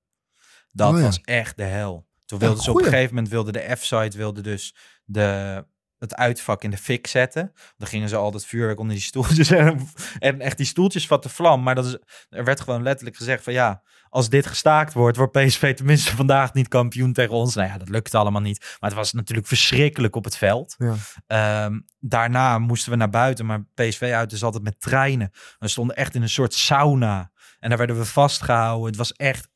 Dat 0.72 0.92
Oh 0.92 0.98
ja. 0.98 1.04
was 1.04 1.22
echt 1.22 1.58
de 1.58 1.64
hel. 1.64 2.08
Toen 2.26 2.40
Ja, 2.40 2.46
wilden 2.46 2.64
ze 2.64 2.72
op 2.72 2.78
een 2.78 2.84
gegeven 2.84 3.16
moment, 3.16 3.32
wilde 3.32 3.52
de 3.52 3.76
F-site 3.76 4.18
wilde 4.18 4.42
dus 4.42 4.76
de, 5.04 5.66
het 6.04 6.16
uitvak 6.16 6.64
in 6.64 6.70
de 6.70 6.78
fik 6.78 7.08
zetten. 7.08 7.54
Dan 7.78 7.88
gingen 7.88 8.10
ze 8.10 8.16
al 8.16 8.32
dat 8.32 8.46
vuurwerk 8.46 8.80
onder 8.80 8.96
die 8.96 9.04
stoeltjes. 9.04 9.52
En, 9.64 9.88
en 10.20 10.42
echt 10.42 10.58
die 10.58 10.66
stoeltjes 10.66 11.08
vatten 11.08 11.30
vlam. 11.30 11.64
Maar 11.64 11.76
dat 11.76 11.86
is, 11.86 11.98
er 12.30 12.44
werd 12.44 12.62
gewoon 12.62 12.84
letterlijk 12.84 13.18
gezegd 13.18 13.44
van 13.44 13.54
ja, 13.54 13.84
als 14.10 14.30
dit 14.30 14.46
gestaakt 14.46 14.94
wordt, 14.94 15.18
wordt 15.18 15.32
PSV 15.32 15.76
tenminste 15.76 16.16
vandaag 16.22 16.54
niet 16.54 16.68
kampioen 16.68 17.14
tegen 17.14 17.34
ons. 17.34 17.56
Nou 17.56 17.68
ja, 17.68 17.78
dat 17.78 17.90
lukte 17.90 18.18
allemaal 18.18 18.42
niet. 18.42 18.60
Maar 18.80 18.90
het 18.90 19.00
was 19.00 19.14
natuurlijk 19.14 19.48
verschrikkelijk 19.48 20.16
op 20.16 20.24
het 20.24 20.38
veld. 20.38 20.76
Ja. 20.78 20.96
Ehm, 21.28 21.80
daarna 22.00 22.60
moesten 22.60 22.92
we 22.92 22.98
naar 22.98 23.10
buiten, 23.10 23.46
maar 23.46 23.64
PSV 23.74 24.12
uit 24.16 24.32
is 24.32 24.44
altijd 24.44 24.64
met 24.64 24.82
treinen. 24.82 25.32
We 25.60 25.68
stonden 25.68 25.96
echt 25.96 26.16
in 26.16 26.22
een 26.22 26.30
soort 26.30 26.54
sauna. 26.54 27.32
En 27.60 27.70
daar 27.70 27.78
werden 27.78 27.98
we 27.98 28.06
vastgehouden. 28.06 28.88
Het 28.88 28.96
was 28.96 29.14
echt 29.14 29.50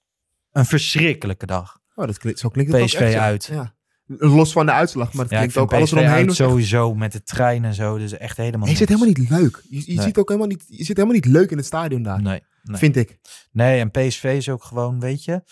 een 0.51 0.65
verschrikkelijke 0.65 1.45
dag. 1.45 1.79
Oh, 1.95 2.05
dat 2.05 2.17
klinkt, 2.17 2.39
zo 2.39 2.49
klinkt 2.49 2.71
het 2.71 2.85
PSV 2.85 2.99
echt, 2.99 3.15
uit. 3.15 3.45
Ja. 3.45 3.75
Los 4.07 4.51
van 4.51 4.65
de 4.65 4.71
uitslag, 4.71 5.13
maar 5.13 5.21
het 5.23 5.31
Ja, 5.31 5.37
klinkt 5.37 5.57
ook 5.57 5.73
alles 5.73 5.91
eromheen. 5.91 6.27
echt- 6.27 6.35
sowieso 6.35 6.95
met 6.95 7.11
de 7.11 7.23
trein 7.23 7.65
en 7.65 7.73
zo. 7.73 7.97
Dus 7.97 8.11
echt 8.17 8.37
helemaal 8.37 8.67
je 8.67 8.75
zit 8.75 8.87
helemaal 8.87 9.07
niet 9.07 9.29
leuk. 9.29 9.63
Je, 9.69 9.83
je, 9.85 9.93
Nee. 9.93 10.05
ziet 10.05 10.17
ook 10.17 10.27
helemaal 10.27 10.47
niet, 10.49 10.63
je 10.67 10.83
zit 10.83 10.87
helemaal 10.97 11.15
niet 11.15 11.25
leuk 11.25 11.51
in 11.51 11.57
het 11.57 11.65
stadion 11.65 12.03
daar. 12.03 12.21
Nee, 12.21 12.41
nee. 12.63 12.77
Vind 12.77 12.95
ik. 12.95 13.17
Nee, 13.51 13.79
en 13.79 13.91
PSV 13.91 14.33
is 14.37 14.49
ook 14.49 14.63
gewoon, 14.63 14.99
weet 14.99 15.23
je... 15.23 15.43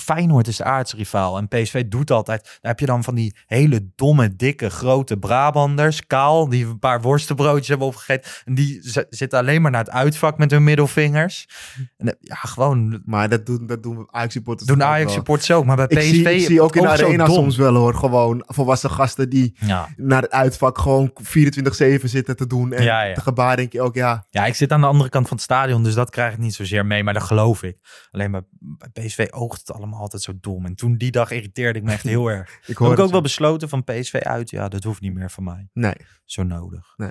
Feyenoord 0.00 0.46
is 0.48 0.56
de 0.56 0.64
aardsrivaal 0.64 1.36
en 1.38 1.48
PSV 1.48 1.84
doet 1.88 2.10
altijd. 2.10 2.42
Daar 2.44 2.70
heb 2.70 2.80
je 2.80 2.86
dan 2.86 3.04
van 3.04 3.14
die 3.14 3.36
hele 3.46 3.88
domme, 3.94 4.36
dikke, 4.36 4.70
grote 4.70 5.16
Brabanders, 5.16 6.06
kaal, 6.06 6.48
die 6.48 6.66
een 6.66 6.78
paar 6.78 7.00
worstenbroodjes 7.00 7.68
hebben 7.68 7.86
opgegeten. 7.86 8.30
En 8.44 8.54
die 8.54 8.80
zitten 9.10 9.38
alleen 9.38 9.62
maar 9.62 9.70
naar 9.70 9.84
het 9.84 9.92
uitvak 9.92 10.38
met 10.38 10.50
hun 10.50 10.64
middelvingers. 10.64 11.48
En, 11.96 12.06
eh, 12.08 12.14
ja, 12.20 12.34
gewoon 12.34 13.02
Maar 13.04 13.28
dat 13.28 13.46
doen, 13.46 13.66
dat 13.66 13.82
doen 13.82 14.06
Ajax 14.10 14.32
supporters 14.32 14.68
doen 14.68 14.82
ook 14.82 14.88
Ajax 14.88 15.04
wel. 15.04 15.14
supporters 15.14 15.50
ook. 15.50 15.64
Maar 15.64 15.76
bij 15.76 15.86
Ik 15.88 15.98
PSV 15.98 16.08
zie, 16.10 16.30
ik 16.34 16.40
zie 16.46 16.60
ook 16.60 16.76
in 16.76 16.82
de 16.82 16.88
arena 16.88 17.26
soms 17.26 17.56
wel 17.56 17.74
hoor. 17.74 17.94
Gewoon 17.94 18.42
volwassen 18.46 18.90
gasten 18.90 19.28
die 19.30 19.56
Ja. 19.60 19.88
naar 19.96 20.22
het 20.22 20.30
uitvak 20.30 20.78
gewoon 20.78 21.10
24-7 21.22 22.08
zitten 22.08 22.36
te 22.36 22.46
doen. 22.46 22.72
En 22.72 22.82
Ja, 22.82 23.02
ja. 23.02 23.14
te 23.14 23.20
gebaar 23.20 23.56
denk 23.56 23.72
je 23.72 23.82
ook, 23.82 23.94
ja. 23.94 24.26
Ja, 24.30 24.46
ik 24.46 24.54
zit 24.54 24.72
aan 24.72 24.80
de 24.80 24.86
andere 24.86 25.10
kant 25.10 25.26
van 25.28 25.36
het 25.36 25.44
stadion, 25.44 25.82
dus 25.82 25.94
dat 25.94 26.10
krijg 26.10 26.32
ik 26.32 26.38
niet 26.38 26.54
zozeer 26.54 26.86
mee, 26.86 27.04
maar 27.04 27.14
dat 27.14 27.22
geloof 27.22 27.62
ik. 27.62 27.76
Alleen 28.10 28.30
bij, 28.30 28.42
bij 28.58 29.04
PSV 29.06 29.26
oogt 29.30 29.58
het 29.58 29.72
allemaal 29.72 29.86
altijd 29.94 30.22
zo 30.22 30.32
dom. 30.40 30.64
En 30.66 30.74
toen 30.74 30.96
die 30.96 31.10
dag 31.10 31.30
irriteerde 31.30 31.78
ik 31.78 31.84
me 31.84 31.92
echt 31.92 32.02
heel 32.02 32.26
erg. 32.38 32.58
Ik 32.60 32.66
Heb 32.66 32.76
hoor 32.76 32.90
ik 32.90 32.96
het 32.96 33.06
ook 33.06 33.12
wel 33.12 33.20
besloten 33.20 33.68
van 33.68 33.84
PSV 33.84 34.14
uit, 34.14 34.50
ja, 34.50 34.68
dat 34.68 34.84
hoeft 34.84 35.00
niet 35.00 35.14
meer 35.14 35.30
van 35.30 35.44
mij. 35.44 35.68
Nee. 35.72 35.94
Zo 36.24 36.42
nodig. 36.42 36.94
Nee. 36.96 37.10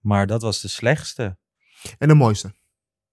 Maar 0.00 0.26
dat 0.26 0.42
was 0.42 0.60
de 0.60 0.68
slechtste. 0.68 1.38
En 1.98 2.08
de 2.08 2.14
mooiste. 2.14 2.54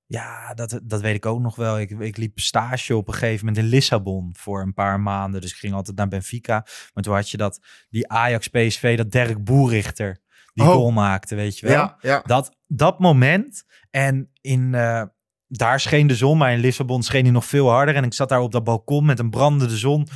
Ja, 0.06 0.54
dat, 0.54 0.80
dat 0.84 1.02
weet 1.02 1.16
ik 1.16 1.26
ook 1.26 1.40
nog 1.40 1.56
wel. 1.56 1.80
Ik, 1.80 1.90
ik 1.90 2.18
liep 2.18 2.40
stage 2.40 2.96
op 2.96 3.08
een 3.08 3.14
gegeven 3.14 3.46
moment 3.46 3.64
in 3.64 3.70
Lissabon 3.70 4.36
voor 4.38 4.62
een 4.62 4.74
paar 4.74 5.00
maanden. 5.00 5.42
Dus 5.42 5.52
ik 5.52 5.58
ging 5.58 5.74
altijd 5.74 5.98
naar 5.98 6.08
Benfica. 6.08 6.66
Maar 6.94 7.04
toen 7.04 7.14
had 7.14 7.30
je 7.30 7.38
dat, 7.38 7.60
die 7.90 8.10
Ajax-PSV, 8.10 8.98
dat 8.98 9.12
Dirk 9.12 9.44
Boerichter, 9.44 10.22
die 10.54 10.66
Oh. 10.66 10.72
goal 10.72 10.92
maakte, 10.92 11.36
weet 11.36 11.60
je 11.60 11.66
wel. 11.68 11.76
Ja, 11.76 11.98
ja. 12.02 12.22
Dat, 12.26 12.56
dat 12.68 13.00
moment. 13.00 13.64
En 13.90 14.30
in, 14.42 14.74
eh, 14.76 15.04
daar 15.50 15.80
scheen 15.80 16.08
de 16.08 16.16
zon, 16.16 16.38
maar 16.38 16.54
in 16.54 16.60
Lissabon 16.60 17.04
scheen 17.04 17.24
hij 17.24 17.32
nog 17.32 17.46
veel 17.46 17.70
harder. 17.70 17.96
En 17.96 18.04
ik 18.04 18.14
zat 18.14 18.30
daar 18.30 18.42
op 18.42 18.52
dat 18.52 18.64
balkon 18.64 19.06
met 19.06 19.20
een 19.20 19.30
brandende 19.30 19.78
zon. 19.78 20.08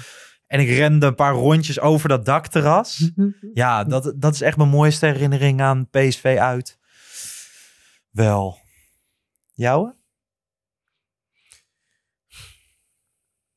En 0.48 0.60
ik 0.60 0.68
rende 0.68 1.06
een 1.06 1.16
paar 1.16 1.34
rondjes 1.34 1.80
over 1.80 2.10
dat 2.10 2.26
dakterras. 2.26 3.12
Ja, 3.54 3.84
dat, 3.84 4.14
dat 4.18 4.34
is 4.34 4.42
echt 4.42 4.58
mijn 4.58 4.70
mooiste 4.70 5.06
herinnering 5.06 5.62
aan 5.62 5.90
PSV 5.90 6.38
uit. 6.40 6.80
Wel. 8.10 8.58
Jouwe? 9.54 9.96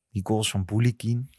Die 0.09 0.27
goals 0.27 0.51
van 0.51 0.65
Boulikin. 0.65 1.31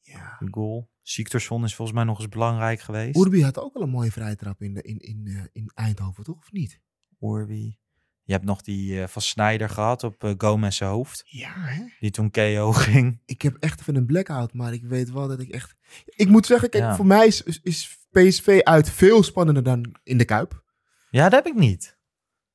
Ja. 0.00 0.36
De 0.38 0.48
goal. 0.50 0.90
Siktersson 1.02 1.64
is 1.64 1.74
volgens 1.74 1.96
mij 1.96 2.06
nog 2.06 2.18
eens 2.18 2.28
belangrijk 2.28 2.80
geweest. 2.80 3.16
Urbi 3.16 3.42
had 3.42 3.58
ook 3.58 3.74
al 3.74 3.82
een 3.82 3.90
mooie 3.90 4.12
vrije 4.12 4.36
trap 4.36 4.62
in, 4.62 4.74
de, 4.74 4.82
in, 4.82 4.98
in, 4.98 5.26
eh, 5.26 5.44
in 5.52 5.70
Eindhoven, 5.74 6.24
toch? 6.24 6.36
Of 6.36 6.52
niet? 6.52 6.80
Urbi. 7.20 7.78
Je 8.26 8.32
hebt 8.32 8.44
nog 8.44 8.62
die 8.62 9.00
eh, 9.02 9.08
van 9.08 9.22
Snijder 9.22 9.68
gehad 9.68 10.04
op 10.04 10.24
uh, 10.24 10.30
Gomez 10.38 10.80
hoofd. 10.80 11.22
Ja, 11.26 11.52
hè? 11.54 11.82
Die 12.00 12.10
toen 12.10 12.30
KO 12.30 12.72
ging. 12.86 13.22
Ik 13.24 13.42
heb 13.42 13.56
echt 13.60 13.80
even 13.80 13.96
een 13.96 14.06
blackout, 14.06 14.52
maar 14.52 14.72
ik 14.72 14.84
weet 14.84 15.10
wel 15.12 15.28
dat 15.28 15.40
ik 15.40 15.48
echt... 15.50 15.74
Ik 16.04 16.28
moet 16.28 16.46
zeggen, 16.46 16.68
kijk, 16.70 16.82
Ja. 16.84 16.96
voor 16.96 17.06
mij 17.06 17.26
is, 17.26 17.42
is- 17.42 17.60
is 17.62 17.98
PSV 18.10 18.60
uit 18.62 18.90
veel 18.90 19.22
spannender 19.22 19.62
dan 19.62 19.94
in 20.02 20.18
de 20.18 20.24
Kuip. 20.24 20.62
Ja, 21.10 21.22
dat 21.28 21.44
heb 21.44 21.46
ik 21.54 21.60
niet. 21.60 21.98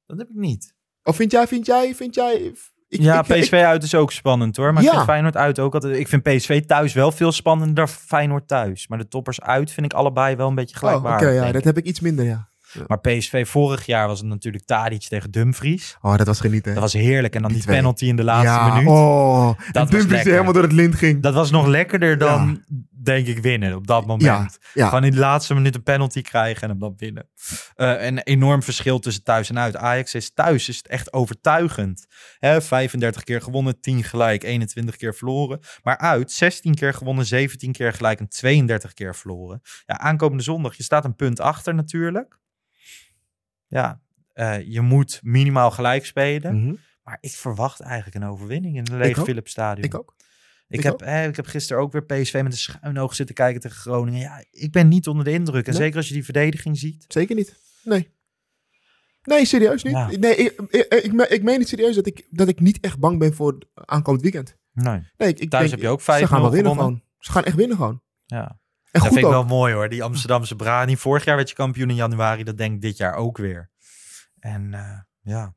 Dat 0.05 0.17
heb 0.17 0.29
ik 0.29 0.35
niet. 0.35 0.75
Of 1.03 1.15
vind 1.15 1.31
jij, 1.31 1.47
vind 1.47 1.65
jij, 1.65 1.95
vind 1.95 2.15
jij... 2.15 2.53
Ik, 2.87 3.01
ja, 3.01 3.19
ik- 3.19 3.27
ik- 3.27 3.41
PSV 3.41 3.53
uit 3.53 3.83
is 3.83 3.95
ook 3.95 4.11
spannend 4.11 4.55
hoor. 4.57 4.73
Maar 4.73 4.81
ik 4.83 4.87
Ja. 4.89 4.93
vind 4.95 5.05
Feyenoord 5.05 5.35
uit 5.37 5.59
ook 5.59 5.73
altijd... 5.73 5.97
Ik 5.97 6.07
vind 6.07 6.23
PSV 6.23 6.65
thuis 6.65 6.93
wel 6.93 7.11
veel 7.11 7.31
spannender 7.31 7.75
dan 7.75 7.87
Feyenoord 7.87 8.47
thuis. 8.47 8.87
Maar 8.87 8.97
de 8.97 9.07
toppers 9.07 9.41
uit 9.41 9.71
vind 9.71 9.85
ik 9.85 9.93
allebei 9.93 10.35
wel 10.35 10.47
een 10.47 10.55
beetje 10.55 10.75
Oh, 10.75 10.81
oké, 10.81 10.87
gelijkwaardig. 10.97 11.33
ja, 11.35 11.45
dat 11.45 11.55
ik. 11.55 11.63
heb 11.63 11.77
ik 11.77 11.85
iets 11.85 11.99
minder, 11.99 12.25
ja. 12.25 12.50
Maar 12.87 12.99
PSV 12.99 13.47
vorig 13.47 13.85
jaar 13.85 14.07
was 14.07 14.19
het 14.19 14.27
natuurlijk 14.27 14.65
Tadic 14.65 15.01
tegen 15.01 15.31
Dumfries. 15.31 15.97
Oh, 16.01 16.17
dat 16.17 16.27
was 16.27 16.39
genieten. 16.39 16.73
Dat 16.73 16.81
was 16.81 16.93
heerlijk. 16.93 17.35
En 17.35 17.41
dan 17.41 17.51
Die 17.51 17.65
penalty 17.65 18.05
in 18.05 18.15
de 18.15 18.23
laatste 18.23 18.53
ja, 18.53 18.73
minuut. 18.73 18.87
Oh, 18.87 19.45
was 19.71 19.89
Dumfries 19.89 20.23
die 20.23 20.31
helemaal 20.31 20.53
door 20.53 20.63
het 20.63 20.71
lint 20.71 20.95
ging. 20.95 21.21
Dat 21.21 21.33
was 21.33 21.51
nog 21.51 21.67
lekkerder 21.67 22.17
dan, 22.17 22.63
denk 23.03 23.27
ik, 23.27 23.39
winnen 23.39 23.75
op 23.75 23.87
dat 23.87 24.05
moment. 24.05 24.57
Gewoon 24.73 25.03
in 25.03 25.11
de 25.11 25.19
laatste 25.19 25.53
minuut 25.53 25.75
een 25.75 25.83
penalty 25.83 26.21
krijgen 26.21 26.61
en 26.63 26.69
hem 26.69 26.79
dan 26.79 26.93
winnen. 26.97 27.29
Eh, 27.75 28.05
een 28.05 28.17
enorm 28.17 28.63
verschil 28.63 28.99
tussen 28.99 29.23
thuis 29.23 29.49
en 29.49 29.59
uit. 29.59 29.75
Ajax 29.75 30.15
is 30.15 30.33
thuis 30.33 30.69
is 30.69 30.77
het 30.77 30.87
echt 30.87 31.13
overtuigend. 31.13 32.05
Hè, 32.39 32.61
35 32.61 33.23
keer 33.23 33.41
gewonnen, 33.41 33.79
10 33.81 34.03
gelijk, 34.03 34.43
21 34.43 34.95
keer 34.95 35.15
verloren. 35.15 35.59
Maar 35.83 35.97
uit 35.97 36.31
16 36.31 36.75
keer 36.75 36.93
gewonnen, 36.93 37.25
17 37.25 37.71
keer 37.71 37.93
gelijk 37.93 38.19
en 38.19 38.29
32 38.29 38.93
keer 38.93 39.15
verloren. 39.15 39.61
Ja, 39.85 39.99
aankomende 39.99 40.43
zondag, 40.43 40.75
je 40.75 40.83
staat 40.83 41.05
een 41.05 41.15
punt 41.15 41.39
achter 41.39 41.75
natuurlijk. 41.75 42.39
Ja, 43.71 44.01
eh, 44.33 44.61
je 44.67 44.81
moet 44.81 45.19
minimaal 45.23 45.71
gelijk 45.71 46.05
spelen. 46.05 46.63
Mhm. 46.63 46.75
Maar 47.03 47.17
ik 47.21 47.31
verwacht 47.31 47.79
eigenlijk 47.79 48.15
een 48.15 48.29
overwinning 48.29 48.75
in 48.75 48.81
het 48.83 48.91
lege 48.91 49.19
ook. 49.19 49.25
Philips 49.25 49.51
Stadion. 49.51 49.85
Ik 49.85 49.95
ook. 49.95 50.15
Ik, 50.67 50.77
Ik 50.77 50.83
heb, 50.83 51.01
eh, 51.01 51.25
ik 51.25 51.35
heb 51.35 51.45
gisteren 51.45 51.81
ook 51.81 51.91
weer 51.91 52.03
PSV 52.05 52.33
met 52.33 52.51
een 52.51 52.57
schuin 52.57 52.97
oog 52.99 53.15
zitten 53.15 53.35
kijken 53.35 53.61
tegen 53.61 53.77
Groningen. 53.77 54.19
Ja, 54.19 54.43
ik 54.51 54.71
ben 54.71 54.87
niet 54.87 55.07
onder 55.07 55.25
de 55.25 55.31
indruk. 55.31 55.65
En 55.65 55.71
Nee. 55.71 55.81
zeker 55.81 55.97
als 55.97 56.07
je 56.07 56.13
die 56.13 56.23
verdediging 56.23 56.77
ziet. 56.77 57.05
Zeker 57.07 57.35
niet. 57.35 57.55
Nee. 57.83 58.09
Nee, 59.23 59.45
serieus 59.45 59.83
niet. 59.83 59.93
Ja. 59.93 60.07
Nee, 60.19 60.35
ik, 60.35 60.61
ik, 60.69 60.85
ik, 60.93 61.21
ik 61.29 61.43
meen 61.43 61.59
het 61.59 61.67
serieus 61.67 61.95
dat 61.95 62.05
ik, 62.07 62.27
dat 62.29 62.47
ik 62.47 62.59
niet 62.59 62.79
echt 62.79 62.99
bang 62.99 63.19
ben 63.19 63.33
voor 63.33 63.57
aankomend 63.73 64.23
weekend. 64.23 64.57
Nee. 64.73 65.01
Nee, 65.17 65.33
ik, 65.33 65.49
Thuis 65.49 65.49
denk, 65.49 65.69
heb 65.69 65.79
je 65.79 65.87
ook 65.87 66.01
5-0 66.01 66.03
Ze 66.03 66.27
gaan 66.27 66.41
wel 66.41 66.51
winnen 66.51 66.71
gewonnen. 66.71 66.75
gewoon. 66.75 67.01
Ze 67.19 67.31
gaan 67.31 67.43
echt 67.43 67.55
winnen 67.55 67.77
gewoon. 67.77 68.01
Ja. 68.25 68.59
Dat 68.91 69.01
vind 69.03 69.15
ik 69.15 69.23
wel 69.23 69.43
mooi 69.43 69.73
hoor. 69.73 69.89
Die 69.89 70.03
Amsterdamse 70.03 70.55
Brani. 70.55 70.97
Vorig 70.97 71.25
jaar 71.25 71.35
werd 71.35 71.49
je 71.49 71.55
kampioen 71.55 71.89
in 71.89 71.95
januari. 71.95 72.43
Dat 72.43 72.57
denk 72.57 72.73
ik 72.75 72.81
dit 72.81 72.97
jaar 72.97 73.13
ook 73.13 73.37
weer. 73.37 73.69
En 74.39 74.73
eh, 74.73 74.99
ja. 75.21 75.55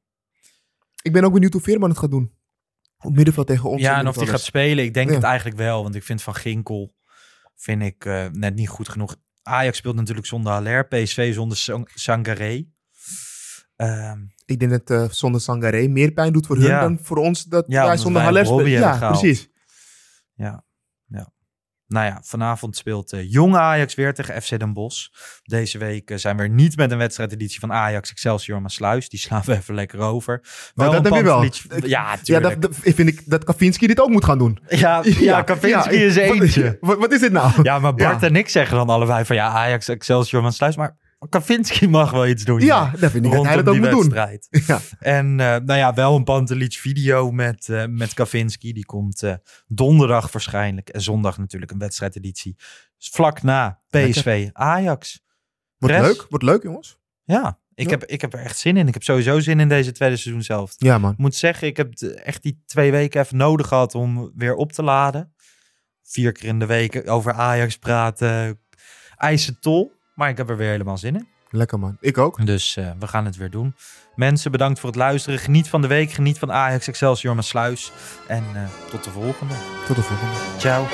Ik 1.03 1.13
ben 1.13 1.25
ook 1.25 1.33
benieuwd 1.33 1.53
hoe 1.53 1.63
Veerman 1.63 1.89
het 1.89 1.99
gaat 1.99 2.11
doen. 2.11 2.33
Op 2.99 3.15
middenveld 3.17 3.47
tegen 3.47 3.71
ons. 3.71 3.81
Ja, 3.83 3.99
en 3.99 4.09
of 4.09 4.17
hij 4.17 4.27
gaat 4.27 4.41
spelen. 4.41 4.85
Ik 4.85 4.95
denk 4.95 5.09
Ja. 5.09 5.15
het 5.15 5.25
eigenlijk 5.25 5.57
wel. 5.57 5.83
Want 5.83 5.95
ik 5.95 6.03
vind 6.05 6.23
Van 6.23 6.35
Ginkel 6.35 6.95
vind 7.57 7.83
ik 7.83 8.05
eh, 8.05 8.27
net 8.33 8.55
niet 8.55 8.69
goed 8.69 8.89
genoeg. 8.89 9.17
Ajax 9.43 9.77
speelt 9.79 9.95
natuurlijk 9.97 10.27
zonder 10.27 10.53
Haller. 10.53 10.87
PSV 10.89 11.35
zonder 11.35 11.57
Sang- 11.57 11.91
Sangaré. 11.95 12.67
Ehm, 13.77 14.19
Ik 14.47 14.59
denk 14.61 14.71
dat 14.71 14.91
eh, 14.91 15.09
zonder 15.11 15.41
Sangaré 15.41 15.87
meer 15.89 16.13
pijn 16.13 16.33
doet 16.33 16.47
voor 16.47 16.57
hun 16.57 16.67
Ja. 16.67 16.81
dan 16.81 16.99
voor 17.03 17.17
ons 17.17 17.45
dat 17.45 17.65
Ja, 17.69 17.87
wij 17.87 17.97
zonder 17.97 18.23
Haller 18.23 18.47
spelen. 18.47 18.69
Ja, 18.71 19.09
precies. 19.11 19.49
Ja. 20.35 20.65
Nou 21.87 22.07
ja, 22.07 22.21
vanavond 22.23 22.77
speelt 22.77 23.13
eh 23.13 23.31
Jong 23.31 23.57
Ajax 23.57 23.95
weer 23.95 24.15
tegen 24.15 24.43
FC 24.43 24.59
Den 24.59 24.73
Bosch. 24.73 25.09
Deze 25.43 25.79
week 25.79 26.11
eh, 26.11 26.17
zijn 26.17 26.37
we 26.37 26.43
er 26.43 26.49
niet 26.49 26.77
met 26.77 26.91
een 26.91 26.99
wedstrijdeditie 26.99 27.61
van 27.61 27.73
Ajax 27.73 28.11
Excelsior 28.11 28.63
Maasluis. 28.63 29.09
Die 29.09 29.19
slaan 29.19 29.43
we 29.45 29.57
even 29.57 29.75
lekker 29.75 29.99
over. 29.99 30.41
Maar 30.75 30.91
dat 30.91 31.07
een 31.07 31.13
heb 31.13 31.15
je 31.15 31.23
wel. 31.23 31.45
Ja, 31.87 32.17
dat, 32.41 32.63
dat 32.63 32.77
vind 32.77 33.09
ik 33.09 33.23
dat 33.25 33.45
Kavinski 33.45 33.87
dit 33.87 34.01
ook 34.01 34.09
moet 34.09 34.25
gaan 34.25 34.39
doen. 34.39 34.59
Ja, 34.69 35.03
ja, 35.31 35.43
Kavinski 35.43 36.05
is 36.05 36.17
eentje. 36.17 36.77
Wat, 36.81 36.99
wat 36.99 37.13
is 37.13 37.21
dit 37.21 37.33
nou? 37.33 37.63
Ja, 37.63 37.79
maar 37.79 37.95
Bart 37.95 38.23
en 38.23 38.37
ik 38.37 38.49
zeggen 38.49 38.77
dan 38.77 38.89
allebei 38.89 39.25
van 39.25 39.37
ja, 39.37 39.49
Ajax 39.49 39.89
Excelsior 39.89 40.43
Maasluis. 40.43 40.77
Maar 40.77 40.97
Kavinski 41.29 41.89
mag 41.89 42.11
wel 42.11 42.27
iets 42.27 42.45
doen. 42.45 42.61
Ja, 42.61 42.91
dat 43.01 43.11
vind 43.11 43.25
ik 43.25 43.33
dat 43.33 43.45
hij 43.45 43.57
dat 43.57 43.67
rondom 43.67 43.85
ook 43.85 44.05
moet 44.05 44.15
doen. 44.15 44.63
Ja. 44.67 44.81
En 44.99 45.41
eh, 45.41 45.47
nou 45.47 45.75
ja, 45.75 45.95
wel 45.95 46.17
een 46.17 46.25
Pantelic 46.25 46.73
video 46.73 47.31
met, 47.31 47.69
eh 47.69 47.85
met 47.89 48.15
Kavinski. 48.15 48.73
Die 48.73 48.85
komt 48.85 49.23
eh, 49.23 49.35
donderdag 49.67 50.33
waarschijnlijk. 50.33 50.89
En 50.89 51.01
zondag 51.01 51.39
natuurlijk 51.39 51.73
een 51.73 51.79
wedstrijdeditie. 51.79 52.57
Vlak 52.99 53.43
na 53.43 53.81
PSV 53.89 54.49
Ajax. 54.53 55.23
Wordt 55.79 56.01
leuk, 56.01 56.27
wordt 56.29 56.45
leuk 56.45 56.63
jongens. 56.63 56.99
Ja, 57.25 57.59
ik, 57.75 57.85
Ja. 57.85 57.91
Heb, 57.91 58.05
ik 58.05 58.21
heb 58.21 58.33
er 58.33 58.41
echt 58.41 58.59
zin 58.59 58.77
in. 58.77 58.89
Ik 58.89 58.95
heb 58.95 59.03
sowieso 59.03 59.41
zin 59.41 59.61
in 59.61 59.69
deze 59.69 59.93
tweede 59.93 60.17
seizoen 60.17 60.43
zelf. 60.43 60.75
Ja 60.79 60.99
man. 60.99 61.13
Ik 61.13 61.19
moet 61.19 61.35
zeggen, 61.35 61.67
ik 61.67 61.77
heb 61.77 62.01
echt 62.01 62.43
die 62.43 62.63
twee 62.67 62.91
weken 62.91 63.21
even 63.21 63.37
nodig 63.37 63.69
gehad 63.69 63.95
om 63.95 64.33
weer 64.35 64.55
op 64.55 64.73
te 64.73 64.83
laden. 64.83 65.35
Vier 66.03 66.33
keer 66.33 66.49
in 66.49 66.59
de 66.59 66.67
week 66.67 67.11
over 67.11 67.33
Ajax 67.33 67.77
praten. 67.79 68.61
Eisen 69.17 69.61
tol. 69.61 69.93
Maar 70.15 70.29
ik 70.29 70.37
heb 70.37 70.51
er 70.51 70.57
weer 70.57 70.71
helemaal 70.71 70.99
zin 70.99 71.17
in. 71.17 71.29
Lekker 71.51 71.79
man. 71.79 71.97
Ik 72.01 72.19
ook. 72.19 72.47
Dus 72.47 72.77
eh, 72.77 72.91
we 72.99 73.07
gaan 73.07 73.25
het 73.25 73.37
weer 73.37 73.51
doen. 73.51 73.75
Mensen, 74.15 74.51
bedankt 74.51 74.81
voor 74.81 74.89
het 74.89 74.99
luisteren. 74.99 75.39
Geniet 75.39 75.69
van 75.69 75.83
de 75.83 75.89
week. 75.89 76.11
Geniet 76.11 76.39
van 76.39 76.53
Ajax 76.53 76.89
Excelsior 76.89 77.43
Sluis. 77.43 77.93
En 78.27 78.45
eh, 78.55 78.63
tot 78.91 79.05
de 79.05 79.11
volgende. 79.11 79.55
Tot 79.87 79.97
de 79.97 80.03
volgende. 80.03 80.35
Ciao. 80.59 80.87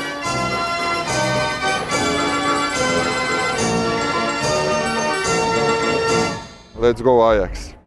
Let's 6.80 7.00
go 7.00 7.22
Ajax. 7.22 7.74